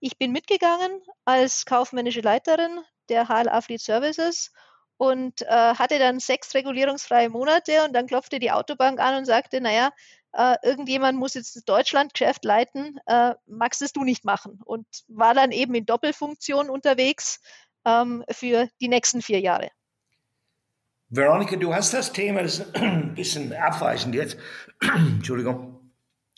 Ich 0.00 0.18
bin 0.18 0.32
mitgegangen 0.32 1.00
als 1.24 1.66
kaufmännische 1.66 2.22
Leiterin 2.22 2.80
der 3.08 3.28
HLA 3.28 3.60
Fleet 3.60 3.80
Services 3.80 4.50
und 4.96 5.42
äh, 5.42 5.46
hatte 5.46 6.00
dann 6.00 6.18
sechs 6.18 6.52
regulierungsfreie 6.52 7.28
Monate 7.28 7.84
und 7.84 7.92
dann 7.92 8.08
klopfte 8.08 8.40
die 8.40 8.50
Autobank 8.50 8.98
an 8.98 9.18
und 9.18 9.24
sagte, 9.24 9.60
naja, 9.60 9.92
äh, 10.36 10.56
irgendjemand 10.62 11.18
muss 11.18 11.34
jetzt 11.34 11.56
das 11.56 11.64
Deutschlandgeschäft 11.64 12.44
leiten, 12.44 12.98
äh, 13.06 13.34
magst 13.46 13.80
es 13.80 13.92
du 13.92 14.04
nicht 14.04 14.24
machen 14.24 14.60
und 14.64 14.86
war 15.08 15.34
dann 15.34 15.50
eben 15.50 15.74
in 15.74 15.86
Doppelfunktion 15.86 16.68
unterwegs 16.68 17.40
ähm, 17.86 18.22
für 18.30 18.68
die 18.80 18.88
nächsten 18.88 19.22
vier 19.22 19.40
Jahre. 19.40 19.70
Veronika, 21.08 21.56
du 21.56 21.72
hast 21.72 21.94
das 21.94 22.12
Thema, 22.12 22.42
das 22.42 22.58
ist 22.58 22.76
ein 22.76 23.14
bisschen 23.16 23.52
abweichend 23.54 24.14
jetzt, 24.14 24.36
Entschuldigung, 24.82 25.92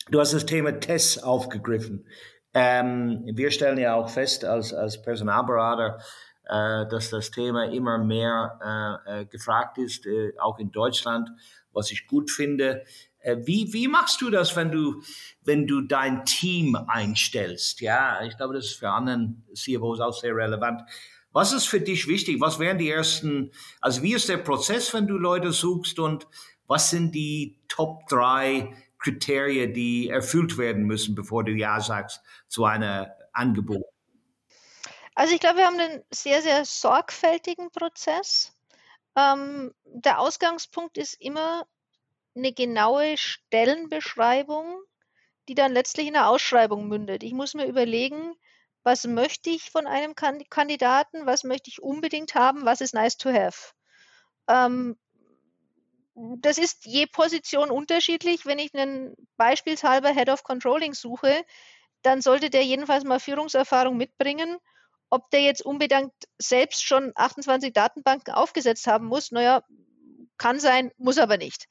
du 0.09 0.19
hast 0.19 0.33
das 0.33 0.45
Thema 0.45 0.79
Tests 0.79 1.21
aufgegriffen. 1.21 2.07
Ähm, 2.53 3.23
wir 3.25 3.51
stellen 3.51 3.77
ja 3.77 3.95
auch 3.95 4.09
fest 4.09 4.45
als, 4.45 4.73
als 4.73 5.01
Personalberater, 5.01 5.99
äh, 6.45 6.87
dass 6.87 7.09
das 7.09 7.31
Thema 7.31 7.65
immer 7.65 7.97
mehr 7.97 9.01
äh, 9.05 9.21
äh, 9.21 9.25
gefragt 9.25 9.77
ist, 9.77 10.05
äh, 10.05 10.33
auch 10.39 10.57
in 10.57 10.71
Deutschland, 10.71 11.29
was 11.71 11.91
ich 11.91 12.07
gut 12.07 12.31
finde. 12.31 12.83
Äh, 13.19 13.37
wie, 13.41 13.71
wie 13.73 13.87
machst 13.87 14.21
du 14.21 14.29
das, 14.29 14.55
wenn 14.55 14.71
du, 14.71 15.01
wenn 15.43 15.67
du 15.67 15.81
dein 15.81 16.25
Team 16.25 16.75
einstellst? 16.75 17.81
Ja, 17.81 18.23
ich 18.23 18.37
glaube, 18.37 18.53
das 18.53 18.65
ist 18.65 18.79
für 18.79 18.89
anderen 18.89 19.45
CFOs 19.53 19.99
auch 19.99 20.13
sehr 20.13 20.35
relevant. 20.35 20.81
Was 21.31 21.53
ist 21.53 21.67
für 21.67 21.79
dich 21.81 22.07
wichtig? 22.07 22.41
Was 22.41 22.59
wären 22.59 22.77
die 22.77 22.89
ersten, 22.89 23.51
also 23.81 24.01
wie 24.01 24.13
ist 24.13 24.29
der 24.29 24.37
Prozess, 24.37 24.93
wenn 24.93 25.07
du 25.07 25.17
Leute 25.17 25.51
suchst 25.51 25.99
und 25.99 26.27
was 26.67 26.89
sind 26.89 27.13
die 27.13 27.59
Top 27.67 28.07
drei 28.07 28.75
Kriterien, 28.99 29.73
die 29.73 30.09
erfüllt 30.09 30.57
werden 30.57 30.83
müssen, 30.83 31.15
bevor 31.15 31.43
du 31.43 31.51
Ja 31.51 31.79
sagst 31.81 32.21
zu 32.47 32.65
einem 32.65 33.07
Angebot? 33.33 33.85
Also 35.15 35.33
ich 35.33 35.39
glaube, 35.39 35.57
wir 35.57 35.65
haben 35.65 35.79
einen 35.79 36.03
sehr, 36.11 36.41
sehr 36.41 36.63
sorgfältigen 36.65 37.71
Prozess. 37.71 38.53
Ähm, 39.15 39.73
der 39.83 40.19
Ausgangspunkt 40.19 40.97
ist 40.97 41.15
immer 41.19 41.65
eine 42.39 42.53
genaue 42.53 43.17
Stellenbeschreibung, 43.17 44.81
die 45.47 45.55
dann 45.55 45.73
letztlich 45.73 46.07
in 46.07 46.15
einer 46.15 46.29
Ausschreibung 46.29 46.87
mündet. 46.87 47.23
Ich 47.23 47.33
muss 47.33 47.53
mir 47.53 47.65
überlegen, 47.65 48.33
was 48.83 49.05
möchte 49.05 49.49
ich 49.49 49.71
von 49.71 49.87
einem 49.87 50.15
Kandidaten, 50.15 51.25
was 51.25 51.43
möchte 51.43 51.69
ich 51.69 51.81
unbedingt 51.81 52.35
haben, 52.35 52.65
was 52.65 52.81
ist 52.81 52.93
nice 52.93 53.17
to 53.17 53.29
have. 53.31 53.73
Ähm, 54.47 54.97
das 56.15 56.57
ist 56.57 56.85
je 56.85 57.05
Position 57.05 57.69
unterschiedlich. 57.71 58.45
Wenn 58.45 58.59
ich 58.59 58.73
einen 58.73 59.15
beispielshalber 59.37 60.09
Head 60.09 60.29
of 60.29 60.43
Controlling 60.43 60.93
suche, 60.93 61.45
dann 62.01 62.21
sollte 62.21 62.49
der 62.49 62.63
jedenfalls 62.63 63.03
mal 63.03 63.19
Führungserfahrung 63.19 63.97
mitbringen. 63.97 64.57
Ob 65.09 65.29
der 65.31 65.41
jetzt 65.41 65.61
unbedingt 65.61 66.13
selbst 66.37 66.83
schon 66.83 67.11
28 67.15 67.73
Datenbanken 67.73 68.33
aufgesetzt 68.33 68.85
haben 68.87 69.07
muss, 69.07 69.31
naja, 69.31 69.63
kann 70.37 70.59
sein, 70.59 70.91
muss 70.97 71.17
aber 71.17 71.37
nicht. 71.37 71.67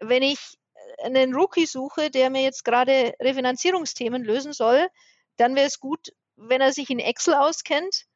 Wenn 0.00 0.22
ich 0.22 0.58
einen 1.02 1.34
Rookie 1.34 1.66
suche, 1.66 2.10
der 2.10 2.30
mir 2.30 2.42
jetzt 2.42 2.64
gerade 2.64 3.14
Refinanzierungsthemen 3.20 4.22
lösen 4.22 4.52
soll, 4.52 4.88
dann 5.36 5.54
wäre 5.54 5.66
es 5.66 5.80
gut, 5.80 6.12
wenn 6.36 6.60
er 6.60 6.72
sich 6.72 6.90
in 6.90 6.98
Excel 6.98 7.34
auskennt. 7.34 8.06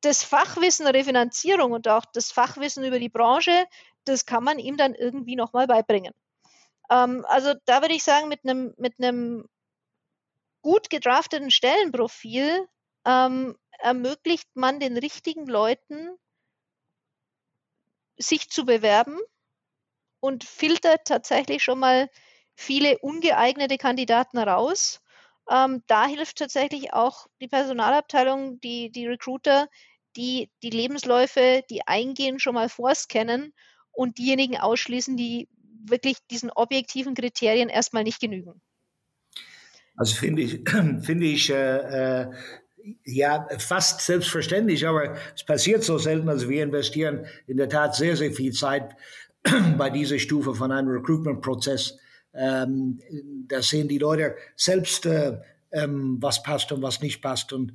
Das 0.00 0.24
Fachwissen 0.24 0.86
Refinanzierung 0.86 1.72
und 1.72 1.86
auch 1.88 2.04
das 2.12 2.32
Fachwissen 2.32 2.84
über 2.84 2.98
die 2.98 3.08
Branche, 3.08 3.66
das 4.04 4.26
kann 4.26 4.42
man 4.42 4.58
ihm 4.58 4.76
dann 4.76 4.94
irgendwie 4.94 5.36
nochmal 5.36 5.66
beibringen. 5.66 6.12
Ähm, 6.90 7.24
also 7.28 7.54
da 7.66 7.82
würde 7.82 7.94
ich 7.94 8.02
sagen, 8.02 8.28
mit 8.28 8.40
einem 8.44 8.74
mit 8.78 8.94
einem 8.98 9.48
gut 10.62 10.90
gedrafteten 10.90 11.50
Stellenprofil 11.50 12.66
ähm, 13.04 13.56
ermöglicht 13.78 14.48
man 14.54 14.80
den 14.80 14.96
richtigen 14.96 15.46
Leuten, 15.46 16.16
sich 18.16 18.48
zu 18.48 18.64
bewerben 18.64 19.18
und 20.22 20.44
filtert 20.44 21.04
tatsächlich 21.04 21.64
schon 21.64 21.80
mal 21.80 22.08
viele 22.54 22.98
ungeeignete 22.98 23.76
Kandidaten 23.76 24.38
raus. 24.38 25.00
Ähm, 25.50 25.82
da 25.88 26.06
hilft 26.06 26.38
tatsächlich 26.38 26.92
auch 26.92 27.26
die 27.40 27.48
Personalabteilung, 27.48 28.60
die, 28.60 28.90
die 28.92 29.08
Recruiter, 29.08 29.68
die 30.16 30.48
die 30.62 30.70
Lebensläufe, 30.70 31.64
die 31.68 31.86
eingehen, 31.88 32.38
schon 32.38 32.54
mal 32.54 32.68
vorscannen 32.68 33.52
und 33.90 34.18
diejenigen 34.18 34.58
ausschließen, 34.58 35.16
die 35.16 35.48
wirklich 35.84 36.18
diesen 36.30 36.52
objektiven 36.52 37.14
Kriterien 37.14 37.68
erstmal 37.68 38.04
nicht 38.04 38.20
genügen. 38.20 38.60
Also 39.96 40.14
finde 40.14 40.42
ich, 40.42 40.60
finde 41.02 41.26
ich 41.26 41.50
äh, 41.50 42.22
äh, 42.22 42.30
ja 43.04 43.48
fast 43.58 44.02
selbstverständlich, 44.02 44.86
aber 44.86 45.16
es 45.34 45.42
passiert 45.42 45.82
so 45.82 45.98
selten. 45.98 46.28
Also 46.28 46.48
wir 46.48 46.62
investieren 46.62 47.26
in 47.48 47.56
der 47.56 47.68
Tat 47.68 47.96
sehr, 47.96 48.16
sehr 48.16 48.30
viel 48.30 48.52
Zeit 48.52 48.94
bei 49.78 49.90
dieser 49.90 50.18
Stufe 50.18 50.54
von 50.54 50.72
einem 50.72 50.88
Recruitment-Prozess. 50.88 51.98
Ähm, 52.34 53.00
da 53.48 53.62
sehen 53.62 53.88
die 53.88 53.98
Leute 53.98 54.36
selbst, 54.56 55.06
äh, 55.06 55.38
ähm, 55.72 56.18
was 56.20 56.42
passt 56.42 56.72
und 56.72 56.82
was 56.82 57.00
nicht 57.00 57.20
passt. 57.20 57.52
Und 57.52 57.74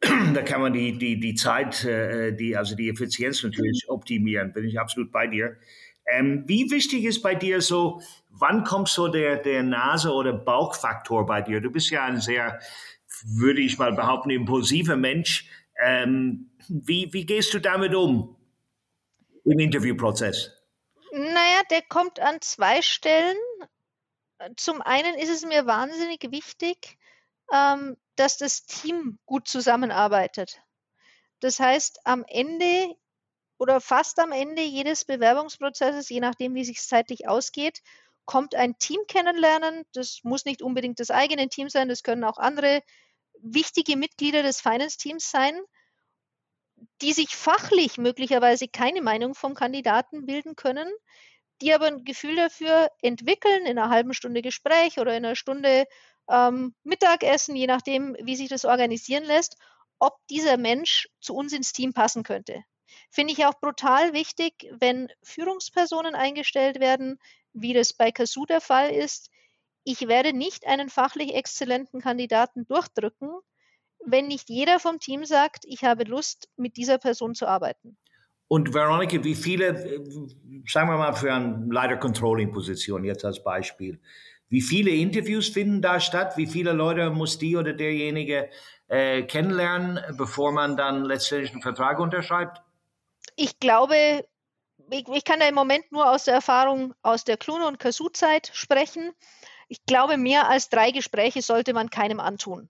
da 0.00 0.42
kann 0.42 0.60
man 0.60 0.72
die, 0.72 0.98
die, 0.98 1.20
die 1.20 1.34
Zeit, 1.34 1.84
äh, 1.84 2.32
die, 2.32 2.56
also 2.56 2.74
die 2.74 2.88
Effizienz 2.88 3.42
natürlich 3.42 3.84
optimieren. 3.88 4.52
Bin 4.52 4.64
ich 4.64 4.78
absolut 4.80 5.12
bei 5.12 5.26
dir. 5.26 5.56
Ähm, 6.06 6.44
wie 6.46 6.70
wichtig 6.70 7.04
ist 7.04 7.22
bei 7.22 7.34
dir 7.34 7.60
so, 7.60 8.00
wann 8.30 8.64
kommt 8.64 8.88
so 8.88 9.08
der, 9.08 9.36
der 9.36 9.62
Nase- 9.62 10.12
oder 10.12 10.32
Bauchfaktor 10.32 11.26
bei 11.26 11.42
dir? 11.42 11.60
Du 11.60 11.70
bist 11.70 11.90
ja 11.90 12.04
ein 12.04 12.20
sehr, 12.20 12.58
würde 13.24 13.60
ich 13.60 13.78
mal 13.78 13.92
behaupten, 13.92 14.30
impulsiver 14.30 14.96
Mensch. 14.96 15.48
Ähm, 15.82 16.50
wie, 16.68 17.12
wie 17.12 17.24
gehst 17.24 17.54
du 17.54 17.60
damit 17.60 17.94
um 17.94 18.36
im 19.44 19.58
Interviewprozess? 19.58 20.61
Naja, 21.14 21.60
der 21.68 21.82
kommt 21.82 22.20
an 22.20 22.40
zwei 22.40 22.80
Stellen. 22.80 23.36
Zum 24.56 24.80
einen 24.80 25.14
ist 25.16 25.28
es 25.28 25.44
mir 25.44 25.66
wahnsinnig 25.66 26.30
wichtig, 26.30 26.98
ähm, 27.52 27.98
dass 28.16 28.38
das 28.38 28.64
Team 28.64 29.18
gut 29.26 29.46
zusammenarbeitet. 29.46 30.62
Das 31.40 31.60
heißt, 31.60 32.00
am 32.06 32.24
Ende 32.26 32.96
oder 33.58 33.82
fast 33.82 34.18
am 34.20 34.32
Ende 34.32 34.62
jedes 34.62 35.04
Bewerbungsprozesses, 35.04 36.08
je 36.08 36.20
nachdem, 36.20 36.54
wie 36.54 36.62
es 36.62 36.68
sich 36.68 36.80
zeitlich 36.80 37.28
ausgeht, 37.28 37.82
kommt 38.24 38.54
ein 38.54 38.78
Team 38.78 39.00
kennenlernen. 39.06 39.84
Das 39.92 40.20
muss 40.22 40.46
nicht 40.46 40.62
unbedingt 40.62 40.98
das 40.98 41.10
eigene 41.10 41.48
Team 41.50 41.68
sein, 41.68 41.90
das 41.90 42.02
können 42.02 42.24
auch 42.24 42.38
andere 42.38 42.82
wichtige 43.38 43.98
Mitglieder 43.98 44.42
des 44.42 44.62
Finance-Teams 44.62 45.30
sein, 45.30 45.60
die 47.02 47.12
sich 47.12 47.36
fachlich 47.36 47.98
möglicherweise 47.98 48.68
keine 48.68 49.02
Meinung 49.02 49.34
vom 49.34 49.54
Kandidaten 49.54 50.24
bilden 50.24 50.56
können, 50.56 50.88
die 51.60 51.74
aber 51.74 51.86
ein 51.86 52.04
Gefühl 52.04 52.36
dafür 52.36 52.90
entwickeln 53.02 53.66
in 53.66 53.78
einer 53.78 53.90
halben 53.90 54.14
Stunde 54.14 54.42
Gespräch 54.42 54.98
oder 54.98 55.16
in 55.16 55.24
einer 55.24 55.36
Stunde 55.36 55.86
ähm, 56.30 56.74
Mittagessen, 56.84 57.56
je 57.56 57.66
nachdem, 57.66 58.16
wie 58.20 58.36
sich 58.36 58.48
das 58.48 58.64
organisieren 58.64 59.24
lässt, 59.24 59.56
ob 59.98 60.16
dieser 60.30 60.56
Mensch 60.56 61.08
zu 61.20 61.34
uns 61.34 61.52
ins 61.52 61.72
Team 61.72 61.92
passen 61.92 62.22
könnte. 62.22 62.64
Finde 63.10 63.32
ich 63.32 63.44
auch 63.46 63.58
brutal 63.60 64.12
wichtig, 64.12 64.68
wenn 64.72 65.08
Führungspersonen 65.22 66.14
eingestellt 66.14 66.80
werden, 66.80 67.18
wie 67.52 67.72
das 67.72 67.92
bei 67.92 68.10
Kasu 68.10 68.46
der 68.46 68.60
Fall 68.60 68.90
ist. 68.90 69.30
Ich 69.84 70.08
werde 70.08 70.32
nicht 70.32 70.66
einen 70.66 70.90
fachlich 70.90 71.34
exzellenten 71.34 72.00
Kandidaten 72.00 72.66
durchdrücken, 72.66 73.30
wenn 74.04 74.28
nicht 74.28 74.48
jeder 74.48 74.78
vom 74.78 74.98
Team 74.98 75.24
sagt, 75.24 75.64
ich 75.66 75.84
habe 75.84 76.04
Lust, 76.04 76.48
mit 76.56 76.76
dieser 76.76 76.98
Person 76.98 77.34
zu 77.34 77.46
arbeiten. 77.46 77.96
Und 78.48 78.74
Veronika, 78.74 79.22
wie 79.24 79.34
viele, 79.34 80.04
sagen 80.66 80.90
wir 80.90 80.98
mal 80.98 81.14
für 81.14 81.32
eine 81.32 81.66
Leiter-Controlling-Position 81.70 83.04
jetzt 83.04 83.24
als 83.24 83.42
Beispiel, 83.42 83.98
wie 84.48 84.60
viele 84.60 84.90
Interviews 84.90 85.48
finden 85.48 85.80
da 85.80 85.98
statt? 85.98 86.36
Wie 86.36 86.46
viele 86.46 86.72
Leute 86.72 87.08
muss 87.08 87.38
die 87.38 87.56
oder 87.56 87.72
derjenige 87.72 88.50
äh, 88.88 89.22
kennenlernen, 89.22 89.98
bevor 90.18 90.52
man 90.52 90.76
dann 90.76 91.06
letztendlich 91.06 91.52
einen 91.52 91.62
Vertrag 91.62 91.98
unterschreibt? 91.98 92.60
Ich 93.36 93.58
glaube, 93.58 94.26
ich, 94.90 95.08
ich 95.08 95.24
kann 95.24 95.40
da 95.40 95.48
im 95.48 95.54
Moment 95.54 95.90
nur 95.90 96.10
aus 96.10 96.24
der 96.24 96.34
Erfahrung 96.34 96.92
aus 97.00 97.24
der 97.24 97.38
Kluno- 97.38 97.66
und 97.66 97.78
Kasu-Zeit 97.78 98.50
sprechen. 98.52 99.12
Ich 99.68 99.86
glaube, 99.86 100.18
mehr 100.18 100.50
als 100.50 100.68
drei 100.68 100.90
Gespräche 100.90 101.40
sollte 101.40 101.72
man 101.72 101.88
keinem 101.88 102.20
antun. 102.20 102.68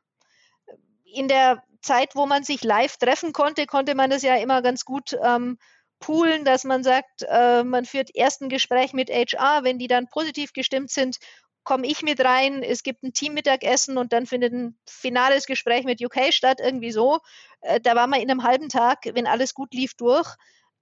In 1.14 1.28
der 1.28 1.62
Zeit, 1.82 2.14
wo 2.14 2.26
man 2.26 2.44
sich 2.44 2.62
live 2.64 2.96
treffen 2.96 3.32
konnte, 3.32 3.66
konnte 3.66 3.94
man 3.94 4.08
das 4.08 4.22
ja 4.22 4.36
immer 4.36 4.62
ganz 4.62 4.84
gut 4.84 5.16
ähm, 5.22 5.58
poolen, 5.98 6.44
dass 6.44 6.64
man 6.64 6.82
sagt, 6.82 7.24
äh, 7.28 7.64
man 7.64 7.84
führt 7.84 8.10
erst 8.14 8.40
ein 8.40 8.48
Gespräch 8.48 8.92
mit 8.92 9.10
HR, 9.10 9.64
wenn 9.64 9.78
die 9.78 9.88
dann 9.88 10.08
positiv 10.08 10.52
gestimmt 10.52 10.90
sind, 10.90 11.18
komme 11.64 11.86
ich 11.86 12.02
mit 12.02 12.20
rein, 12.24 12.62
es 12.62 12.82
gibt 12.82 13.02
ein 13.02 13.12
Teammittagessen 13.12 13.96
und 13.96 14.12
dann 14.12 14.26
findet 14.26 14.52
ein 14.52 14.76
finales 14.88 15.46
Gespräch 15.46 15.84
mit 15.84 16.02
UK 16.02 16.32
statt, 16.32 16.58
irgendwie 16.60 16.92
so. 16.92 17.20
Äh, 17.60 17.80
da 17.80 17.94
war 17.94 18.06
man 18.06 18.20
in 18.20 18.30
einem 18.30 18.42
halben 18.42 18.68
Tag, 18.68 19.04
wenn 19.14 19.26
alles 19.26 19.54
gut 19.54 19.72
lief, 19.72 19.94
durch. 19.94 20.34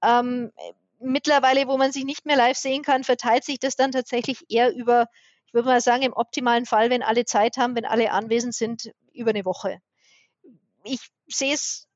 Ähm, 0.02 0.52
mittlerweile, 0.98 1.66
wo 1.68 1.76
man 1.76 1.92
sich 1.92 2.04
nicht 2.04 2.24
mehr 2.24 2.36
live 2.36 2.56
sehen 2.56 2.82
kann, 2.82 3.04
verteilt 3.04 3.44
sich 3.44 3.58
das 3.58 3.76
dann 3.76 3.92
tatsächlich 3.92 4.44
eher 4.48 4.74
über, 4.74 5.06
ich 5.46 5.54
würde 5.54 5.68
mal 5.68 5.80
sagen, 5.80 6.02
im 6.02 6.12
optimalen 6.12 6.66
Fall, 6.66 6.90
wenn 6.90 7.02
alle 7.02 7.24
Zeit 7.24 7.56
haben, 7.56 7.76
wenn 7.76 7.84
alle 7.84 8.10
anwesend 8.12 8.54
sind, 8.54 8.90
über 9.12 9.30
eine 9.30 9.44
Woche. 9.44 9.80
Ich 10.84 11.00
sehe 11.28 11.54
es 11.54 11.88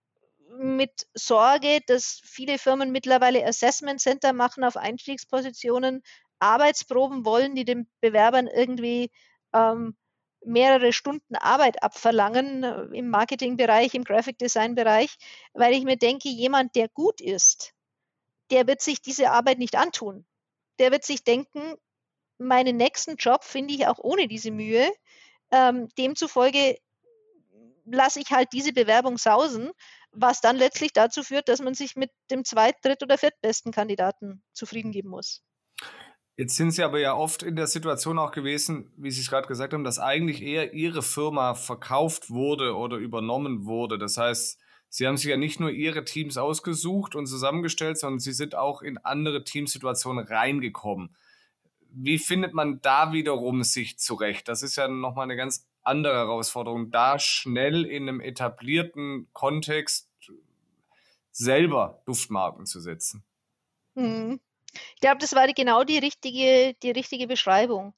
mit 0.58 1.06
Sorge, 1.14 1.80
dass 1.86 2.20
viele 2.24 2.58
Firmen 2.58 2.92
mittlerweile 2.92 3.44
Assessment 3.44 4.00
Center 4.00 4.32
machen 4.32 4.64
auf 4.64 4.76
Einstiegspositionen, 4.76 6.02
Arbeitsproben 6.38 7.24
wollen, 7.24 7.54
die 7.54 7.64
den 7.64 7.88
Bewerbern 8.00 8.46
irgendwie 8.46 9.10
ähm, 9.52 9.96
mehrere 10.44 10.92
Stunden 10.92 11.36
Arbeit 11.36 11.82
abverlangen 11.82 12.64
äh, 12.64 12.82
im 12.96 13.08
Marketingbereich, 13.08 13.94
im 13.94 14.04
Graphic 14.04 14.38
Design 14.38 14.74
Bereich, 14.74 15.16
weil 15.54 15.74
ich 15.74 15.84
mir 15.84 15.96
denke, 15.96 16.28
jemand, 16.28 16.74
der 16.76 16.88
gut 16.88 17.20
ist, 17.20 17.72
der 18.50 18.66
wird 18.66 18.82
sich 18.82 19.00
diese 19.00 19.30
Arbeit 19.30 19.58
nicht 19.58 19.76
antun. 19.76 20.26
Der 20.78 20.92
wird 20.92 21.04
sich 21.04 21.24
denken, 21.24 21.76
meinen 22.38 22.76
nächsten 22.76 23.16
Job 23.16 23.44
finde 23.44 23.74
ich 23.74 23.86
auch 23.86 23.98
ohne 23.98 24.28
diese 24.28 24.50
Mühe. 24.50 24.90
Ähm, 25.50 25.88
demzufolge 25.98 26.78
lasse 27.84 28.20
ich 28.20 28.30
halt 28.30 28.48
diese 28.52 28.72
Bewerbung 28.72 29.18
sausen, 29.18 29.70
was 30.12 30.40
dann 30.40 30.56
letztlich 30.56 30.92
dazu 30.92 31.22
führt, 31.22 31.48
dass 31.48 31.60
man 31.60 31.74
sich 31.74 31.96
mit 31.96 32.10
dem 32.30 32.44
zweit-, 32.44 32.84
dritt- 32.84 33.02
oder 33.02 33.18
viertbesten 33.18 33.72
Kandidaten 33.72 34.42
zufrieden 34.52 34.92
geben 34.92 35.10
muss. 35.10 35.42
Jetzt 36.36 36.56
sind 36.56 36.72
Sie 36.72 36.82
aber 36.82 36.98
ja 36.98 37.14
oft 37.14 37.44
in 37.44 37.54
der 37.54 37.68
Situation 37.68 38.18
auch 38.18 38.32
gewesen, 38.32 38.92
wie 38.96 39.10
Sie 39.12 39.20
es 39.20 39.30
gerade 39.30 39.46
gesagt 39.46 39.72
haben, 39.72 39.84
dass 39.84 40.00
eigentlich 40.00 40.42
eher 40.42 40.74
Ihre 40.74 41.02
Firma 41.02 41.54
verkauft 41.54 42.28
wurde 42.28 42.74
oder 42.74 42.96
übernommen 42.96 43.66
wurde. 43.66 43.98
Das 43.98 44.16
heißt, 44.16 44.58
Sie 44.88 45.06
haben 45.06 45.16
sich 45.16 45.26
ja 45.26 45.36
nicht 45.36 45.60
nur 45.60 45.70
Ihre 45.70 46.04
Teams 46.04 46.36
ausgesucht 46.36 47.14
und 47.14 47.26
zusammengestellt, 47.26 47.98
sondern 47.98 48.18
Sie 48.18 48.32
sind 48.32 48.56
auch 48.56 48.82
in 48.82 48.98
andere 48.98 49.44
Teamsituationen 49.44 50.26
reingekommen. 50.26 51.16
Wie 51.90 52.18
findet 52.18 52.52
man 52.52 52.80
da 52.80 53.12
wiederum 53.12 53.62
sich 53.62 53.98
zurecht? 53.98 54.48
Das 54.48 54.64
ist 54.64 54.74
ja 54.74 54.88
nochmal 54.88 55.24
eine 55.24 55.36
ganz 55.36 55.68
andere 55.84 56.14
Herausforderung, 56.14 56.90
da 56.90 57.18
schnell 57.18 57.84
in 57.84 58.08
einem 58.08 58.20
etablierten 58.20 59.28
Kontext 59.32 60.08
selber 61.30 62.02
Duftmarken 62.06 62.66
zu 62.66 62.80
setzen. 62.80 63.24
Hm. 63.96 64.40
Ich 64.94 65.00
glaube, 65.00 65.18
das 65.18 65.34
war 65.34 65.46
genau 65.52 65.84
die 65.84 65.98
richtige, 65.98 66.74
die 66.82 66.90
richtige 66.90 67.26
Beschreibung. 67.26 67.94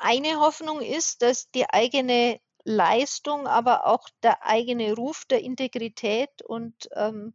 Eine 0.00 0.40
Hoffnung 0.40 0.80
ist, 0.80 1.22
dass 1.22 1.50
die 1.50 1.68
eigene 1.68 2.40
Leistung, 2.64 3.46
aber 3.46 3.86
auch 3.86 4.08
der 4.22 4.44
eigene 4.44 4.94
Ruf 4.94 5.24
der 5.26 5.42
Integrität 5.42 6.42
und 6.42 6.88
ähm, 6.94 7.34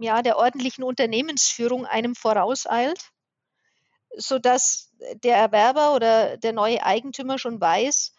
ja, 0.00 0.22
der 0.22 0.36
ordentlichen 0.36 0.82
Unternehmensführung 0.82 1.86
einem 1.86 2.14
vorauseilt, 2.16 3.12
sodass 4.16 4.92
der 5.22 5.36
Erwerber 5.36 5.94
oder 5.94 6.36
der 6.36 6.52
neue 6.52 6.82
Eigentümer 6.84 7.38
schon 7.38 7.60
weiß, 7.60 8.14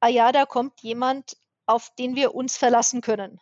ah 0.00 0.08
ja, 0.08 0.32
da 0.32 0.46
kommt 0.46 0.80
jemand, 0.80 1.36
auf 1.66 1.90
den 1.98 2.16
wir 2.16 2.34
uns 2.34 2.56
verlassen 2.56 3.00
können. 3.00 3.40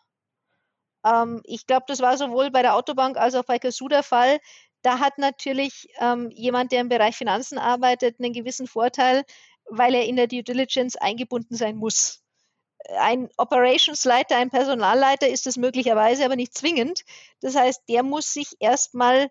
Ähm, 1.05 1.43
ich 1.45 1.67
glaube, 1.67 1.85
das 1.87 2.01
war 2.01 2.17
sowohl 2.17 2.51
bei 2.51 2.63
der 2.63 2.75
Autobank 2.75 3.17
als 3.17 3.35
auch 3.35 3.45
bei 3.45 3.59
Casu 3.59 3.89
der 3.89 4.03
Fall. 4.03 4.41
Da 4.83 4.99
hat 4.99 5.19
natürlich 5.19 5.89
ähm, 5.99 6.31
jemand, 6.31 6.73
der 6.73 6.81
im 6.81 6.89
Bereich 6.89 7.17
Finanzen 7.17 7.59
arbeitet, 7.59 8.19
einen 8.19 8.33
gewissen 8.33 8.67
Vorteil, 8.67 9.25
weil 9.67 9.95
er 9.95 10.05
in 10.05 10.17
der 10.17 10.27
Due 10.27 10.43
Diligence 10.43 10.97
eingebunden 10.97 11.57
sein 11.57 11.77
muss. 11.77 12.23
Ein 12.99 13.31
Operationsleiter, 13.39 14.37
ein 14.37 14.51
Personalleiter 14.51 15.29
ist 15.29 15.47
es 15.47 15.57
möglicherweise, 15.57 16.25
aber 16.25 16.37
nicht 16.37 16.55
zwingend. 16.55 17.03
Das 17.41 17.57
heißt, 17.57 17.83
der 17.89 18.03
muss 18.03 18.33
sich 18.33 18.57
erstmal 18.61 19.29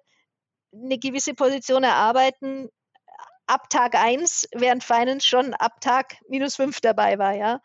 eine 0.73 0.97
gewisse 0.97 1.35
Position 1.35 1.83
erarbeiten 1.83 2.69
ab 3.47 3.69
Tag 3.69 3.95
1, 3.95 4.49
während 4.53 4.83
Finance 4.83 5.27
schon 5.27 5.53
ab 5.53 5.81
Tag 5.81 6.17
minus 6.27 6.55
5 6.55 6.81
dabei 6.81 7.17
war. 7.19 7.33
Ja. 7.33 7.61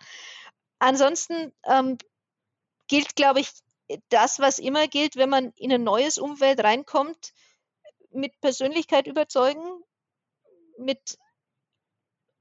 Ansonsten 0.79 1.53
ähm, 1.65 1.99
gilt, 2.89 3.17
glaube 3.17 3.41
ich, 3.41 3.51
das, 4.11 4.39
was 4.39 4.59
immer 4.59 4.87
gilt, 4.87 5.17
wenn 5.17 5.31
man 5.31 5.53
in 5.57 5.73
ein 5.73 5.83
neues 5.83 6.19
Umfeld 6.19 6.63
reinkommt, 6.63 7.33
mit 8.11 8.41
Persönlichkeit 8.41 9.07
überzeugen, 9.07 9.83
mit 10.79 11.19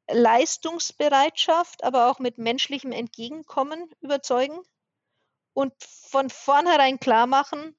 Leistungsbereitschaft, 0.09 1.83
aber 1.83 2.09
auch 2.09 2.19
mit 2.19 2.37
menschlichem 2.37 2.91
Entgegenkommen 2.91 3.89
überzeugen 3.99 4.59
und 5.53 5.73
von 5.81 6.29
vornherein 6.29 6.99
klar 6.99 7.27
machen, 7.27 7.77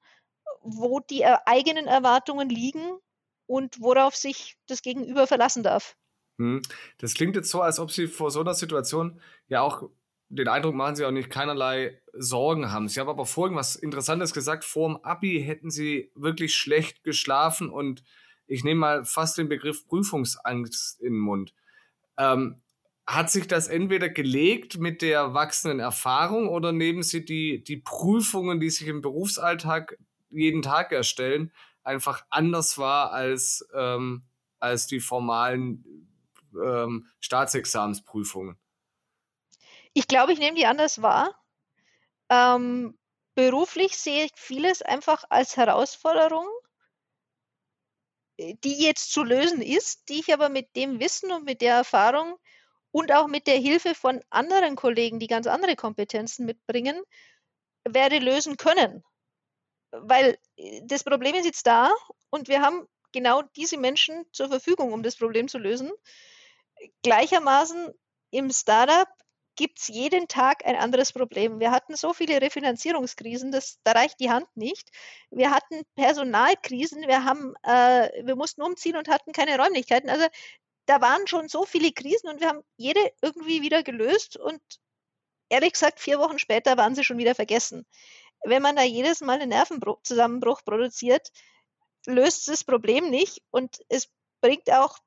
wo 0.61 0.99
die 0.99 1.25
eigenen 1.25 1.87
Erwartungen 1.87 2.49
liegen 2.49 2.99
und 3.49 3.81
worauf 3.81 4.15
sich 4.15 4.57
das 4.67 4.83
Gegenüber 4.83 5.25
verlassen 5.25 5.63
darf. 5.63 5.97
Hm. 6.37 6.61
Das 6.99 7.15
klingt 7.15 7.35
jetzt 7.35 7.49
so, 7.49 7.61
als 7.61 7.79
ob 7.79 7.91
Sie 7.91 8.07
vor 8.07 8.29
so 8.29 8.41
einer 8.41 8.53
Situation 8.53 9.19
ja 9.47 9.61
auch 9.61 9.89
den 10.29 10.47
Eindruck 10.47 10.75
machen, 10.75 10.95
Sie 10.95 11.03
auch 11.03 11.11
nicht 11.11 11.31
keinerlei 11.31 11.99
Sorgen 12.13 12.71
haben. 12.71 12.87
Sie 12.87 12.99
haben 12.99 13.09
aber 13.09 13.25
vorhin 13.25 13.57
was 13.57 13.75
Interessantes 13.75 14.33
gesagt. 14.33 14.63
Vor 14.63 14.87
dem 14.87 15.03
Abi 15.03 15.43
hätten 15.43 15.71
Sie 15.71 16.11
wirklich 16.13 16.55
schlecht 16.55 17.03
geschlafen 17.03 17.71
und 17.71 18.03
ich 18.45 18.63
nehme 18.63 18.79
mal 18.79 19.05
fast 19.05 19.39
den 19.39 19.49
Begriff 19.49 19.87
Prüfungsangst 19.87 21.01
in 21.01 21.13
den 21.13 21.19
Mund. 21.19 21.53
Ähm, 22.17 22.61
hat 23.07 23.31
sich 23.31 23.47
das 23.47 23.67
entweder 23.67 24.09
gelegt 24.09 24.77
mit 24.77 25.01
der 25.01 25.33
wachsenden 25.33 25.79
Erfahrung 25.79 26.47
oder 26.47 26.71
nehmen 26.71 27.01
Sie 27.01 27.25
die, 27.25 27.63
die 27.63 27.77
Prüfungen, 27.77 28.59
die 28.59 28.69
sich 28.69 28.87
im 28.87 29.01
Berufsalltag 29.01 29.97
jeden 30.29 30.61
Tag 30.61 30.91
erstellen, 30.91 31.51
einfach 31.83 32.25
anders 32.29 32.77
wahr 32.77 33.11
als, 33.11 33.67
ähm, 33.73 34.27
als 34.59 34.87
die 34.87 34.99
formalen 34.99 36.07
ähm, 36.53 37.07
Staatsexamensprüfungen? 37.19 38.57
Ich 39.93 40.07
glaube, 40.07 40.33
ich 40.33 40.39
nehme 40.39 40.55
die 40.55 40.65
anders 40.65 41.01
wahr. 41.01 41.33
Ähm, 42.29 42.97
beruflich 43.35 43.97
sehe 43.97 44.25
ich 44.25 44.31
vieles 44.35 44.81
einfach 44.81 45.23
als 45.29 45.57
Herausforderung, 45.57 46.47
die 48.37 48.83
jetzt 48.83 49.11
zu 49.11 49.23
lösen 49.23 49.61
ist, 49.61 50.09
die 50.09 50.19
ich 50.19 50.33
aber 50.33 50.49
mit 50.49 50.75
dem 50.75 50.99
Wissen 50.99 51.31
und 51.31 51.45
mit 51.45 51.61
der 51.61 51.75
Erfahrung 51.75 52.37
und 52.91 53.11
auch 53.11 53.27
mit 53.27 53.47
der 53.47 53.57
Hilfe 53.57 53.95
von 53.95 54.21
anderen 54.29 54.75
Kollegen, 54.75 55.19
die 55.19 55.27
ganz 55.27 55.47
andere 55.47 55.75
Kompetenzen 55.75 56.45
mitbringen, 56.45 57.01
werde 57.87 58.19
lösen 58.19 58.57
können. 58.57 59.03
Weil 59.91 60.37
äh, 60.57 60.81
das 60.83 61.03
Problem 61.03 61.35
ist 61.35 61.45
jetzt 61.45 61.67
da 61.67 61.91
und 62.29 62.47
wir 62.47 62.61
haben 62.61 62.87
genau 63.11 63.41
diese 63.55 63.77
Menschen 63.77 64.25
zur 64.31 64.49
Verfügung, 64.49 64.93
um 64.93 65.03
das 65.03 65.17
Problem 65.17 65.47
zu 65.47 65.57
lösen. 65.57 65.91
Gleichermaßen 67.03 67.93
im 68.31 68.51
Startup 68.51 69.07
gibt 69.55 69.79
es 69.79 69.89
jeden 69.89 70.29
Tag 70.29 70.65
ein 70.65 70.77
anderes 70.77 71.11
Problem. 71.11 71.59
Wir 71.59 71.71
hatten 71.71 71.95
so 71.97 72.13
viele 72.13 72.41
Refinanzierungskrisen, 72.41 73.51
das, 73.51 73.79
da 73.83 73.91
reicht 73.91 74.19
die 74.21 74.29
Hand 74.29 74.47
nicht. 74.55 74.89
Wir 75.31 75.51
hatten 75.51 75.81
Personalkrisen, 75.95 77.01
wir, 77.07 77.25
haben, 77.25 77.55
äh, 77.63 78.23
wir 78.23 78.37
mussten 78.37 78.61
umziehen 78.61 78.95
und 78.95 79.09
hatten 79.09 79.33
keine 79.33 79.57
Räumlichkeiten. 79.57 80.09
Also 80.09 80.25
da 80.85 81.01
waren 81.01 81.27
schon 81.27 81.49
so 81.49 81.65
viele 81.65 81.91
Krisen 81.91 82.29
und 82.29 82.39
wir 82.39 82.47
haben 82.47 82.61
jede 82.77 83.01
irgendwie 83.21 83.61
wieder 83.61 83.83
gelöst 83.83 84.37
und 84.37 84.61
ehrlich 85.49 85.73
gesagt, 85.73 85.99
vier 85.99 86.19
Wochen 86.19 86.39
später 86.39 86.77
waren 86.77 86.95
sie 86.95 87.03
schon 87.03 87.17
wieder 87.17 87.35
vergessen. 87.35 87.85
Wenn 88.43 88.61
man 88.61 88.75
da 88.75 88.83
jedes 88.83 89.21
Mal 89.21 89.39
einen 89.39 89.49
Nervenzusammenbruch 89.49 90.63
produziert, 90.63 91.31
löst 92.05 92.47
das 92.47 92.63
Problem 92.63 93.09
nicht 93.09 93.41
und 93.51 93.79
es 93.89 94.09
bringt 94.41 94.71
auch 94.71 94.97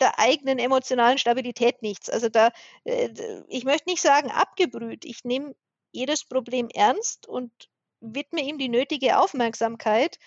der 0.00 0.18
eigenen 0.18 0.58
emotionalen 0.58 1.18
Stabilität 1.18 1.82
nichts. 1.82 2.10
Also 2.10 2.28
da, 2.28 2.50
äh, 2.84 3.10
ich 3.48 3.64
möchte 3.64 3.88
nicht 3.88 4.02
sagen 4.02 4.30
abgebrüht. 4.30 5.04
Ich 5.04 5.24
nehme 5.24 5.54
jedes 5.92 6.24
Problem 6.24 6.68
ernst 6.68 7.26
und 7.26 7.50
widme 8.00 8.42
ihm 8.42 8.58
die 8.58 8.68
nötige 8.68 9.18
Aufmerksamkeit, 9.18 10.18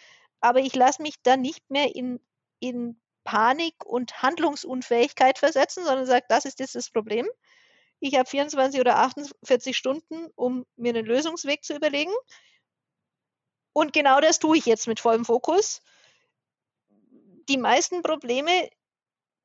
aber 0.42 0.60
ich 0.60 0.76
lasse 0.76 1.02
mich 1.02 1.22
dann 1.22 1.42
nicht 1.42 1.70
mehr 1.70 1.96
in, 1.96 2.20
in 2.60 3.00
Panik 3.24 3.86
und 3.86 4.24
Handlungsunfähigkeit 4.24 5.38
versetzen, 5.38 5.86
sondern 5.86 6.06
sage, 6.06 6.26
das 6.30 6.46
ist 6.46 6.60
jetzt 6.60 6.76
das 6.76 6.90
Problem. 6.90 7.28
Ich 8.00 8.16
habe 8.16 8.30
24 8.30 8.80
oder 8.80 8.98
48 8.98 9.76
Stunden, 9.76 10.30
um 10.36 10.66
mir 10.76 10.90
einen 10.90 11.06
Lösungsweg 11.06 11.64
zu 11.64 11.76
überlegen. 11.76 12.14
Und 13.74 13.94
genau 13.94 14.20
das 14.20 14.40
tue 14.40 14.58
ich 14.58 14.66
jetzt 14.66 14.88
mit 14.88 15.00
vollem 15.00 15.26
Fokus. 15.26 15.82
Die 17.50 17.58
meisten 17.58 18.02
Probleme 18.02 18.70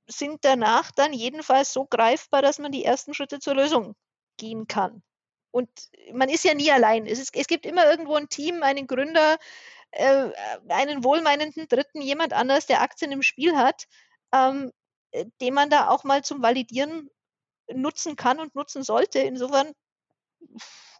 sind 0.06 0.44
danach 0.44 0.90
dann 0.92 1.12
jedenfalls 1.12 1.72
so 1.72 1.86
greifbar, 1.86 2.42
dass 2.42 2.58
man 2.58 2.72
die 2.72 2.84
ersten 2.84 3.14
Schritte 3.14 3.40
zur 3.40 3.54
Lösung 3.54 3.94
gehen 4.36 4.66
kann. 4.66 5.02
Und 5.50 5.70
man 6.12 6.28
ist 6.28 6.44
ja 6.44 6.54
nie 6.54 6.70
allein. 6.70 7.06
Es, 7.06 7.18
ist, 7.18 7.34
es 7.34 7.46
gibt 7.46 7.64
immer 7.64 7.88
irgendwo 7.88 8.16
ein 8.16 8.28
Team, 8.28 8.62
einen 8.62 8.86
Gründer, 8.86 9.38
äh, 9.92 10.30
einen 10.68 11.04
wohlmeinenden 11.04 11.68
Dritten, 11.68 12.02
jemand 12.02 12.32
anders, 12.32 12.66
der 12.66 12.82
Aktien 12.82 13.12
im 13.12 13.22
Spiel 13.22 13.56
hat, 13.56 13.86
ähm, 14.32 14.72
äh, 15.12 15.26
den 15.40 15.54
man 15.54 15.70
da 15.70 15.88
auch 15.88 16.04
mal 16.04 16.24
zum 16.24 16.42
Validieren 16.42 17.08
nutzen 17.72 18.16
kann 18.16 18.38
und 18.38 18.55
nutzen 18.55 18.83
sollte. 18.83 19.20
Insofern 19.20 19.72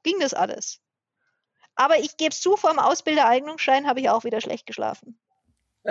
ging 0.03 0.19
das 0.21 0.35
alles. 0.35 0.81
Aber 1.75 1.99
ich 1.99 2.17
gebe 2.17 2.31
es 2.31 2.41
zu, 2.41 2.57
vor 2.57 2.71
dem 2.71 2.79
Ausbildereignungsschein 2.79 3.87
habe 3.87 4.01
ich 4.01 4.09
auch 4.09 4.25
wieder 4.25 4.41
schlecht 4.41 4.67
geschlafen. 4.67 5.19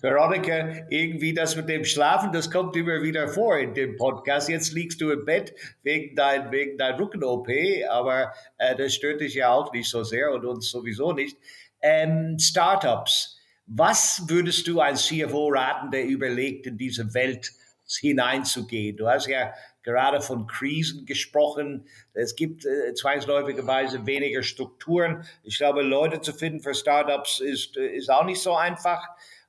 Veronika, 0.00 0.84
irgendwie 0.90 1.32
das 1.32 1.56
mit 1.56 1.68
dem 1.68 1.84
Schlafen, 1.84 2.32
das 2.32 2.50
kommt 2.50 2.76
immer 2.76 3.00
wieder 3.02 3.28
vor 3.28 3.56
in 3.56 3.72
dem 3.72 3.96
Podcast. 3.96 4.48
Jetzt 4.48 4.72
liegst 4.72 5.00
du 5.00 5.10
im 5.10 5.24
Bett 5.24 5.54
wegen 5.82 6.14
dein, 6.14 6.50
wegen 6.50 6.76
dein 6.76 6.96
Rücken-OP, 6.96 7.48
aber 7.88 8.34
äh, 8.58 8.76
das 8.76 8.94
stört 8.94 9.22
dich 9.22 9.34
ja 9.34 9.50
auch 9.50 9.72
nicht 9.72 9.88
so 9.88 10.04
sehr 10.04 10.30
und 10.32 10.44
uns 10.44 10.70
sowieso 10.70 11.12
nicht. 11.12 11.38
Ähm, 11.80 12.38
Startups, 12.38 13.38
was 13.66 14.24
würdest 14.26 14.66
du 14.66 14.80
als 14.80 15.06
CFO 15.06 15.48
raten, 15.48 15.90
der 15.90 16.04
überlegt, 16.04 16.66
in 16.66 16.76
diese 16.76 17.14
Welt 17.14 17.52
hineinzugehen? 17.86 18.96
Du 18.96 19.08
hast 19.08 19.26
ja 19.28 19.52
gerade 19.82 20.20
von 20.20 20.46
Krisen 20.46 21.06
gesprochen. 21.06 21.86
Es 22.12 22.34
gibt 22.34 22.66
äh, 22.66 22.92
zwangsläufigerweise 22.94 24.04
weniger 24.04 24.42
Strukturen. 24.42 25.24
Ich 25.44 25.58
glaube, 25.58 25.82
Leute 25.82 26.20
zu 26.20 26.32
finden 26.32 26.60
für 26.60 26.74
Startups 26.74 27.40
ist, 27.40 27.76
äh, 27.76 27.86
ist 27.86 28.10
auch 28.10 28.24
nicht 28.24 28.40
so 28.40 28.56
einfach. 28.56 29.00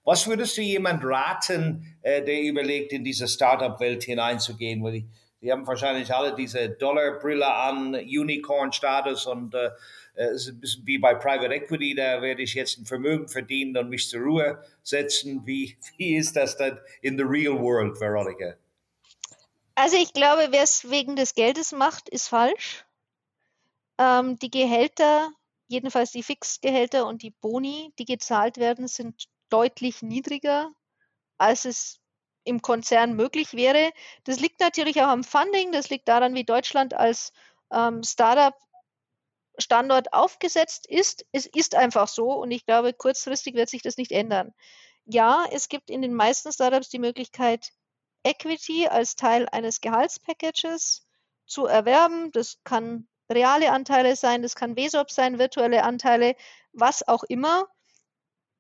Was 0.04 0.28
würdest 0.28 0.56
du 0.56 0.62
jemand 0.62 1.04
raten, 1.04 1.98
äh, 2.02 2.24
der 2.24 2.42
überlegt, 2.44 2.94
in 2.94 3.04
diese 3.04 3.28
Startup-Welt 3.28 4.04
hineinzugehen? 4.04 4.84
Weil 4.84 4.92
die, 4.94 5.10
die 5.42 5.52
haben 5.52 5.66
wahrscheinlich 5.66 6.14
alle 6.14 6.36
diese 6.36 6.70
Dollarbrille 6.70 7.52
an, 7.52 7.96
Unicorn-Status 7.96 9.26
und 9.26 9.56
äh, 9.56 9.72
es 10.18 10.48
ist 10.48 10.54
ein 10.54 10.60
bisschen 10.60 10.88
wie 10.88 10.98
bei 10.98 11.14
Private 11.14 11.54
Equity, 11.54 11.94
da 11.96 12.22
werde 12.22 12.42
ich 12.42 12.54
jetzt 12.56 12.78
ein 12.78 12.86
Vermögen 12.86 13.28
verdienen 13.28 13.78
und 13.78 13.90
mich 13.90 14.10
zur 14.10 14.22
Ruhe 14.22 14.64
setzen. 14.84 15.46
Wie, 15.46 15.78
wie 15.98 16.16
ist 16.16 16.36
das 16.36 16.58
dann 16.58 16.80
in 17.02 17.18
the 17.18 17.24
real 17.24 17.60
world, 17.60 18.00
Veronica? 18.00 18.56
Also 19.76 19.96
ich 19.96 20.14
glaube, 20.14 20.48
wer 20.50 20.64
es 20.64 20.90
wegen 20.90 21.16
des 21.16 21.36
Geldes 21.36 21.72
macht, 21.72 22.10
ist 22.10 22.30
falsch. 22.30 22.86
Ähm, 24.00 24.40
die 24.40 24.50
Gehälter, 24.50 25.32
jedenfalls 25.68 26.12
die 26.12 26.24
Fixgehälter 26.24 27.06
und 27.06 27.22
die 27.22 27.30
Boni, 27.30 27.94
die 28.00 28.06
gezahlt 28.06 28.58
werden, 28.58 28.88
sind 28.88 29.26
deutlich 29.50 30.02
niedriger, 30.02 30.72
als 31.38 31.66
es 31.66 32.00
im 32.44 32.62
Konzern 32.62 33.16
möglich 33.16 33.54
wäre. 33.54 33.92
Das 34.24 34.40
liegt 34.40 34.60
natürlich 34.62 35.02
auch 35.02 35.10
am 35.10 35.24
Funding, 35.24 35.72
das 35.72 35.90
liegt 35.90 36.08
daran, 36.08 36.34
wie 36.34 36.44
Deutschland 36.44 36.96
als 36.96 37.32
ähm, 37.72 38.02
Startup-Standort 39.58 40.14
aufgesetzt 40.14 40.88
ist. 40.88 41.26
Es 41.32 41.46
ist 41.46 41.76
einfach 41.76 42.08
so 42.08 42.32
und 42.34 42.52
ich 42.52 42.66
glaube, 42.66 42.94
kurzfristig 42.94 43.56
wird 43.56 43.70
sich 43.70 43.82
das 43.82 43.98
nicht 43.98 44.12
ändern. 44.12 44.54
Ja, 45.06 45.46
es 45.52 45.70
gibt 45.70 45.90
in 45.90 46.02
den 46.02 46.14
meisten 46.14 46.52
Startups 46.52 46.90
die 46.90 47.00
Möglichkeit, 47.00 47.72
Equity 48.24 48.88
als 48.88 49.16
Teil 49.16 49.48
eines 49.52 49.82
Gehaltspackages 49.82 51.06
zu 51.46 51.66
erwerben. 51.66 52.32
Das 52.32 52.58
kann 52.64 53.08
reale 53.30 53.72
Anteile 53.72 54.16
sein, 54.16 54.42
das 54.42 54.56
kann 54.56 54.76
WESOP 54.76 55.12
sein, 55.12 55.40
virtuelle 55.40 55.84
Anteile, 55.84 56.36
was 56.74 57.08
auch 57.08 57.24
immer. 57.24 57.68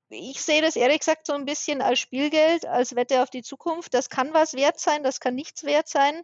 Ich 0.09 0.41
sehe 0.41 0.61
das 0.61 0.77
ehrlich 0.77 0.99
gesagt 0.99 1.27
so 1.27 1.33
ein 1.33 1.45
bisschen 1.45 1.81
als 1.81 1.99
Spielgeld, 1.99 2.65
als 2.65 2.95
Wette 2.95 3.21
auf 3.21 3.29
die 3.29 3.43
Zukunft. 3.43 3.93
Das 3.93 4.09
kann 4.09 4.33
was 4.33 4.53
wert 4.53 4.79
sein, 4.79 5.03
das 5.03 5.19
kann 5.19 5.35
nichts 5.35 5.63
wert 5.63 5.89
sein. 5.89 6.23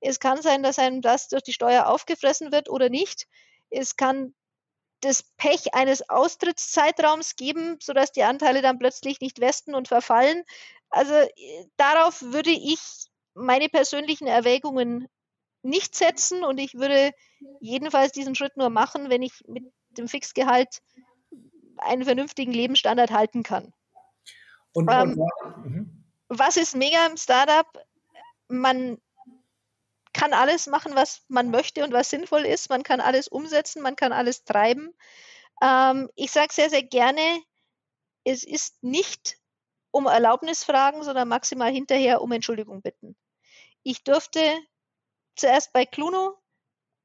Es 0.00 0.20
kann 0.20 0.40
sein, 0.40 0.62
dass 0.62 0.78
einem 0.78 1.00
das 1.00 1.28
durch 1.28 1.42
die 1.42 1.52
Steuer 1.52 1.88
aufgefressen 1.88 2.52
wird 2.52 2.68
oder 2.70 2.90
nicht. 2.90 3.26
Es 3.74 3.96
kann 3.96 4.34
das 5.00 5.22
Pech 5.36 5.74
eines 5.74 6.08
Austrittszeitraums 6.08 7.36
geben, 7.36 7.76
sodass 7.80 8.12
die 8.12 8.22
Anteile 8.22 8.62
dann 8.62 8.78
plötzlich 8.78 9.20
nicht 9.20 9.40
westen 9.40 9.74
und 9.74 9.88
verfallen. 9.88 10.44
Also 10.90 11.12
äh, 11.12 11.66
darauf 11.76 12.22
würde 12.22 12.50
ich 12.50 12.78
meine 13.34 13.68
persönlichen 13.68 14.26
Erwägungen 14.26 15.08
nicht 15.62 15.94
setzen 15.94 16.44
und 16.44 16.58
ich 16.58 16.74
würde 16.74 17.12
jedenfalls 17.60 18.12
diesen 18.12 18.34
Schritt 18.34 18.56
nur 18.56 18.70
machen, 18.70 19.10
wenn 19.10 19.22
ich 19.22 19.32
mit 19.46 19.64
dem 19.90 20.08
Fixgehalt 20.08 20.80
einen 21.78 22.04
vernünftigen 22.04 22.52
Lebensstandard 22.52 23.10
halten 23.10 23.42
kann. 23.42 23.72
Und, 24.72 24.90
ähm, 24.90 25.18
und, 25.18 25.66
mhm. 25.66 26.04
was 26.28 26.56
ist 26.56 26.76
mega 26.76 27.06
im 27.06 27.16
Startup? 27.16 27.66
Man 28.48 28.98
kann 30.14 30.32
alles 30.32 30.66
machen, 30.66 30.94
was 30.94 31.22
man 31.28 31.50
möchte 31.50 31.84
und 31.84 31.92
was 31.92 32.08
sinnvoll 32.08 32.46
ist. 32.46 32.70
Man 32.70 32.82
kann 32.82 33.00
alles 33.00 33.28
umsetzen, 33.28 33.82
man 33.82 33.96
kann 33.96 34.12
alles 34.12 34.44
treiben. 34.44 34.94
Ähm, 35.60 36.08
ich 36.14 36.30
sage 36.30 36.52
sehr, 36.52 36.70
sehr 36.70 36.82
gerne, 36.82 37.42
es 38.24 38.44
ist 38.44 38.82
nicht 38.82 39.36
um 39.90 40.06
Erlaubnis 40.06 40.64
fragen, 40.64 41.02
sondern 41.02 41.28
maximal 41.28 41.70
hinterher 41.70 42.22
um 42.22 42.32
Entschuldigung 42.32 42.80
bitten. 42.80 43.16
Ich 43.82 44.02
durfte 44.02 44.40
zuerst 45.36 45.72
bei 45.72 45.84
Cluno 45.84 46.38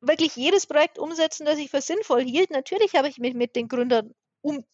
wirklich 0.01 0.35
jedes 0.35 0.65
Projekt 0.65 0.97
umsetzen, 0.97 1.45
das 1.45 1.57
ich 1.57 1.69
für 1.69 1.81
sinnvoll 1.81 2.23
hielt. 2.23 2.51
Natürlich 2.51 2.95
habe 2.95 3.09
ich 3.09 3.17
mich 3.17 3.33
mit 3.33 3.55
den 3.55 3.67
Gründern 3.67 4.15
um, 4.41 4.65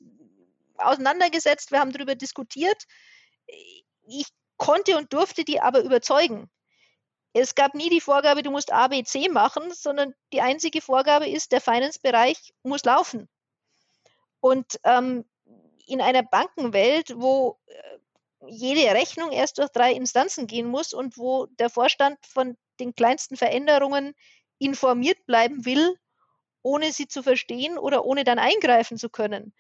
auseinandergesetzt, 0.78 1.72
wir 1.72 1.80
haben 1.80 1.92
darüber 1.92 2.16
diskutiert. 2.16 2.86
Ich 4.08 4.28
konnte 4.58 4.98
und 4.98 5.12
durfte 5.14 5.44
die 5.44 5.60
aber 5.60 5.82
überzeugen. 5.82 6.50
Es 7.38 7.54
gab 7.54 7.76
nie 7.76 7.90
die 7.90 8.00
Vorgabe, 8.00 8.44
du 8.44 8.50
musst 8.50 8.72
A, 8.72 8.88
B, 8.88 9.04
C 9.04 9.28
machen, 9.28 9.74
sondern 9.74 10.16
die 10.32 10.40
einzige 10.40 10.80
Vorgabe 10.80 11.28
ist, 11.28 11.52
der 11.52 11.60
Finance-Bereich 11.60 12.54
muss 12.64 12.86
laufen. 12.86 13.28
Und 14.40 14.80
ähm, 14.86 15.26
in 15.86 16.00
einer 16.00 16.24
Bankenwelt, 16.24 17.12
wo 17.18 17.60
äh, 17.66 17.98
jede 18.48 18.90
Rechnung 18.94 19.34
erst 19.34 19.58
durch 19.58 19.68
drei 19.68 19.92
Instanzen 19.92 20.48
gehen 20.48 20.70
muss 20.70 20.94
und 20.94 21.18
wo 21.18 21.48
der 21.48 21.70
Vorstand 21.70 22.18
von 22.26 22.56
den 22.80 22.96
kleinsten 22.96 23.36
Veränderungen 23.36 24.16
informiert 24.58 25.26
bleiben 25.26 25.66
will, 25.66 26.00
ohne 26.62 26.94
sie 26.94 27.10
zu 27.10 27.22
verstehen 27.22 27.78
oder 27.78 28.06
ohne 28.06 28.24
dann 28.24 28.40
eingreifen 28.40 28.98
zu 28.98 29.10
können, 29.10 29.54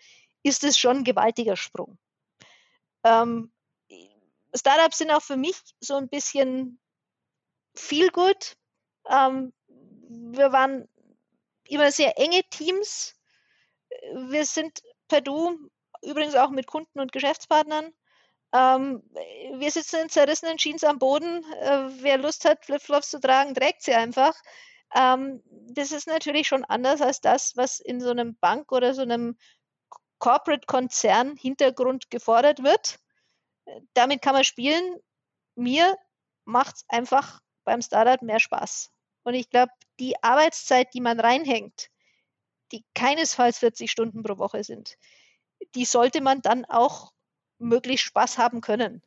ist 0.43 0.63
es 0.63 0.77
schon 0.77 0.99
ein 0.99 1.03
gewaltiger 1.03 1.57
Sprung. 1.57 1.97
Ähm, 3.03 3.51
Startups 4.55 4.99
sind 4.99 5.11
auch 5.11 5.21
für 5.21 5.35
mich 5.35 5.57
so 5.81 5.95
ein 5.95 6.07
bisschen 6.07 6.79
viel 7.75 8.09
gut. 8.09 8.55
Ähm, 9.09 9.53
wir 10.07 10.51
waren 10.51 10.88
immer 11.67 11.91
sehr 11.91 12.17
enge 12.19 12.43
Teams. 12.49 13.15
Wir 14.13 14.45
sind 14.45 14.81
per 15.07 15.21
Du, 15.21 15.69
übrigens 16.01 16.35
auch 16.35 16.49
mit 16.49 16.67
Kunden 16.67 16.99
und 16.99 17.11
Geschäftspartnern, 17.11 17.93
ähm, 18.55 19.03
wir 19.59 19.69
sitzen 19.69 20.03
in 20.03 20.09
zerrissenen 20.09 20.57
Jeans 20.57 20.83
am 20.85 20.97
Boden. 20.97 21.43
Äh, 21.59 21.89
wer 22.01 22.17
Lust 22.17 22.45
hat, 22.45 22.65
Flipflops 22.65 23.09
zu 23.09 23.19
tragen, 23.19 23.53
trägt 23.53 23.81
sie 23.83 23.93
einfach. 23.93 24.33
Ähm, 24.95 25.43
das 25.71 25.91
ist 25.91 26.07
natürlich 26.07 26.47
schon 26.47 26.63
anders 26.63 27.01
als 27.01 27.19
das, 27.19 27.57
was 27.57 27.81
in 27.81 27.99
so 27.99 28.11
einem 28.11 28.38
Bank 28.38 28.71
oder 28.71 28.93
so 28.93 29.01
einem 29.01 29.38
Corporate-Konzern 30.19 31.35
Hintergrund 31.35 32.09
gefordert 32.09 32.63
wird. 32.63 32.99
Damit 33.93 34.21
kann 34.21 34.35
man 34.35 34.45
spielen. 34.45 34.99
Mir 35.55 35.97
macht 36.45 36.77
es 36.77 36.85
einfach 36.88 37.41
beim 37.65 37.82
Startup 37.82 38.21
mehr 38.21 38.39
Spaß. 38.39 38.91
Und 39.23 39.34
ich 39.34 39.49
glaube, 39.49 39.71
die 39.99 40.15
Arbeitszeit, 40.23 40.93
die 40.93 41.01
man 41.01 41.19
reinhängt, 41.19 41.89
die 42.71 42.84
keinesfalls 42.93 43.60
40 43.60 43.91
Stunden 43.91 44.23
pro 44.23 44.38
Woche 44.38 44.63
sind, 44.63 44.97
die 45.75 45.86
sollte 45.86 46.21
man 46.21 46.41
dann 46.41 46.65
auch 46.65 47.12
möglichst 47.60 48.06
Spaß 48.06 48.38
haben 48.38 48.62
können. 48.62 49.01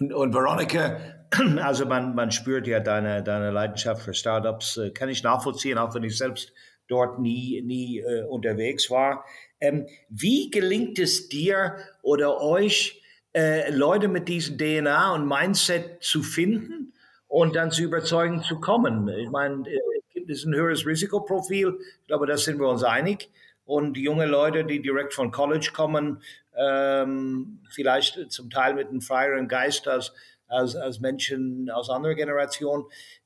Und, 0.00 0.12
und 0.12 0.34
Veronika, 0.34 1.00
also 1.62 1.86
man, 1.86 2.14
man 2.14 2.30
spürt 2.30 2.66
ja 2.66 2.80
deine, 2.80 3.22
deine 3.22 3.50
Leidenschaft 3.50 4.02
für 4.02 4.14
Startups, 4.14 4.76
äh, 4.76 4.90
kann 4.90 5.08
ich 5.08 5.22
nachvollziehen, 5.22 5.78
auch 5.78 5.94
wenn 5.94 6.04
ich 6.04 6.16
selbst 6.16 6.52
dort 6.88 7.18
nie, 7.18 7.62
nie 7.62 7.98
äh, 7.98 8.24
unterwegs 8.24 8.90
war. 8.90 9.24
Ähm, 9.60 9.86
wie 10.08 10.50
gelingt 10.50 10.98
es 10.98 11.28
dir 11.28 11.76
oder 12.02 12.40
euch, 12.40 13.02
äh, 13.34 13.70
Leute 13.70 14.08
mit 14.08 14.28
diesem 14.28 14.58
DNA 14.58 15.14
und 15.14 15.26
Mindset 15.26 16.02
zu 16.02 16.22
finden 16.22 16.91
und 17.32 17.56
dann 17.56 17.70
zu 17.70 17.82
überzeugen 17.82 18.42
zu 18.42 18.60
kommen? 18.60 19.08
Ich 19.08 19.30
meine, 19.30 19.66
äh, 19.66 19.80
es 20.28 20.44
ein 20.44 20.54
höheres 20.54 20.86
Risikoprofil? 20.86 21.78
Ich 22.02 22.06
glaube, 22.06 22.26
da 22.26 22.36
sind 22.36 22.60
wir 22.60 22.68
uns 22.68 22.84
einig. 22.84 23.30
Und 23.64 23.96
junge 23.96 24.26
Leute, 24.26 24.64
die 24.66 24.82
direkt 24.82 25.14
von 25.14 25.30
College 25.30 25.70
kommen, 25.72 26.22
ähm, 26.54 27.60
vielleicht 27.70 28.30
zum 28.30 28.50
Teil 28.50 28.74
mit 28.74 28.88
einem 28.88 29.00
freieren 29.00 29.48
Geist 29.48 29.88
als, 29.88 30.12
als, 30.46 30.76
als 30.76 31.00
Menschen 31.00 31.70
aus 31.70 31.88
anderer 31.88 32.14
Generation. 32.14 32.84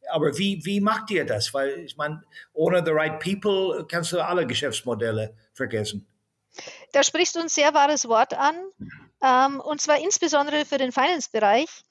Aber 0.09 0.39
wie, 0.39 0.65
wie 0.65 0.81
macht 0.81 1.11
ihr 1.11 1.25
das? 1.25 1.53
Weil 1.53 1.81
ich 1.81 1.97
meine, 1.97 2.23
ohne 2.53 2.85
the 2.85 2.93
right 2.93 3.19
people 3.19 3.85
kannst 3.89 4.13
du 4.13 4.21
alle 4.21 4.47
Geschäftsmodelle 4.47 5.35
vergessen. 5.53 6.07
Da 6.93 7.03
sprichst 7.03 7.35
du 7.35 7.41
ein 7.41 7.49
sehr 7.49 7.75
wahres 7.75 8.07
Wort 8.07 8.35
an, 8.35 8.55
ähm, 9.23 9.61
und 9.61 9.81
zwar 9.81 9.99
insbesondere 9.99 10.65
für 10.65 10.79
den 10.79 10.93
Finance-Bereich, 10.93 11.83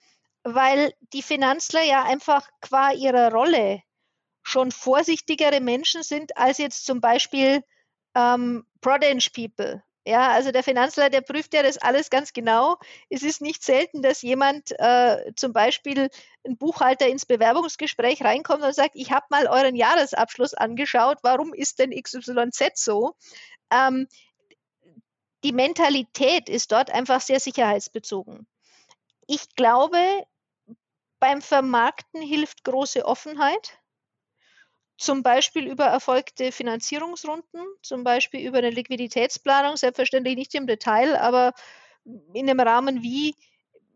weil 0.46 0.94
die 1.14 1.24
Finanzler 1.24 1.84
ja 1.84 2.04
einfach 2.04 2.48
qua 2.62 2.92
ihrer 2.94 3.32
Rolle 3.34 3.82
schon 4.44 4.72
vorsichtigere 4.72 5.60
Menschen 5.62 6.04
sind 6.04 6.38
als 6.38 6.60
jetzt 6.60 6.86
zum 6.86 7.02
Beispiel 7.02 7.64
ähm, 8.16 8.66
Prudence 8.82 9.30
People 9.32 9.84
Ja, 10.06 10.30
also 10.32 10.52
der 10.52 10.64
Finanzler, 10.64 11.10
der 11.10 11.22
prüft 11.22 11.54
ja 11.56 11.64
das 11.64 11.80
alles 11.80 12.12
ganz 12.12 12.32
genau. 12.34 12.78
Es 13.10 13.24
ist 13.24 13.42
nicht 13.42 13.64
selten, 13.64 14.04
dass 14.04 14.22
jemand 14.22 14.72
äh, 14.80 15.34
zum 15.36 15.52
Beispiel 15.52 16.10
ein 16.48 16.58
Buchhalter 16.58 17.08
ins 17.08 17.26
Bewerbungsgespräch 17.26 18.24
reinkommt 18.24 18.64
und 18.64 18.76
sagt, 18.76 18.96
ich 18.96 19.12
habe 19.12 19.26
mal 19.32 19.48
euren 19.48 19.76
Jahresabschluss 19.76 20.54
angeschaut, 20.54 21.18
warum 21.24 21.54
ist 21.56 21.80
denn 21.80 21.92
XYZ 21.92 22.72
so? 22.76 23.16
Ähm, 23.72 24.08
die 25.46 25.54
Mentalität 25.54 26.50
ist 26.50 26.74
dort 26.74 26.92
einfach 26.92 27.22
sehr 27.22 27.40
sicherheitsbezogen. 27.40 28.48
Ich 29.28 29.56
glaube, 29.56 30.00
beim 31.20 31.42
Vermarkten 31.42 32.22
hilft 32.22 32.64
große 32.64 33.06
Offenheit 33.06 33.80
zum 34.98 35.24
Beispiel 35.24 35.68
über 35.68 35.86
erfolgte 35.86 36.52
Finanzierungsrunden, 36.52 37.66
zum 37.82 38.04
Beispiel 38.04 38.48
über 38.48 38.60
eine 38.60 38.70
Liquiditätsplanung, 38.70 39.76
selbstverständlich 39.76 40.38
nicht 40.38 40.56
im 40.56 40.68
Detail, 40.68 41.18
aber 41.18 41.54
in 42.34 42.48
dem 42.48 42.60
Rahmen 42.60 43.04
wie 43.04 43.36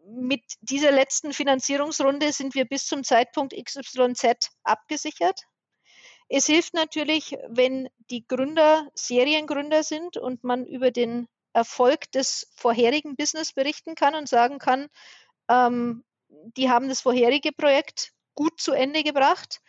mit 0.06 0.44
dieser 0.62 0.92
letzten 0.92 1.34
Finanzierungsrunde 1.34 2.34
sind 2.34 2.56
wir 2.56 2.66
bis 2.66 2.88
zum 2.88 3.04
Zeitpunkt 3.04 3.54
XYZ 3.54 4.50
abgesichert. 4.64 5.44
Es 6.28 6.48
hilft 6.48 6.74
natürlich, 6.74 7.38
wenn 7.48 7.90
die 8.10 8.28
Gründer 8.28 8.90
Seriengründer 8.94 9.84
sind 9.84 10.18
und 10.18 10.44
man 10.44 10.66
über 10.66 10.92
den 10.92 11.28
Erfolg 11.54 12.12
des 12.12 12.52
vorherigen 12.56 13.16
Business 13.16 13.54
berichten 13.54 13.96
kann 13.96 14.16
und 14.16 14.28
sagen 14.28 14.60
kann, 14.60 14.88
ähm, 15.48 16.04
die 16.30 16.70
haben 16.70 16.88
das 16.88 17.02
vorherige 17.02 17.52
Projekt 17.52 18.12
gut 18.36 18.60
zu 18.60 18.72
Ende 18.72 19.04
gebracht 19.04 19.62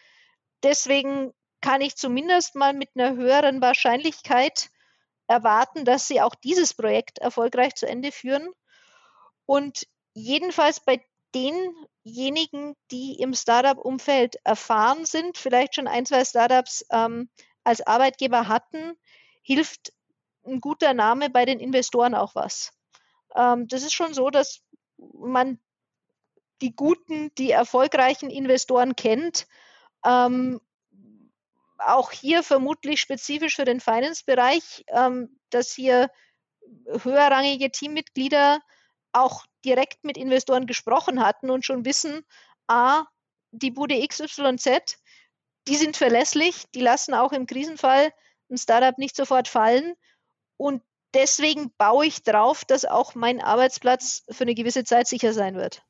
Deswegen 0.62 1.32
kann 1.60 1.80
ich 1.80 1.96
zumindest 1.96 2.54
mal 2.54 2.72
mit 2.72 2.90
einer 2.94 3.14
höheren 3.14 3.60
Wahrscheinlichkeit 3.60 4.70
erwarten, 5.26 5.84
dass 5.84 6.08
sie 6.08 6.20
auch 6.20 6.34
dieses 6.34 6.74
Projekt 6.74 7.18
erfolgreich 7.18 7.74
zu 7.74 7.86
Ende 7.86 8.12
führen. 8.12 8.50
Und 9.46 9.86
jedenfalls 10.14 10.80
bei 10.80 11.04
denjenigen, 11.34 12.74
die 12.90 13.20
im 13.20 13.34
Startup-Umfeld 13.34 14.36
erfahren 14.44 15.04
sind, 15.04 15.38
vielleicht 15.38 15.76
schon 15.76 15.86
ein, 15.86 16.06
zwei 16.06 16.24
Startups 16.24 16.84
ähm, 16.90 17.30
als 17.62 17.86
Arbeitgeber 17.86 18.48
hatten, 18.48 18.94
hilft 19.42 19.92
ein 20.44 20.60
guter 20.60 20.94
Name 20.94 21.30
bei 21.30 21.44
den 21.44 21.60
Investoren 21.60 22.14
auch 22.14 22.34
was. 22.34 22.72
Ähm, 23.36 23.68
das 23.68 23.82
ist 23.82 23.92
schon 23.92 24.14
so, 24.14 24.30
dass 24.30 24.62
man 24.96 25.60
die 26.62 26.74
guten, 26.74 27.34
die 27.36 27.50
erfolgreichen 27.50 28.30
Investoren 28.30 28.96
kennt 28.96 29.46
ähm, 30.04 30.60
auch 31.78 32.10
hier 32.10 32.42
vermutlich 32.42 33.00
spezifisch 33.00 33.56
für 33.56 33.64
den 33.64 33.80
Finance-Bereich, 33.80 34.84
ähm, 34.88 35.38
dass 35.50 35.72
hier 35.72 36.10
höherrangige 36.86 37.70
Teammitglieder 37.70 38.60
auch 39.12 39.44
direkt 39.64 40.04
mit 40.04 40.16
Investoren 40.16 40.66
gesprochen 40.66 41.24
hatten 41.24 41.50
und 41.50 41.64
schon 41.64 41.84
wissen, 41.84 42.24
a, 42.68 43.04
die 43.50 43.70
Bude 43.70 44.06
XYZ, 44.06 44.98
die 45.66 45.76
sind 45.76 45.96
verlässlich, 45.96 46.64
die 46.74 46.80
lassen 46.80 47.14
auch 47.14 47.32
im 47.32 47.46
Krisenfall 47.46 48.12
ein 48.50 48.58
Startup 48.58 48.96
nicht 48.98 49.16
sofort 49.16 49.48
fallen 49.48 49.94
und 50.56 50.82
deswegen 51.14 51.72
baue 51.76 52.06
ich 52.06 52.22
drauf, 52.22 52.64
dass 52.64 52.84
auch 52.84 53.14
mein 53.14 53.40
Arbeitsplatz 53.40 54.24
für 54.30 54.44
eine 54.44 54.54
gewisse 54.54 54.84
Zeit 54.84 55.08
sicher 55.08 55.32
sein 55.32 55.56
wird. 55.56 55.82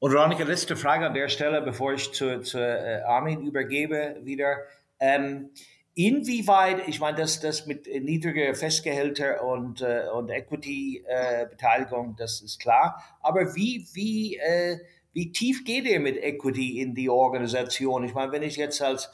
Und 0.00 0.12
Veronika, 0.12 0.44
letzte 0.44 0.76
Frage 0.76 1.06
an 1.06 1.14
der 1.14 1.28
Stelle, 1.28 1.60
bevor 1.60 1.92
ich 1.92 2.12
zu, 2.12 2.40
zu 2.40 2.58
äh, 2.58 3.02
Armin 3.02 3.44
übergebe 3.44 4.16
wieder. 4.22 4.58
Ähm, 5.00 5.50
inwieweit, 5.94 6.86
ich 6.86 7.00
meine, 7.00 7.16
das, 7.16 7.40
das 7.40 7.66
mit 7.66 7.88
niedriger 7.88 8.54
Festgehälter 8.54 9.42
und, 9.42 9.80
äh, 9.80 10.04
und 10.14 10.30
Equity-Beteiligung, 10.30 12.12
äh, 12.12 12.14
das 12.16 12.40
ist 12.42 12.60
klar. 12.60 13.02
Aber 13.20 13.56
wie, 13.56 13.88
wie, 13.92 14.36
äh, 14.36 14.78
wie 15.12 15.32
tief 15.32 15.64
geht 15.64 15.84
ihr 15.84 15.98
mit 15.98 16.16
Equity 16.16 16.80
in 16.80 16.94
die 16.94 17.10
Organisation? 17.10 18.04
Ich 18.04 18.14
meine, 18.14 18.30
wenn 18.30 18.44
ich 18.44 18.54
jetzt 18.54 18.80
als 18.80 19.10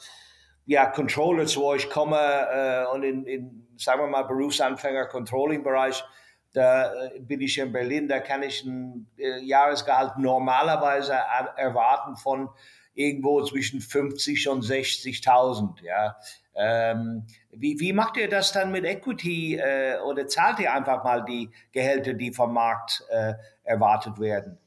ja, 0.67 0.85
Controller 0.85 1.47
zu 1.47 1.65
euch 1.65 1.89
komme 1.89 2.19
äh, 2.19 2.85
und 2.93 3.01
in, 3.01 3.25
in, 3.25 3.67
sagen 3.77 4.01
wir 4.01 4.07
mal, 4.07 4.23
Berufsanfänger, 4.23 5.07
Controlling-Bereich, 5.07 6.03
da 6.55 6.93
äh, 7.05 7.19
bin 7.19 7.41
ich 7.41 7.57
in 7.57 7.71
Berlin, 7.71 8.07
da 8.07 8.19
kann 8.19 8.43
ich 8.43 8.63
ein 8.63 9.07
äh, 9.17 9.39
Jahresgehalt 9.41 10.17
normalerweise 10.17 11.13
erwarten 11.57 12.15
von 12.15 12.49
irgendwo 12.93 13.43
zwischen 13.43 13.81
50 13.81 14.47
und 14.47 14.63
60.000. 14.63 15.83
Ja. 15.83 16.15
Ähm, 16.55 17.27
wie, 17.51 17.79
wie 17.79 17.91
macht 17.91 18.15
ihr 18.15 18.29
das 18.29 18.53
dann 18.53 18.71
mit 18.71 18.85
Equity 18.85 19.55
äh, 19.55 19.99
oder 19.99 20.27
zahlt 20.27 20.59
ihr 20.59 20.73
einfach 20.73 21.03
mal 21.03 21.25
die 21.25 21.49
Gehälter, 21.73 22.13
die 22.13 22.31
vom 22.31 22.53
Markt 22.53 23.03
äh, 23.09 23.33
erwartet 23.63 24.19
werden? 24.19 24.57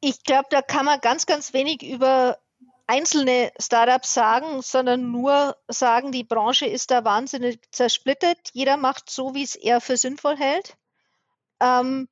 Ich 0.00 0.22
glaube, 0.22 0.46
da 0.50 0.62
kann 0.62 0.86
man 0.86 1.00
ganz, 1.00 1.26
ganz 1.26 1.52
wenig 1.52 1.82
über 1.82 2.38
einzelne 2.86 3.52
Startups 3.60 4.14
sagen, 4.14 4.62
sondern 4.62 5.10
nur 5.10 5.56
sagen, 5.68 6.12
die 6.12 6.24
Branche 6.24 6.66
ist 6.66 6.90
da 6.90 7.04
wahnsinnig 7.04 7.60
zersplittert. 7.72 8.50
Jeder 8.52 8.76
macht 8.76 9.10
so, 9.10 9.34
wie 9.34 9.42
es 9.42 9.56
er 9.56 9.80
für 9.80 9.96
sinnvoll 9.96 10.36
hält. 10.36 10.76
Ähm, 11.60 12.08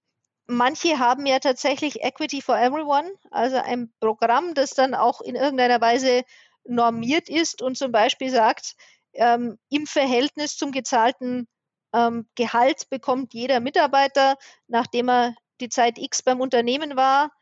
manche 0.46 0.98
haben 0.98 1.26
ja 1.26 1.38
tatsächlich 1.38 2.02
Equity 2.02 2.42
for 2.42 2.56
Everyone, 2.58 3.10
also 3.30 3.56
ein 3.56 3.92
Programm, 4.00 4.54
das 4.54 4.70
dann 4.70 4.94
auch 4.94 5.20
in 5.20 5.34
irgendeiner 5.34 5.80
Weise 5.80 6.22
normiert 6.64 7.28
ist 7.28 7.62
und 7.62 7.76
zum 7.76 7.92
Beispiel 7.92 8.30
sagt, 8.30 8.76
ähm, 9.14 9.58
im 9.70 9.86
Verhältnis 9.86 10.56
zum 10.56 10.72
gezahlten 10.72 11.48
ähm, 11.92 12.26
Gehalt 12.34 12.90
bekommt 12.90 13.34
jeder 13.34 13.60
Mitarbeiter, 13.60 14.36
nachdem 14.66 15.08
er 15.08 15.34
die 15.60 15.68
Zeit 15.68 15.98
X 15.98 16.22
beim 16.22 16.40
Unternehmen 16.40 16.96
war, 16.96 17.32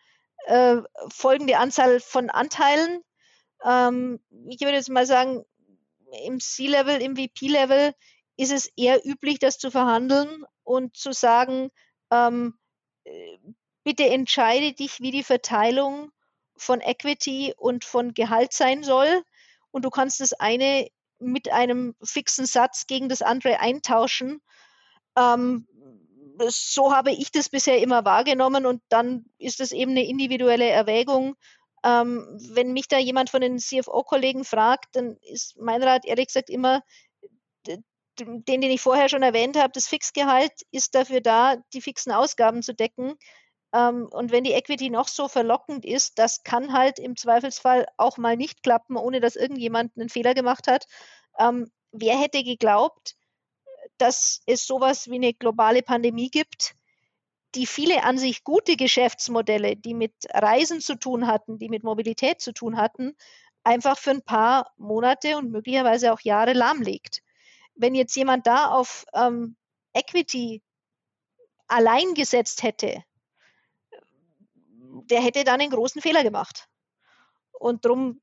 äh, 0.46 0.76
folgende 1.08 1.58
Anzahl 1.58 2.00
von 2.00 2.30
Anteilen. 2.30 3.02
Ähm, 3.64 4.20
ich 4.48 4.60
würde 4.60 4.76
jetzt 4.76 4.90
mal 4.90 5.06
sagen, 5.06 5.44
im 6.24 6.40
C-Level, 6.40 7.02
im 7.02 7.16
VP-Level 7.16 7.92
ist 8.36 8.52
es 8.52 8.70
eher 8.76 9.04
üblich, 9.04 9.38
das 9.38 9.58
zu 9.58 9.70
verhandeln 9.70 10.44
und 10.62 10.96
zu 10.96 11.12
sagen, 11.12 11.70
ähm, 12.10 12.58
äh, 13.04 13.38
bitte 13.84 14.04
entscheide 14.04 14.72
dich, 14.72 15.00
wie 15.00 15.10
die 15.10 15.22
Verteilung 15.22 16.10
von 16.56 16.80
Equity 16.80 17.54
und 17.56 17.84
von 17.84 18.14
Gehalt 18.14 18.52
sein 18.52 18.82
soll. 18.82 19.22
Und 19.70 19.84
du 19.84 19.90
kannst 19.90 20.20
das 20.20 20.32
eine 20.32 20.88
mit 21.18 21.50
einem 21.50 21.94
fixen 22.02 22.46
Satz 22.46 22.86
gegen 22.86 23.08
das 23.08 23.22
andere 23.22 23.60
eintauschen. 23.60 24.40
Ähm, 25.16 25.66
so 26.48 26.94
habe 26.94 27.12
ich 27.12 27.30
das 27.30 27.48
bisher 27.48 27.80
immer 27.80 28.04
wahrgenommen 28.04 28.66
und 28.66 28.82
dann 28.88 29.24
ist 29.38 29.60
es 29.60 29.72
eben 29.72 29.92
eine 29.92 30.06
individuelle 30.06 30.68
Erwägung. 30.68 31.36
Ähm, 31.84 32.26
wenn 32.50 32.72
mich 32.72 32.88
da 32.88 32.98
jemand 32.98 33.30
von 33.30 33.40
den 33.40 33.58
CFO-Kollegen 33.58 34.44
fragt, 34.44 34.96
dann 34.96 35.16
ist 35.22 35.56
mein 35.58 35.82
Rat 35.82 36.04
ehrlich 36.04 36.26
gesagt 36.26 36.50
immer, 36.50 36.82
den, 38.18 38.44
den 38.44 38.62
ich 38.62 38.80
vorher 38.80 39.08
schon 39.08 39.22
erwähnt 39.22 39.56
habe, 39.56 39.72
das 39.72 39.86
Fixgehalt 39.86 40.52
ist 40.70 40.94
dafür 40.94 41.20
da, 41.20 41.56
die 41.72 41.80
fixen 41.80 42.12
Ausgaben 42.12 42.62
zu 42.62 42.74
decken. 42.74 43.14
Ähm, 43.72 44.08
und 44.10 44.32
wenn 44.32 44.44
die 44.44 44.52
Equity 44.52 44.90
noch 44.90 45.08
so 45.08 45.28
verlockend 45.28 45.84
ist, 45.84 46.18
das 46.18 46.42
kann 46.42 46.72
halt 46.72 46.98
im 46.98 47.16
Zweifelsfall 47.16 47.86
auch 47.96 48.18
mal 48.18 48.36
nicht 48.36 48.62
klappen, 48.62 48.96
ohne 48.96 49.20
dass 49.20 49.36
irgendjemand 49.36 49.96
einen 49.96 50.08
Fehler 50.08 50.34
gemacht 50.34 50.66
hat. 50.68 50.86
Ähm, 51.38 51.70
wer 51.92 52.18
hätte 52.18 52.42
geglaubt, 52.42 53.16
dass 53.98 54.40
es 54.46 54.66
sowas 54.66 55.08
wie 55.10 55.16
eine 55.16 55.34
globale 55.34 55.82
Pandemie 55.82 56.30
gibt, 56.30 56.74
die 57.54 57.66
viele 57.66 58.02
an 58.04 58.18
sich 58.18 58.44
gute 58.44 58.76
Geschäftsmodelle, 58.76 59.76
die 59.76 59.94
mit 59.94 60.12
Reisen 60.30 60.80
zu 60.80 60.96
tun 60.96 61.26
hatten, 61.26 61.58
die 61.58 61.68
mit 61.68 61.84
Mobilität 61.84 62.40
zu 62.40 62.52
tun 62.52 62.76
hatten, 62.76 63.16
einfach 63.64 63.98
für 63.98 64.10
ein 64.10 64.22
paar 64.22 64.72
Monate 64.76 65.38
und 65.38 65.50
möglicherweise 65.50 66.12
auch 66.12 66.20
Jahre 66.20 66.52
lahmlegt 66.52 67.22
wenn 67.76 67.94
jetzt 67.94 68.16
jemand 68.16 68.46
da 68.46 68.68
auf 68.68 69.04
ähm, 69.14 69.56
Equity 69.92 70.62
allein 71.68 72.14
gesetzt 72.14 72.62
hätte, 72.62 73.02
der 75.10 75.20
hätte 75.20 75.44
dann 75.44 75.60
einen 75.60 75.70
großen 75.70 76.00
Fehler 76.00 76.22
gemacht. 76.22 76.68
Und 77.52 77.84
darum 77.84 78.20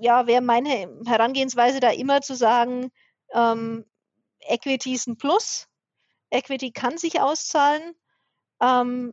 ja, 0.00 0.26
wäre 0.26 0.40
meine 0.40 0.88
Herangehensweise 1.06 1.80
da 1.80 1.90
immer 1.90 2.20
zu 2.20 2.34
sagen, 2.34 2.90
ähm, 3.32 3.84
Equity 4.40 4.94
ist 4.94 5.06
ein 5.08 5.18
Plus, 5.18 5.68
Equity 6.30 6.72
kann 6.72 6.96
sich 6.98 7.20
auszahlen, 7.20 7.94
ähm, 8.60 9.12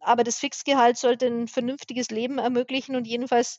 aber 0.00 0.24
das 0.24 0.38
Fixgehalt 0.38 0.96
sollte 0.96 1.26
ein 1.26 1.48
vernünftiges 1.48 2.10
Leben 2.10 2.38
ermöglichen 2.38 2.96
und 2.96 3.06
jedenfalls 3.06 3.58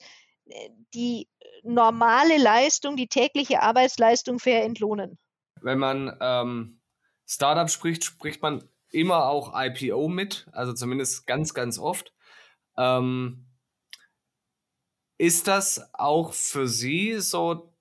die 0.93 1.27
normale 1.63 2.37
Leistung, 2.37 2.95
die 2.95 3.07
tägliche 3.07 3.61
Arbeitsleistung 3.61 4.39
fair 4.39 4.63
entlohnen. 4.63 5.17
Wenn 5.61 5.79
man 5.79 6.17
ähm, 6.19 6.81
Startup 7.27 7.69
spricht, 7.69 8.03
spricht 8.03 8.41
man 8.41 8.67
immer 8.89 9.27
auch 9.27 9.53
IPO 9.55 10.07
mit, 10.07 10.47
also 10.51 10.73
zumindest 10.73 11.27
ganz, 11.27 11.53
ganz 11.53 11.79
oft. 11.79 12.13
Ähm, 12.77 13.45
ist 15.17 15.47
das 15.47 15.93
auch 15.93 16.33
für 16.33 16.67
Sie 16.67 17.19
so 17.19 17.71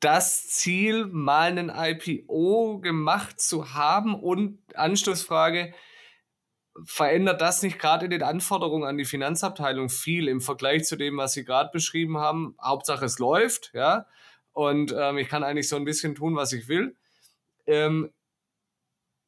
das 0.00 0.48
Ziel, 0.48 1.06
mal 1.06 1.50
einen 1.50 1.70
IPO 1.70 2.80
gemacht 2.80 3.40
zu 3.40 3.74
haben? 3.74 4.14
Und 4.14 4.58
Anschlussfrage, 4.74 5.74
verändert 6.84 7.40
das 7.40 7.62
nicht 7.62 7.78
gerade 7.78 8.06
in 8.06 8.10
den 8.10 8.22
Anforderungen 8.22 8.88
an 8.88 8.98
die 8.98 9.04
Finanzabteilung 9.04 9.88
viel 9.88 10.28
im 10.28 10.40
Vergleich 10.40 10.84
zu 10.84 10.96
dem, 10.96 11.16
was 11.16 11.32
Sie 11.32 11.44
gerade 11.44 11.70
beschrieben 11.72 12.18
haben? 12.18 12.56
Hauptsache 12.62 13.04
es 13.04 13.18
läuft, 13.18 13.70
ja. 13.74 14.06
Und 14.52 14.94
ähm, 14.96 15.18
ich 15.18 15.28
kann 15.28 15.44
eigentlich 15.44 15.68
so 15.68 15.76
ein 15.76 15.84
bisschen 15.84 16.14
tun, 16.14 16.34
was 16.34 16.52
ich 16.52 16.68
will. 16.68 16.96
Ähm, 17.66 18.10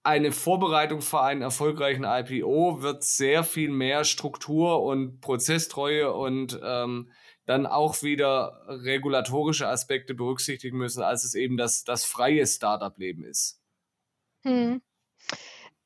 eine 0.03 0.33
Vorbereitung 0.33 1.03
für 1.03 1.21
einen 1.21 1.43
erfolgreichen 1.43 2.05
IPO 2.05 2.83
wird 2.83 3.05
sehr 3.05 3.45
viel 3.45 3.69
mehr 3.71 4.05
Struktur 4.05 4.83
und 4.83 5.21
Prozesstreue 5.21 6.13
und 6.13 6.59
ähm, 6.63 7.11
dann 7.45 7.67
auch 7.67 8.03
wieder 8.03 8.63
regulatorische 8.67 9.69
Aspekte 9.69 10.15
berücksichtigen 10.15 10.79
müssen, 10.79 11.03
als 11.03 11.25
es 11.25 11.35
eben 11.35 11.57
das, 11.57 11.85
das 11.85 12.05
freie 12.05 12.47
Startup-Leben 12.47 13.25
ist. 13.25 13.61
Hm. 14.43 14.81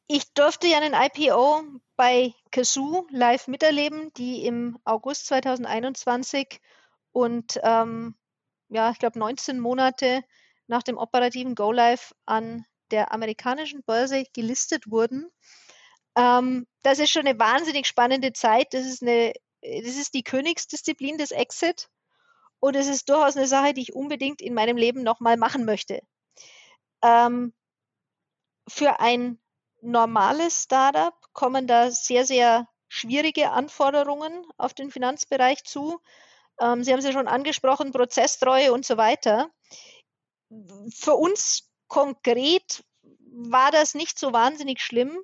Ich 0.06 0.34
durfte 0.34 0.66
ja 0.66 0.78
einen 0.78 0.92
IPO 0.92 1.62
bei 1.96 2.34
Kazoo 2.50 3.06
live 3.10 3.48
miterleben, 3.48 4.12
die 4.14 4.44
im 4.44 4.78
August 4.84 5.26
2021 5.26 6.60
und 7.12 7.58
ähm, 7.62 8.14
ja, 8.68 8.90
ich 8.90 8.98
glaube 8.98 9.18
19 9.18 9.58
Monate 9.58 10.22
nach 10.66 10.82
dem 10.82 10.98
operativen 10.98 11.54
Go 11.54 11.72
Live 11.72 12.14
an 12.26 12.66
der 12.90 13.12
amerikanischen 13.12 13.82
Börse 13.82 14.24
gelistet 14.34 14.90
wurden. 14.90 15.30
Ähm, 16.16 16.66
das 16.82 16.98
ist 16.98 17.10
schon 17.10 17.26
eine 17.26 17.38
wahnsinnig 17.38 17.86
spannende 17.86 18.34
Zeit. 18.34 18.74
Das 18.74 18.84
ist, 18.84 19.02
eine, 19.02 19.32
das 19.62 19.96
ist 19.96 20.12
die 20.12 20.22
Königsdisziplin 20.22 21.16
des 21.16 21.30
Exit 21.30 21.88
und 22.60 22.76
es 22.76 22.88
ist 22.88 23.08
durchaus 23.08 23.36
eine 23.36 23.46
Sache, 23.46 23.72
die 23.72 23.82
ich 23.82 23.94
unbedingt 23.94 24.42
in 24.42 24.52
meinem 24.52 24.76
Leben 24.76 25.02
nochmal 25.02 25.38
machen 25.38 25.64
möchte. 25.64 26.00
Ähm, 27.02 27.54
für 28.68 29.00
ein 29.00 29.38
normales 29.84 30.62
Startup 30.62 31.14
kommen 31.32 31.66
da 31.66 31.90
sehr, 31.90 32.24
sehr 32.24 32.68
schwierige 32.88 33.50
Anforderungen 33.50 34.44
auf 34.56 34.74
den 34.74 34.90
Finanzbereich 34.90 35.64
zu. 35.64 36.00
Ähm, 36.60 36.82
Sie 36.82 36.92
haben 36.92 37.00
es 37.00 37.04
ja 37.04 37.12
schon 37.12 37.28
angesprochen, 37.28 37.92
Prozesstreue 37.92 38.72
und 38.72 38.86
so 38.86 38.96
weiter. 38.96 39.50
Für 40.92 41.14
uns 41.14 41.70
konkret 41.88 42.84
war 43.30 43.70
das 43.70 43.94
nicht 43.94 44.18
so 44.18 44.32
wahnsinnig 44.32 44.80
schlimm, 44.80 45.18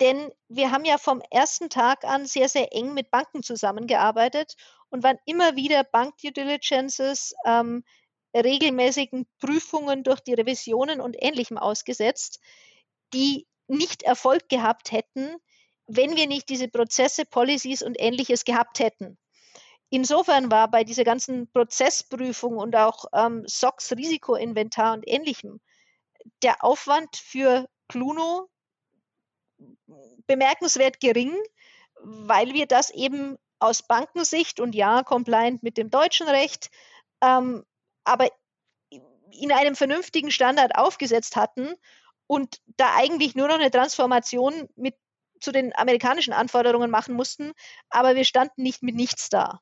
denn 0.00 0.30
wir 0.48 0.72
haben 0.72 0.84
ja 0.84 0.98
vom 0.98 1.22
ersten 1.30 1.70
Tag 1.70 2.04
an 2.04 2.26
sehr, 2.26 2.48
sehr 2.48 2.72
eng 2.74 2.92
mit 2.94 3.10
Banken 3.10 3.42
zusammengearbeitet 3.42 4.56
und 4.90 5.02
waren 5.02 5.18
immer 5.26 5.56
wieder 5.56 5.84
Bank-Due 5.84 6.32
Diligences, 6.32 7.34
ähm, 7.44 7.84
regelmäßigen 8.34 9.26
Prüfungen 9.38 10.02
durch 10.02 10.20
die 10.20 10.34
Revisionen 10.34 11.00
und 11.00 11.16
Ähnlichem 11.18 11.56
ausgesetzt, 11.56 12.40
die 13.14 13.46
nicht 13.68 14.02
Erfolg 14.02 14.48
gehabt 14.48 14.92
hätten, 14.92 15.36
wenn 15.86 16.16
wir 16.16 16.26
nicht 16.26 16.48
diese 16.48 16.68
Prozesse, 16.68 17.24
Policies 17.24 17.82
und 17.82 17.96
ähnliches 17.98 18.44
gehabt 18.44 18.80
hätten. 18.80 19.18
Insofern 19.88 20.50
war 20.50 20.68
bei 20.68 20.82
dieser 20.82 21.04
ganzen 21.04 21.50
Prozessprüfung 21.52 22.56
und 22.56 22.74
auch 22.74 23.04
ähm, 23.14 23.44
SOX 23.46 23.92
Risikoinventar 23.92 24.94
und 24.94 25.04
ähnlichem 25.06 25.60
der 26.42 26.64
Aufwand 26.64 27.16
für 27.16 27.68
Cluno 27.88 28.48
bemerkenswert 30.26 31.00
gering, 31.00 31.34
weil 32.02 32.52
wir 32.52 32.66
das 32.66 32.90
eben 32.90 33.36
aus 33.58 33.82
Bankensicht 33.82 34.60
und 34.60 34.74
ja, 34.74 35.02
compliant 35.02 35.62
mit 35.62 35.78
dem 35.78 35.90
deutschen 35.90 36.28
Recht, 36.28 36.70
ähm, 37.22 37.64
aber 38.04 38.28
in 39.30 39.52
einem 39.52 39.76
vernünftigen 39.76 40.30
Standard 40.30 40.76
aufgesetzt 40.76 41.36
hatten 41.36 41.74
und 42.26 42.60
da 42.76 42.94
eigentlich 42.94 43.34
nur 43.34 43.48
noch 43.48 43.58
eine 43.58 43.70
Transformation 43.70 44.68
mit 44.76 44.94
zu 45.40 45.52
den 45.52 45.74
amerikanischen 45.76 46.32
Anforderungen 46.32 46.90
machen 46.90 47.14
mussten, 47.14 47.52
aber 47.90 48.14
wir 48.16 48.24
standen 48.24 48.62
nicht 48.62 48.82
mit 48.82 48.94
nichts 48.94 49.28
da. 49.28 49.60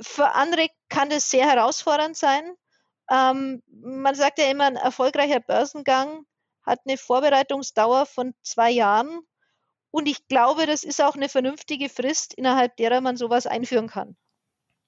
Für 0.00 0.32
andere 0.32 0.68
kann 0.88 1.10
das 1.10 1.30
sehr 1.30 1.46
herausfordernd 1.46 2.16
sein. 2.16 2.54
Ähm, 3.10 3.62
man 3.68 4.14
sagt 4.14 4.38
ja 4.38 4.50
immer, 4.50 4.64
ein 4.64 4.76
erfolgreicher 4.76 5.40
Börsengang 5.40 6.26
hat 6.62 6.80
eine 6.84 6.98
Vorbereitungsdauer 6.98 8.06
von 8.06 8.34
zwei 8.42 8.70
Jahren. 8.70 9.20
Und 9.90 10.08
ich 10.08 10.26
glaube, 10.28 10.66
das 10.66 10.82
ist 10.82 11.00
auch 11.00 11.14
eine 11.14 11.28
vernünftige 11.28 11.88
Frist, 11.88 12.34
innerhalb 12.34 12.76
derer 12.76 13.00
man 13.00 13.16
sowas 13.16 13.46
einführen 13.46 13.88
kann. 13.88 14.16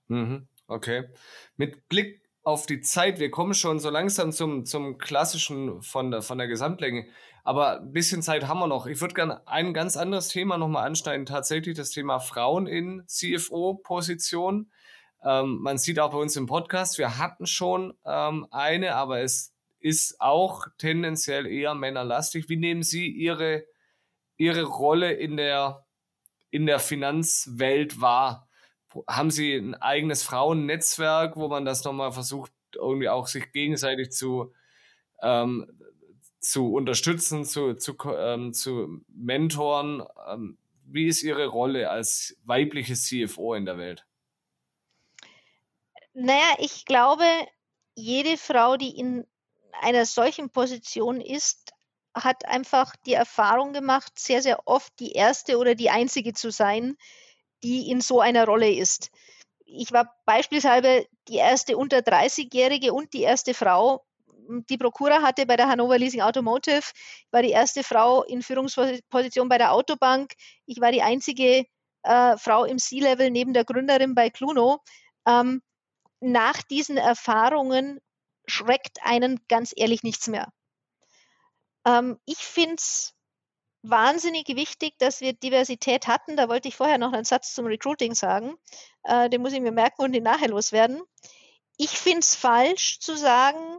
Mhm, 0.08 0.48
okay. 0.66 1.08
Mit 1.56 1.88
Blick 1.88 2.27
auf 2.48 2.64
die 2.64 2.80
Zeit. 2.80 3.18
Wir 3.18 3.30
kommen 3.30 3.52
schon 3.52 3.78
so 3.78 3.90
langsam 3.90 4.32
zum, 4.32 4.64
zum 4.64 4.96
klassischen 4.96 5.82
von 5.82 6.10
der, 6.10 6.22
von 6.22 6.38
der 6.38 6.48
Gesamtlänge. 6.48 7.06
Aber 7.44 7.80
ein 7.80 7.92
bisschen 7.92 8.22
Zeit 8.22 8.48
haben 8.48 8.58
wir 8.58 8.66
noch. 8.66 8.86
Ich 8.86 9.02
würde 9.02 9.12
gerne 9.12 9.46
ein 9.46 9.74
ganz 9.74 9.98
anderes 9.98 10.28
Thema 10.28 10.56
nochmal 10.56 10.86
anschneiden. 10.86 11.26
Tatsächlich 11.26 11.76
das 11.76 11.90
Thema 11.90 12.20
Frauen 12.20 12.66
in 12.66 13.02
CFO-Positionen. 13.06 14.72
Ähm, 15.22 15.58
man 15.60 15.76
sieht 15.76 16.00
auch 16.00 16.10
bei 16.10 16.16
uns 16.16 16.36
im 16.36 16.46
Podcast, 16.46 16.96
wir 16.96 17.18
hatten 17.18 17.44
schon 17.44 17.92
ähm, 18.06 18.46
eine, 18.50 18.94
aber 18.94 19.20
es 19.20 19.54
ist 19.78 20.18
auch 20.18 20.68
tendenziell 20.78 21.46
eher 21.46 21.74
männerlastig. 21.74 22.48
Wie 22.48 22.56
nehmen 22.56 22.82
Sie 22.82 23.08
Ihre, 23.08 23.66
Ihre 24.38 24.62
Rolle 24.62 25.12
in 25.12 25.36
der, 25.36 25.84
in 26.48 26.64
der 26.64 26.78
Finanzwelt 26.78 28.00
wahr? 28.00 28.47
Haben 29.06 29.30
Sie 29.30 29.54
ein 29.54 29.74
eigenes 29.74 30.22
Frauennetzwerk, 30.22 31.36
wo 31.36 31.48
man 31.48 31.64
das 31.64 31.84
nochmal 31.84 32.12
versucht, 32.12 32.52
irgendwie 32.74 33.08
auch 33.08 33.26
sich 33.26 33.52
gegenseitig 33.52 34.10
zu, 34.10 34.52
ähm, 35.22 35.80
zu 36.40 36.72
unterstützen, 36.72 37.44
zu, 37.44 37.74
zu, 37.74 37.96
ähm, 38.16 38.52
zu 38.52 39.02
mentoren? 39.08 40.02
Ähm, 40.28 40.58
wie 40.84 41.06
ist 41.06 41.22
Ihre 41.22 41.46
Rolle 41.46 41.90
als 41.90 42.36
weibliche 42.44 42.94
CFO 42.94 43.54
in 43.54 43.66
der 43.66 43.78
Welt? 43.78 44.06
Naja, 46.14 46.56
ich 46.58 46.84
glaube, 46.84 47.24
jede 47.94 48.36
Frau, 48.36 48.76
die 48.76 48.96
in 48.98 49.26
einer 49.80 50.06
solchen 50.06 50.50
Position 50.50 51.20
ist, 51.20 51.72
hat 52.14 52.46
einfach 52.46 52.96
die 53.06 53.12
Erfahrung 53.12 53.72
gemacht, 53.72 54.18
sehr, 54.18 54.42
sehr 54.42 54.66
oft 54.66 54.92
die 54.98 55.12
erste 55.12 55.58
oder 55.58 55.74
die 55.74 55.90
einzige 55.90 56.32
zu 56.32 56.50
sein, 56.50 56.96
die 57.62 57.90
in 57.90 58.00
so 58.00 58.20
einer 58.20 58.46
Rolle 58.46 58.70
ist. 58.72 59.10
Ich 59.64 59.92
war 59.92 60.14
beispielsweise 60.24 61.06
die 61.28 61.36
erste 61.36 61.76
unter 61.76 61.98
30-Jährige 61.98 62.92
und 62.92 63.12
die 63.12 63.22
erste 63.22 63.54
Frau, 63.54 64.04
die 64.70 64.78
Prokura 64.78 65.20
hatte 65.20 65.44
bei 65.44 65.56
der 65.56 65.68
Hannover 65.68 65.98
Leasing 65.98 66.22
Automotive. 66.22 66.78
Ich 66.78 67.32
war 67.32 67.42
die 67.42 67.50
erste 67.50 67.84
Frau 67.84 68.22
in 68.22 68.42
Führungsposition 68.42 69.48
bei 69.48 69.58
der 69.58 69.72
Autobank. 69.72 70.32
Ich 70.64 70.80
war 70.80 70.90
die 70.90 71.02
einzige 71.02 71.66
äh, 72.02 72.36
Frau 72.38 72.64
im 72.64 72.78
C-Level 72.78 73.30
neben 73.30 73.52
der 73.52 73.64
Gründerin 73.64 74.14
bei 74.14 74.30
Cluno. 74.30 74.80
Ähm, 75.26 75.60
nach 76.20 76.62
diesen 76.62 76.96
Erfahrungen 76.96 78.00
schreckt 78.46 78.98
einen 79.02 79.40
ganz 79.48 79.72
ehrlich 79.76 80.02
nichts 80.02 80.28
mehr. 80.28 80.50
Ähm, 81.84 82.18
ich 82.24 82.38
finde 82.38 82.76
es 82.76 83.14
wahnsinnig 83.88 84.48
wichtig, 84.48 84.98
dass 84.98 85.20
wir 85.20 85.32
Diversität 85.32 86.06
hatten. 86.06 86.36
Da 86.36 86.48
wollte 86.48 86.68
ich 86.68 86.76
vorher 86.76 86.98
noch 86.98 87.12
einen 87.12 87.24
Satz 87.24 87.54
zum 87.54 87.66
Recruiting 87.66 88.14
sagen. 88.14 88.56
Äh, 89.04 89.28
den 89.30 89.42
muss 89.42 89.52
ich 89.52 89.60
mir 89.60 89.72
merken 89.72 90.02
und 90.02 90.12
den 90.12 90.24
nachher 90.24 90.48
loswerden. 90.48 91.02
Ich 91.76 91.90
finde 91.90 92.20
es 92.20 92.34
falsch 92.34 92.98
zu 93.00 93.16
sagen, 93.16 93.78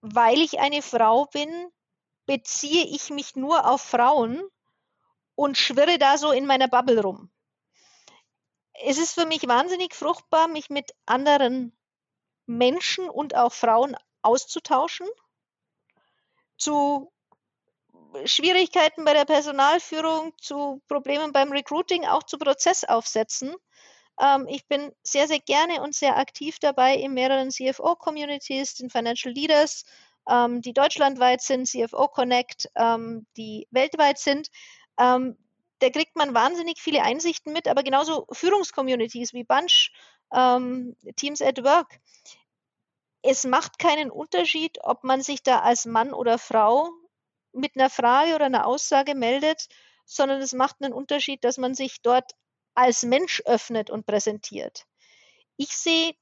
weil 0.00 0.40
ich 0.40 0.60
eine 0.60 0.82
Frau 0.82 1.26
bin, 1.26 1.50
beziehe 2.26 2.84
ich 2.86 3.10
mich 3.10 3.36
nur 3.36 3.68
auf 3.68 3.82
Frauen 3.82 4.42
und 5.34 5.58
schwirre 5.58 5.98
da 5.98 6.18
so 6.18 6.30
in 6.30 6.46
meiner 6.46 6.68
Bubble 6.68 7.00
rum. 7.00 7.30
Es 8.74 8.98
ist 8.98 9.14
für 9.14 9.26
mich 9.26 9.46
wahnsinnig 9.46 9.94
fruchtbar, 9.94 10.48
mich 10.48 10.68
mit 10.68 10.92
anderen 11.06 11.76
Menschen 12.46 13.08
und 13.08 13.34
auch 13.34 13.52
Frauen 13.52 13.96
auszutauschen, 14.22 15.08
zu 16.56 17.13
Schwierigkeiten 18.24 19.04
bei 19.04 19.12
der 19.12 19.24
Personalführung, 19.24 20.32
zu 20.40 20.82
Problemen 20.88 21.32
beim 21.32 21.52
Recruiting, 21.52 22.04
auch 22.04 22.22
zu 22.22 22.38
Prozessaufsätzen. 22.38 23.54
Ähm, 24.20 24.46
ich 24.48 24.66
bin 24.66 24.92
sehr, 25.02 25.26
sehr 25.26 25.40
gerne 25.40 25.82
und 25.82 25.94
sehr 25.94 26.16
aktiv 26.16 26.58
dabei 26.58 26.96
in 26.96 27.14
mehreren 27.14 27.50
CFO-Communities, 27.50 28.76
den 28.76 28.90
Financial 28.90 29.32
Leaders, 29.32 29.84
ähm, 30.28 30.62
die 30.62 30.72
deutschlandweit 30.72 31.42
sind, 31.42 31.66
CFO 31.66 32.08
Connect, 32.08 32.68
ähm, 32.76 33.26
die 33.36 33.66
weltweit 33.70 34.18
sind. 34.18 34.48
Ähm, 34.98 35.36
da 35.80 35.90
kriegt 35.90 36.16
man 36.16 36.34
wahnsinnig 36.34 36.80
viele 36.80 37.02
Einsichten 37.02 37.52
mit, 37.52 37.68
aber 37.68 37.82
genauso 37.82 38.26
Führungscommunities 38.30 39.32
wie 39.32 39.44
Bunch, 39.44 39.90
ähm, 40.32 40.96
Teams 41.16 41.42
at 41.42 41.62
Work. 41.64 41.98
Es 43.22 43.44
macht 43.44 43.78
keinen 43.78 44.10
Unterschied, 44.10 44.78
ob 44.82 45.02
man 45.02 45.22
sich 45.22 45.42
da 45.42 45.60
als 45.60 45.86
Mann 45.86 46.12
oder 46.12 46.38
Frau 46.38 46.90
mit 47.54 47.76
einer 47.76 47.90
Frage 47.90 48.34
oder 48.34 48.46
einer 48.46 48.66
Aussage 48.66 49.14
meldet, 49.14 49.68
sondern 50.04 50.40
es 50.40 50.52
macht 50.52 50.76
einen 50.80 50.92
Unterschied, 50.92 51.44
dass 51.44 51.58
man 51.58 51.74
sich 51.74 52.02
dort 52.02 52.32
als 52.74 53.02
Mensch 53.02 53.42
öffnet 53.46 53.90
und 53.90 54.06
präsentiert. 54.06 54.86
Ich 55.56 55.76
sehe 55.76 56.14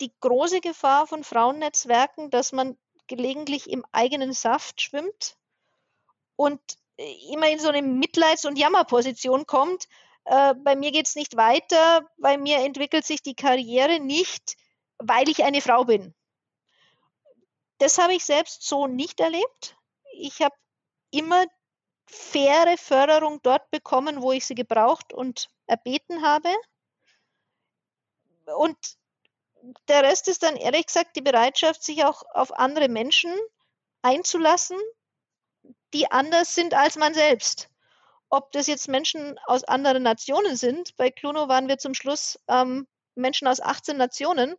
die 0.00 0.12
große 0.20 0.60
Gefahr 0.60 1.06
von 1.06 1.24
Frauennetzwerken, 1.24 2.30
dass 2.30 2.52
man 2.52 2.76
gelegentlich 3.06 3.70
im 3.70 3.84
eigenen 3.92 4.32
Saft 4.32 4.80
schwimmt 4.80 5.36
und 6.36 6.60
äh, 6.98 7.32
immer 7.32 7.48
in 7.48 7.58
so 7.58 7.68
eine 7.68 7.82
Mitleids- 7.82 8.46
und 8.46 8.58
Jammerposition 8.58 9.46
kommt. 9.46 9.88
Äh, 10.24 10.54
bei 10.54 10.76
mir 10.76 10.92
geht 10.92 11.06
es 11.06 11.14
nicht 11.14 11.36
weiter, 11.36 12.06
bei 12.18 12.36
mir 12.36 12.58
entwickelt 12.58 13.06
sich 13.06 13.22
die 13.22 13.34
Karriere 13.34 14.00
nicht, 14.00 14.56
weil 14.98 15.28
ich 15.28 15.44
eine 15.44 15.60
Frau 15.60 15.84
bin. 15.84 16.14
Das 17.78 17.98
habe 17.98 18.14
ich 18.14 18.24
selbst 18.24 18.62
so 18.66 18.86
nicht 18.86 19.20
erlebt. 19.20 19.76
Ich 20.12 20.40
habe 20.40 20.54
immer 21.16 21.44
faire 22.06 22.76
Förderung 22.78 23.40
dort 23.42 23.70
bekommen, 23.70 24.22
wo 24.22 24.32
ich 24.32 24.46
sie 24.46 24.54
gebraucht 24.54 25.12
und 25.12 25.48
erbeten 25.66 26.22
habe. 26.22 26.48
Und 28.56 28.76
der 29.88 30.02
Rest 30.02 30.28
ist 30.28 30.42
dann 30.42 30.56
ehrlich 30.56 30.86
gesagt 30.86 31.16
die 31.16 31.22
Bereitschaft, 31.22 31.82
sich 31.82 32.04
auch 32.04 32.22
auf 32.32 32.52
andere 32.52 32.88
Menschen 32.88 33.32
einzulassen, 34.02 34.78
die 35.92 36.10
anders 36.10 36.54
sind 36.54 36.74
als 36.74 36.96
man 36.96 37.14
selbst. 37.14 37.68
Ob 38.28 38.52
das 38.52 38.66
jetzt 38.66 38.88
Menschen 38.88 39.38
aus 39.46 39.64
anderen 39.64 40.02
Nationen 40.02 40.56
sind, 40.56 40.96
bei 40.96 41.10
Cluno 41.10 41.48
waren 41.48 41.68
wir 41.68 41.78
zum 41.78 41.94
Schluss 41.94 42.38
ähm, 42.48 42.86
Menschen 43.14 43.48
aus 43.48 43.60
18 43.60 43.96
Nationen, 43.96 44.56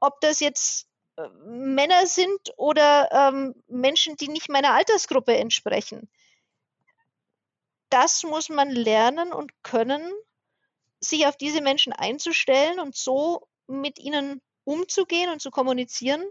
ob 0.00 0.20
das 0.20 0.40
jetzt 0.40 0.88
äh, 1.16 1.28
Männer 1.44 2.06
sind 2.06 2.52
oder 2.56 3.08
ähm, 3.12 3.54
Menschen, 3.68 4.16
die 4.16 4.28
nicht 4.28 4.48
meiner 4.48 4.74
Altersgruppe 4.74 5.36
entsprechen. 5.36 6.10
Das 7.90 8.22
muss 8.22 8.48
man 8.48 8.70
lernen 8.70 9.32
und 9.32 9.52
können, 9.62 10.10
sich 11.00 11.26
auf 11.26 11.36
diese 11.36 11.60
Menschen 11.60 11.92
einzustellen 11.92 12.80
und 12.80 12.96
so 12.96 13.48
mit 13.66 13.98
ihnen 13.98 14.40
umzugehen 14.64 15.30
und 15.30 15.42
zu 15.42 15.50
kommunizieren, 15.50 16.24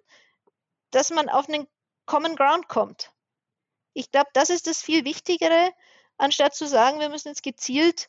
dass 0.91 1.09
man 1.09 1.29
auf 1.29 1.49
einen 1.49 1.67
Common 2.05 2.35
Ground 2.35 2.67
kommt. 2.67 3.11
Ich 3.93 4.11
glaube, 4.11 4.29
das 4.33 4.49
ist 4.49 4.67
das 4.67 4.81
viel 4.81 5.05
Wichtigere, 5.05 5.71
anstatt 6.17 6.55
zu 6.55 6.65
sagen, 6.67 6.99
wir 6.99 7.09
müssen 7.09 7.29
jetzt 7.29 7.43
gezielt 7.43 8.07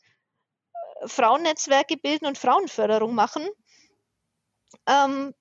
äh, 1.00 1.08
Frauennetzwerke 1.08 1.96
bilden 1.96 2.26
und 2.26 2.38
Frauenförderung 2.38 3.14
machen, 3.14 3.48
ähm, 4.86 5.34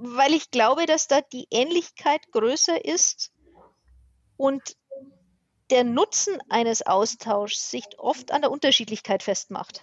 weil 0.00 0.32
ich 0.32 0.50
glaube, 0.50 0.86
dass 0.86 1.08
da 1.08 1.20
die 1.20 1.46
Ähnlichkeit 1.50 2.32
größer 2.32 2.84
ist 2.84 3.32
und 4.36 4.76
der 5.70 5.84
Nutzen 5.84 6.38
eines 6.48 6.86
Austauschs 6.86 7.70
sich 7.70 7.84
oft 7.98 8.32
an 8.32 8.40
der 8.40 8.50
Unterschiedlichkeit 8.50 9.22
festmacht. 9.22 9.82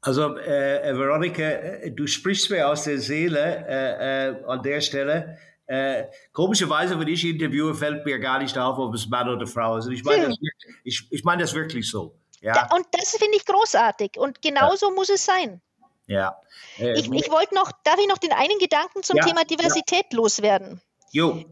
Also, 0.00 0.36
äh, 0.36 0.90
äh, 0.90 0.98
Veronika, 0.98 1.42
äh, 1.42 1.90
du 1.90 2.06
sprichst 2.06 2.50
mir 2.50 2.68
aus 2.68 2.84
der 2.84 2.98
Seele 2.98 3.66
äh, 3.68 4.28
äh, 4.28 4.44
an 4.46 4.62
der 4.62 4.80
Stelle. 4.80 5.38
Äh, 5.66 6.04
komischerweise, 6.32 6.98
wenn 6.98 7.08
ich 7.08 7.24
interviewe, 7.24 7.74
fällt 7.74 8.04
mir 8.04 8.18
gar 8.18 8.40
nicht 8.40 8.56
auf, 8.58 8.78
ob 8.78 8.94
es 8.94 9.08
Mann 9.08 9.28
oder 9.28 9.46
Frau 9.46 9.78
ist. 9.78 9.86
Und 9.86 9.92
ich 9.92 10.04
meine 10.04 10.26
hm. 10.26 10.30
das, 10.30 10.74
ich, 10.84 11.08
ich 11.10 11.24
mein 11.24 11.38
das 11.38 11.54
wirklich 11.54 11.88
so. 11.88 12.18
Ja. 12.40 12.52
Da, 12.52 12.76
und 12.76 12.86
das 12.92 13.16
finde 13.16 13.36
ich 13.36 13.44
großartig. 13.46 14.18
Und 14.18 14.42
genauso 14.42 14.88
ja. 14.88 14.94
muss 14.94 15.08
es 15.08 15.24
sein. 15.24 15.60
Ja. 16.06 16.40
ich 16.78 17.10
ich 17.10 17.30
wollte 17.30 17.54
noch, 17.54 17.72
darf 17.84 17.98
ich 17.98 18.06
noch 18.06 18.18
den 18.18 18.32
einen 18.32 18.58
Gedanken 18.58 19.02
zum 19.02 19.16
ja, 19.16 19.24
Thema 19.24 19.44
Diversität 19.44 20.12
loswerden? 20.12 20.80
Jo. 21.10 21.44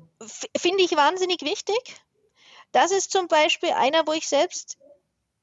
Finde 0.57 0.85
ich 0.85 0.97
wahnsinnig 0.97 1.43
wichtig. 1.43 1.77
Das 2.73 2.93
ist 2.93 3.11
zum 3.11 3.29
Beispiel 3.29 3.71
einer, 3.71 4.07
wo 4.07 4.13
ich 4.13 4.29
selbst 4.29 4.79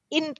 in 0.08 0.34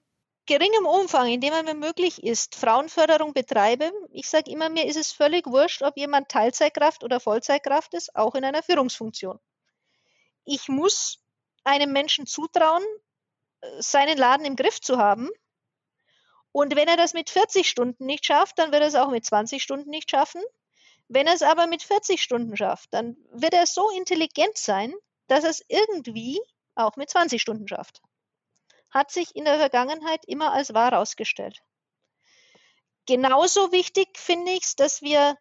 geringem 0.47 0.87
Umfang, 0.87 1.29
in 1.29 1.41
dem 1.41 1.53
er 1.53 1.63
mir 1.63 1.75
möglich 1.75 2.23
ist, 2.23 2.57
Frauenförderung 2.57 3.33
betreibe. 3.33 3.91
Ich 4.11 4.29
sage 4.29 4.51
immer, 4.51 4.69
mir 4.69 4.87
ist 4.87 4.97
es 4.97 5.13
völlig 5.13 5.47
wurscht, 5.47 5.83
ob 5.83 5.97
jemand 5.97 6.29
Teilzeitkraft 6.29 7.05
oder 7.05 7.21
Vollzeitkraft 7.21 7.95
ist, 7.95 8.15
auch 8.17 8.35
in 8.35 8.45
einer 8.45 8.63
Führungsfunktion. 8.63 9.39
Ich 10.45 10.69
muss 10.69 11.21
einem 11.65 11.93
Menschen 11.93 12.27
zutrauen, 12.27 12.83
seinen 13.79 14.19
Laden 14.19 14.45
im 14.45 14.57
Griff 14.57 14.81
zu 14.81 14.99
haben. 14.99 15.31
Und 16.53 16.77
wenn 16.77 16.89
er 16.89 16.97
das 16.97 17.15
mit 17.15 17.31
40 17.31 17.69
Stunden 17.69 18.07
nicht 18.07 18.27
schafft, 18.27 18.59
dann 18.59 18.73
wird 18.73 18.83
er 18.83 18.89
es 18.89 18.95
auch 18.95 19.11
mit 19.11 19.25
20 19.25 19.63
Stunden 19.63 19.91
nicht 19.91 20.11
schaffen. 20.11 20.43
Wenn 21.09 21.27
er 21.27 21.35
es 21.35 21.43
aber 21.43 21.67
mit 21.67 21.83
40 21.83 22.23
Stunden 22.23 22.57
schafft, 22.57 22.93
dann 22.93 23.17
wird 23.33 23.55
er 23.55 23.67
so 23.67 23.91
intelligent 23.91 24.57
sein, 24.57 24.95
dass 25.27 25.45
er 25.45 25.51
es 25.51 25.65
irgendwie 25.69 26.41
auch 26.75 26.97
mit 26.97 27.11
20 27.11 27.41
Stunden 27.41 27.69
schafft 27.69 28.01
hat 28.93 29.11
sich 29.11 29.35
in 29.35 29.47
der 29.47 29.59
Vergangenheit 29.59 30.25
immer 30.27 30.53
als 30.53 30.75
wahr 30.75 30.91
herausgestellt. 30.91 31.63
Genauso 33.07 33.73
wichtig 33.73 34.17
finde 34.17 34.53
ich 34.53 34.65
es, 34.65 34.77
dass 34.77 35.03
wir 35.03 35.37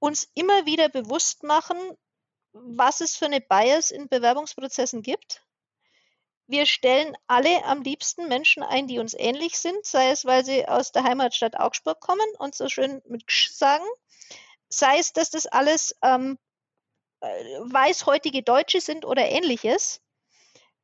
uns 0.00 0.28
immer 0.34 0.66
wieder 0.66 0.88
bewusst 0.88 1.44
machen, 1.44 1.78
was 2.52 3.00
es 3.00 3.16
für 3.16 3.26
eine 3.26 3.40
Bias 3.40 3.90
in 3.90 4.08
Bewerbungsprozessen 4.08 5.02
gibt. 5.02 5.44
Wir 6.52 6.66
stellen 6.66 7.16
alle 7.26 7.64
am 7.64 7.80
liebsten 7.80 8.28
Menschen 8.28 8.62
ein, 8.62 8.86
die 8.86 8.98
uns 8.98 9.14
ähnlich 9.14 9.58
sind, 9.58 9.86
sei 9.86 10.10
es, 10.10 10.26
weil 10.26 10.44
sie 10.44 10.68
aus 10.68 10.92
der 10.92 11.02
Heimatstadt 11.02 11.58
Augsburg 11.58 11.98
kommen 12.00 12.28
und 12.38 12.54
so 12.54 12.68
schön 12.68 13.00
mit 13.06 13.26
Ksch 13.26 13.52
sagen, 13.52 13.84
sei 14.68 14.98
es, 14.98 15.14
dass 15.14 15.30
das 15.30 15.46
alles 15.46 15.96
ähm, 16.02 16.38
äh, 17.20 17.28
weißhäutige 17.60 18.42
Deutsche 18.42 18.82
sind 18.82 19.06
oder 19.06 19.26
ähnliches 19.28 20.02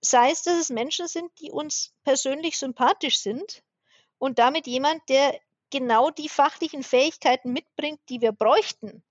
sei 0.00 0.30
es, 0.30 0.42
dass 0.42 0.58
es 0.58 0.70
Menschen 0.70 1.06
sind, 1.06 1.30
die 1.40 1.50
uns 1.50 1.92
persönlich 2.04 2.58
sympathisch 2.58 3.18
sind 3.18 3.62
und 4.18 4.38
damit 4.38 4.66
jemand, 4.66 5.06
der 5.08 5.38
genau 5.70 6.10
die 6.10 6.28
fachlichen 6.28 6.82
Fähigkeiten 6.82 7.52
mitbringt, 7.52 8.00
die 8.08 8.20
wir 8.20 8.32
bräuchten, 8.32 9.02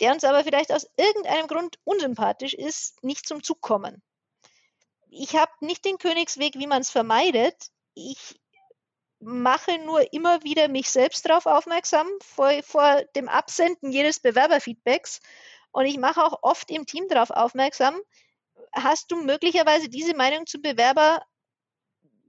der 0.00 0.12
uns 0.12 0.24
aber 0.24 0.44
vielleicht 0.44 0.72
aus 0.72 0.90
irgendeinem 0.96 1.46
Grund 1.46 1.78
unsympathisch 1.84 2.54
ist, 2.54 3.02
nicht 3.02 3.26
zum 3.26 3.42
Zug 3.42 3.60
kommen. 3.60 4.02
Ich 5.10 5.36
habe 5.36 5.52
nicht 5.60 5.84
den 5.84 5.98
Königsweg, 5.98 6.54
wie 6.54 6.66
man 6.66 6.82
es 6.82 6.90
vermeidet. 6.90 7.54
Ich 7.94 8.40
mache 9.20 9.78
nur 9.78 10.12
immer 10.12 10.42
wieder 10.44 10.68
mich 10.68 10.90
selbst 10.90 11.28
darauf 11.28 11.46
aufmerksam 11.46 12.06
vor, 12.22 12.50
vor 12.62 13.02
dem 13.16 13.28
Absenden 13.28 13.90
jedes 13.90 14.20
Bewerberfeedbacks. 14.20 15.20
Und 15.72 15.86
ich 15.86 15.98
mache 15.98 16.22
auch 16.22 16.38
oft 16.42 16.70
im 16.70 16.86
Team 16.86 17.08
darauf 17.08 17.30
aufmerksam, 17.30 18.00
hast 18.72 19.10
du 19.10 19.16
möglicherweise 19.16 19.88
diese 19.88 20.14
Meinung 20.14 20.46
zum 20.46 20.62
Bewerber, 20.62 21.22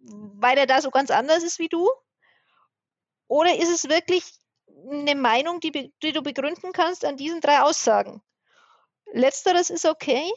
weil 0.01 0.57
er 0.57 0.65
da 0.65 0.81
so 0.81 0.91
ganz 0.91 1.11
anders 1.11 1.43
ist 1.43 1.59
wie 1.59 1.69
du? 1.69 1.89
Oder 3.27 3.55
ist 3.55 3.69
es 3.69 3.89
wirklich 3.89 4.23
eine 4.89 5.15
Meinung, 5.15 5.59
die, 5.59 5.93
die 6.01 6.11
du 6.11 6.21
begründen 6.21 6.71
kannst 6.71 7.05
an 7.05 7.17
diesen 7.17 7.41
drei 7.41 7.61
Aussagen? 7.61 8.21
Letzteres 9.11 9.69
ist 9.69 9.85
okay. 9.85 10.29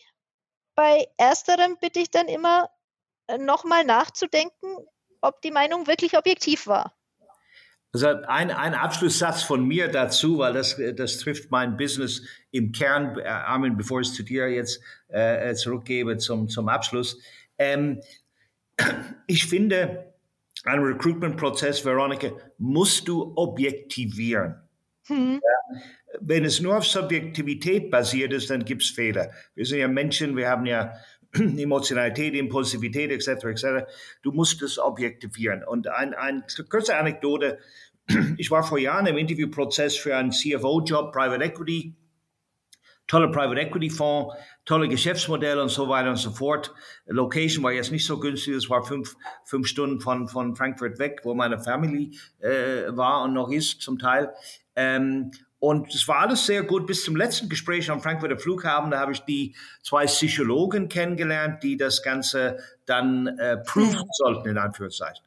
Bei 0.74 1.06
ersterem 1.16 1.76
bitte 1.80 2.00
ich 2.00 2.10
dann 2.10 2.28
immer 2.28 2.70
äh, 3.26 3.38
nochmal 3.38 3.84
nachzudenken, 3.84 4.76
ob 5.20 5.40
die 5.42 5.50
Meinung 5.50 5.86
wirklich 5.86 6.16
objektiv 6.16 6.66
war. 6.66 6.94
Also 7.94 8.06
ein, 8.06 8.50
ein 8.50 8.74
Abschlusssatz 8.74 9.42
von 9.42 9.66
mir 9.66 9.88
dazu, 9.88 10.38
weil 10.38 10.54
das, 10.54 10.80
das 10.96 11.18
trifft 11.18 11.50
mein 11.50 11.76
Business 11.76 12.22
im 12.50 12.72
Kern, 12.72 13.18
äh, 13.18 13.24
Armin, 13.24 13.76
bevor 13.76 14.00
ich 14.00 14.08
es 14.08 14.14
zu 14.14 14.22
dir 14.22 14.48
jetzt 14.48 14.80
äh, 15.08 15.54
zurückgebe 15.54 16.16
zum, 16.16 16.48
zum 16.48 16.68
Abschluss. 16.68 17.18
Ähm, 17.58 18.00
ich 19.26 19.46
finde, 19.46 20.14
ein 20.64 20.78
Recruitment-Prozess, 20.78 21.84
Veronika, 21.84 22.30
musst 22.56 23.08
du 23.08 23.32
objektivieren. 23.36 24.61
Hm. 25.12 25.40
Ja, 25.42 25.80
wenn 26.20 26.44
es 26.44 26.60
nur 26.60 26.76
auf 26.76 26.86
Subjektivität 26.86 27.90
basiert 27.90 28.32
ist, 28.32 28.50
dann 28.50 28.64
gibt 28.64 28.82
es 28.82 28.90
Fehler. 28.90 29.30
Wir 29.54 29.66
sind 29.66 29.78
ja 29.78 29.88
Menschen, 29.88 30.36
wir 30.36 30.48
haben 30.48 30.66
ja 30.66 30.94
Emotionalität, 31.32 32.34
Impulsivität 32.34 33.10
etc. 33.10 33.44
etc. 33.44 33.64
Du 34.22 34.32
musst 34.32 34.62
es 34.62 34.78
objektivieren. 34.78 35.64
Und 35.64 35.88
ein, 35.88 36.14
eine 36.14 36.44
kurze 36.68 36.96
Anekdote. 36.96 37.58
Ich 38.36 38.50
war 38.50 38.64
vor 38.64 38.80
Jahren 38.80 39.06
im 39.06 39.16
Interviewprozess 39.16 39.96
für 39.96 40.16
einen 40.16 40.32
CFO-Job, 40.32 41.12
Private 41.12 41.44
Equity, 41.44 41.94
tolle 43.06 43.30
Private 43.30 43.60
Equity 43.60 43.90
Fonds, 43.90 44.34
tolle 44.64 44.88
Geschäftsmodelle 44.88 45.62
und 45.62 45.70
so 45.70 45.88
weiter 45.88 46.10
und 46.10 46.16
so 46.16 46.30
fort. 46.30 46.72
Location 47.06 47.62
war 47.64 47.72
jetzt 47.72 47.92
nicht 47.92 48.06
so 48.06 48.18
günstig, 48.18 48.54
es 48.54 48.70
war 48.70 48.84
fünf, 48.84 49.16
fünf 49.44 49.66
Stunden 49.66 50.00
von, 50.00 50.28
von 50.28 50.56
Frankfurt 50.56 50.98
weg, 50.98 51.20
wo 51.24 51.34
meine 51.34 51.58
Family 51.58 52.16
äh, 52.40 52.96
war 52.96 53.22
und 53.22 53.34
noch 53.34 53.50
ist 53.50 53.80
zum 53.80 53.98
Teil. 53.98 54.32
Ähm, 54.76 55.30
und 55.58 55.94
es 55.94 56.08
war 56.08 56.18
alles 56.18 56.44
sehr 56.44 56.64
gut 56.64 56.88
bis 56.88 57.04
zum 57.04 57.14
letzten 57.14 57.48
Gespräch 57.48 57.88
am 57.88 58.00
Frankfurter 58.00 58.36
Flughafen. 58.36 58.90
Da 58.90 58.98
habe 58.98 59.12
ich 59.12 59.20
die 59.20 59.54
zwei 59.82 60.06
Psychologen 60.06 60.88
kennengelernt, 60.88 61.62
die 61.62 61.76
das 61.76 62.02
Ganze 62.02 62.58
dann 62.84 63.28
äh, 63.38 63.58
proven 63.58 64.08
sollten, 64.10 64.48
in 64.48 64.58
Anführungszeichen. 64.58 65.24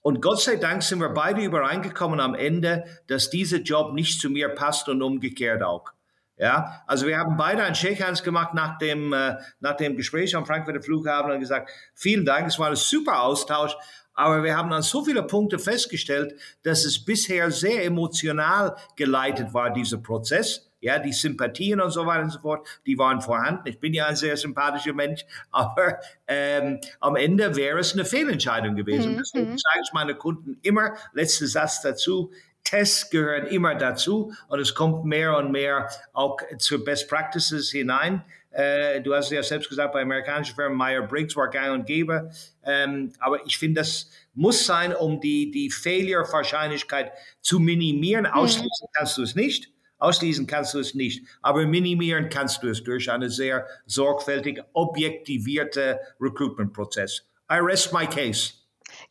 Und 0.00 0.20
Gott 0.20 0.40
sei 0.40 0.56
Dank 0.56 0.82
sind 0.82 1.00
wir 1.00 1.10
beide 1.10 1.42
übereingekommen 1.42 2.20
am 2.20 2.34
Ende, 2.34 2.84
dass 3.06 3.30
dieser 3.30 3.58
Job 3.58 3.94
nicht 3.94 4.20
zu 4.20 4.30
mir 4.30 4.50
passt 4.50 4.88
und 4.88 5.00
umgekehrt 5.00 5.62
auch. 5.62 5.93
Ja, 6.36 6.82
also 6.86 7.06
wir 7.06 7.18
haben 7.18 7.36
beide 7.36 7.62
ein 7.62 7.76
Shakehands 7.76 8.24
gemacht 8.24 8.54
nach 8.54 8.78
dem, 8.78 9.12
äh, 9.12 9.36
nach 9.60 9.76
dem 9.76 9.96
Gespräch 9.96 10.34
am 10.34 10.46
Frankfurter 10.46 10.82
Flughafen 10.82 11.30
und 11.30 11.38
gesagt, 11.38 11.70
vielen 11.94 12.24
Dank, 12.24 12.48
es 12.48 12.58
war 12.58 12.70
ein 12.70 12.76
super 12.76 13.22
Austausch, 13.22 13.76
aber 14.14 14.42
wir 14.42 14.56
haben 14.56 14.72
an 14.72 14.82
so 14.82 15.04
viele 15.04 15.22
Punkte 15.24 15.58
festgestellt, 15.58 16.34
dass 16.62 16.84
es 16.84 17.04
bisher 17.04 17.50
sehr 17.50 17.84
emotional 17.84 18.76
geleitet 18.96 19.52
war, 19.54 19.72
dieser 19.72 19.98
Prozess. 19.98 20.70
Ja, 20.80 20.98
die 20.98 21.12
Sympathien 21.12 21.80
und 21.80 21.90
so 21.92 22.04
weiter 22.04 22.24
und 22.24 22.30
so 22.30 22.40
fort, 22.40 22.68
die 22.84 22.98
waren 22.98 23.22
vorhanden. 23.22 23.66
Ich 23.66 23.80
bin 23.80 23.94
ja 23.94 24.04
ein 24.04 24.16
sehr 24.16 24.36
sympathischer 24.36 24.92
Mensch, 24.92 25.24
aber 25.50 25.98
ähm, 26.26 26.78
am 27.00 27.16
Ende 27.16 27.56
wäre 27.56 27.78
es 27.78 27.94
eine 27.94 28.04
Fehlentscheidung 28.04 28.76
gewesen. 28.76 29.12
Mhm. 29.12 29.18
Deswegen 29.18 29.50
mhm. 29.52 29.58
sage 29.58 29.80
ich 29.82 29.92
meine 29.94 30.14
Kunden 30.14 30.58
immer, 30.62 30.94
letzter 31.14 31.46
Satz 31.46 31.80
dazu, 31.80 32.32
Tests 32.64 33.10
gehören 33.10 33.46
immer 33.46 33.74
dazu 33.74 34.32
und 34.48 34.58
es 34.58 34.74
kommt 34.74 35.04
mehr 35.04 35.36
und 35.36 35.52
mehr 35.52 35.88
auch 36.12 36.38
zu 36.58 36.82
Best 36.82 37.08
Practices 37.08 37.70
hinein. 37.70 38.24
Äh, 38.50 39.00
du 39.02 39.14
hast 39.14 39.30
ja 39.30 39.42
selbst 39.42 39.68
gesagt, 39.68 39.92
bei 39.92 40.02
amerikanischen 40.02 40.54
Firmen 40.54 40.78
Meyer-Briggs 40.78 41.36
war 41.36 41.50
gang 41.50 41.74
und 41.74 41.86
gäbe. 41.86 42.30
Ähm, 42.62 43.12
aber 43.18 43.44
ich 43.46 43.58
finde, 43.58 43.80
das 43.80 44.10
muss 44.32 44.64
sein, 44.64 44.94
um 44.94 45.20
die, 45.20 45.50
die 45.50 45.70
Failure-Wahrscheinlichkeit 45.70 47.12
zu 47.40 47.58
minimieren. 47.58 48.24
Mhm. 48.24 48.32
Ausschließen 48.32 48.88
kannst 48.94 49.18
du 49.18 49.22
es 49.22 49.34
nicht. 49.34 49.70
Ausschließen 49.98 50.46
kannst 50.46 50.74
du 50.74 50.78
es 50.78 50.94
nicht. 50.94 51.26
Aber 51.42 51.66
minimieren 51.66 52.28
kannst 52.28 52.62
du 52.62 52.68
es 52.68 52.82
durch 52.82 53.10
einen 53.10 53.30
sehr 53.30 53.66
sorgfältig 53.86 54.62
objektivierte 54.72 55.98
Recruitment-Prozess. 56.20 57.24
I 57.50 57.58
rest 57.58 57.92
my 57.92 58.06
case. 58.06 58.63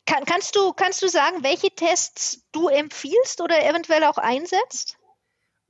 Kann, 0.06 0.24
kannst, 0.24 0.54
du, 0.54 0.72
kannst 0.72 1.02
du 1.02 1.08
sagen, 1.08 1.42
welche 1.42 1.70
Tests 1.70 2.44
du 2.52 2.68
empfiehlst 2.68 3.40
oder 3.40 3.58
eventuell 3.64 4.04
auch 4.04 4.18
einsetzt? 4.18 4.98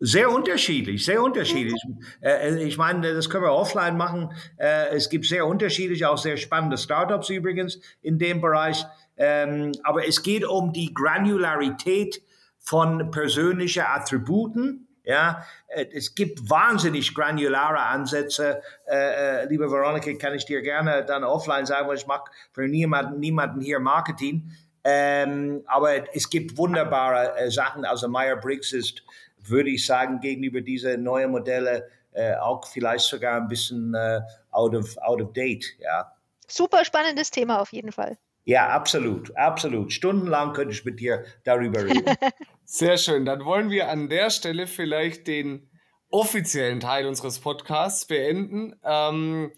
Sehr 0.01 0.29
unterschiedlich, 0.29 1.05
sehr 1.05 1.23
unterschiedlich. 1.23 1.81
Mhm. 1.87 2.59
ich 2.59 2.77
meine, 2.77 3.15
das 3.15 3.31
können 3.31 3.45
wir 3.45 3.53
offline 3.53 3.97
machen. 3.97 4.35
Äh, 4.59 4.89
es 4.89 5.09
gibt 5.09 5.25
sehr 5.25 5.47
unterschiedliche, 5.47 6.11
auch 6.11 6.19
sehr 6.19 6.37
spannende 6.37 6.77
Startups 6.77 7.31
übrigens 7.31 7.81
in 8.03 8.19
dem 8.19 8.41
Bereich. 8.41 8.85
Ähm, 9.17 9.73
aber 9.85 10.07
es 10.07 10.23
geht 10.23 10.45
um 10.45 10.73
die 10.73 10.93
Granularität 10.93 12.21
von 12.59 13.11
persönlichen 13.13 13.85
Attributen 13.85 14.84
ja, 15.05 15.45
äh, 15.69 15.87
es 15.93 16.15
gibt 16.15 16.51
wahnsinnig 16.51 17.15
granulare 17.15 17.81
Ansätze. 17.81 18.63
Äh, 18.87 19.43
äh, 19.43 19.49
liebe 19.49 19.71
Veronika, 19.71 20.13
kann 20.15 20.35
ich 20.35 20.47
dir 20.47 20.63
gerne 20.63 21.05
dann 21.05 21.25
offline 21.25 21.67
sagen, 21.67 21.89
weil 21.89 21.97
ich 21.97 22.07
mache 22.07 22.31
für 22.53 22.67
niemanden, 22.67 23.21
niemanden 23.21 23.61
hier 23.61 23.79
Marketing. 23.79 24.51
Ähm, 24.83 25.63
aber 25.67 26.15
es 26.15 26.29
gibt 26.29 26.57
wunderbare 26.59 27.37
äh, 27.37 27.51
Sachen. 27.51 27.85
Also 27.85 28.09
Meyer-Briggs 28.09 28.73
ist, 28.73 29.03
würde 29.39 29.71
ich 29.71 29.87
sagen, 29.87 30.21
gegenüber 30.21 30.61
diese 30.61 30.99
neuen 30.99 31.31
Modelle 31.31 31.89
äh, 32.13 32.35
auch 32.37 32.67
vielleicht 32.67 33.05
sogar 33.05 33.37
ein 33.37 33.49
bisschen 33.49 33.95
äh, 33.95 34.21
out, 34.53 34.75
of, 34.75 34.97
out 34.99 35.21
of 35.21 35.33
date. 35.33 35.65
Ja. 35.81 36.13
Super 36.49 36.85
spannendes 36.85 37.31
Thema 37.31 37.61
auf 37.61 37.73
jeden 37.73 37.93
Fall. 37.93 38.17
Ja, 38.45 38.69
absolut, 38.69 39.35
absolut. 39.37 39.93
Stundenlang 39.93 40.53
könnte 40.53 40.75
ich 40.75 40.85
mit 40.85 41.01
dir 41.01 41.25
darüber 41.45 41.83
reden. 41.83 42.05
Sehr 42.67 42.97
schön. 42.97 43.27
Dann 43.27 43.45
wollen 43.45 43.71
wir 43.71 43.91
an 43.91 44.09
der 44.09 44.31
Stelle 44.31 44.67
vielleicht 44.67 45.27
den 45.27 45.71
offiziellen 46.09 46.81
Teil 46.81 47.07
unseres 47.07 47.39
Podcasts 47.39 48.07
beenden. 48.07 48.75
Ähm, 48.83 49.53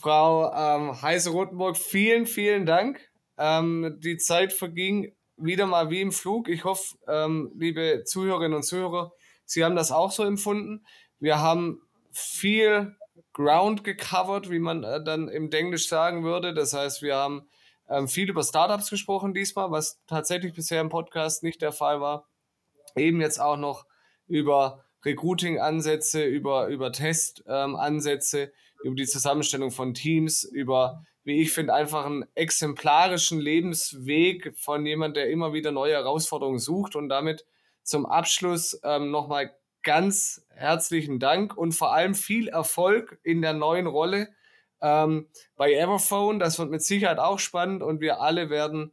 Frau 0.00 0.52
ähm, 0.52 1.02
Heise-Rotenburg, 1.02 1.76
vielen, 1.76 2.26
vielen 2.26 2.64
Dank. 2.64 3.00
Ähm, 3.36 3.98
die 4.02 4.16
Zeit 4.16 4.52
verging 4.52 5.14
wieder 5.36 5.66
mal 5.66 5.90
wie 5.90 6.00
im 6.00 6.12
Flug. 6.12 6.48
Ich 6.48 6.64
hoffe, 6.64 6.96
ähm, 7.06 7.52
liebe 7.54 8.04
Zuhörerinnen 8.04 8.56
und 8.56 8.62
Zuhörer, 8.62 9.12
Sie 9.44 9.64
haben 9.64 9.76
das 9.76 9.92
auch 9.92 10.10
so 10.10 10.24
empfunden. 10.24 10.84
Wir 11.20 11.40
haben 11.40 11.80
viel 12.12 12.96
Ground 13.32 13.84
gecovert, 13.84 14.50
wie 14.50 14.58
man 14.58 14.84
äh, 14.84 15.02
dann 15.02 15.28
im 15.28 15.50
Englisch 15.50 15.88
sagen 15.88 16.24
würde. 16.24 16.54
Das 16.54 16.72
heißt, 16.72 17.02
wir 17.02 17.16
haben 17.16 17.48
ähm, 17.88 18.08
viel 18.08 18.28
über 18.28 18.42
Startups 18.42 18.90
gesprochen 18.90 19.34
diesmal, 19.34 19.70
was 19.70 20.00
tatsächlich 20.06 20.54
bisher 20.54 20.80
im 20.80 20.88
Podcast 20.88 21.42
nicht 21.42 21.62
der 21.62 21.72
Fall 21.72 22.00
war. 22.00 22.27
Eben 22.96 23.20
jetzt 23.20 23.40
auch 23.40 23.56
noch 23.56 23.86
über 24.26 24.84
Recruiting-Ansätze, 25.04 26.24
über, 26.24 26.68
über 26.68 26.92
Test-Ansätze, 26.92 28.42
ähm, 28.42 28.50
über 28.82 28.94
die 28.96 29.06
Zusammenstellung 29.06 29.70
von 29.70 29.94
Teams, 29.94 30.44
über, 30.44 31.04
wie 31.24 31.40
ich 31.40 31.52
finde, 31.52 31.74
einfach 31.74 32.06
einen 32.06 32.24
exemplarischen 32.34 33.40
Lebensweg 33.40 34.54
von 34.56 34.86
jemand, 34.86 35.16
der 35.16 35.30
immer 35.30 35.52
wieder 35.52 35.72
neue 35.72 35.94
Herausforderungen 35.94 36.58
sucht 36.58 36.96
und 36.96 37.08
damit 37.08 37.44
zum 37.82 38.06
Abschluss 38.06 38.78
ähm, 38.84 39.10
nochmal 39.10 39.54
ganz 39.82 40.44
herzlichen 40.50 41.18
Dank 41.18 41.56
und 41.56 41.72
vor 41.72 41.92
allem 41.92 42.14
viel 42.14 42.48
Erfolg 42.48 43.18
in 43.22 43.40
der 43.40 43.52
neuen 43.52 43.86
Rolle 43.86 44.28
ähm, 44.80 45.28
bei 45.56 45.72
Everphone. 45.72 46.38
Das 46.38 46.58
wird 46.58 46.70
mit 46.70 46.82
Sicherheit 46.82 47.18
auch 47.18 47.38
spannend 47.38 47.82
und 47.82 48.00
wir 48.00 48.20
alle 48.20 48.50
werden 48.50 48.92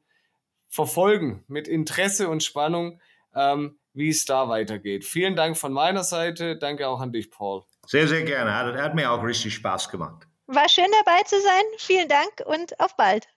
verfolgen 0.69 1.43
mit 1.47 1.67
Interesse 1.67 2.29
und 2.29 2.43
Spannung, 2.43 3.01
ähm, 3.33 3.77
wie 3.95 4.09
es 4.09 4.25
da 4.25 4.49
weitergeht. 4.49 5.05
Vielen 5.05 5.35
Dank 5.35 5.57
von 5.57 5.73
meiner 5.73 6.03
Seite. 6.03 6.57
Danke 6.57 6.87
auch 6.87 6.99
an 6.99 7.11
dich, 7.11 7.31
Paul. 7.31 7.63
Sehr, 7.87 8.07
sehr 8.07 8.23
gerne. 8.23 8.53
Hat, 8.55 8.75
hat 8.75 8.95
mir 8.95 9.11
auch 9.11 9.23
richtig 9.23 9.53
Spaß 9.55 9.89
gemacht. 9.89 10.27
War 10.47 10.69
schön 10.69 10.85
dabei 11.03 11.23
zu 11.23 11.39
sein. 11.41 11.63
Vielen 11.77 12.07
Dank 12.07 12.43
und 12.45 12.79
auf 12.79 12.95
bald. 12.95 13.27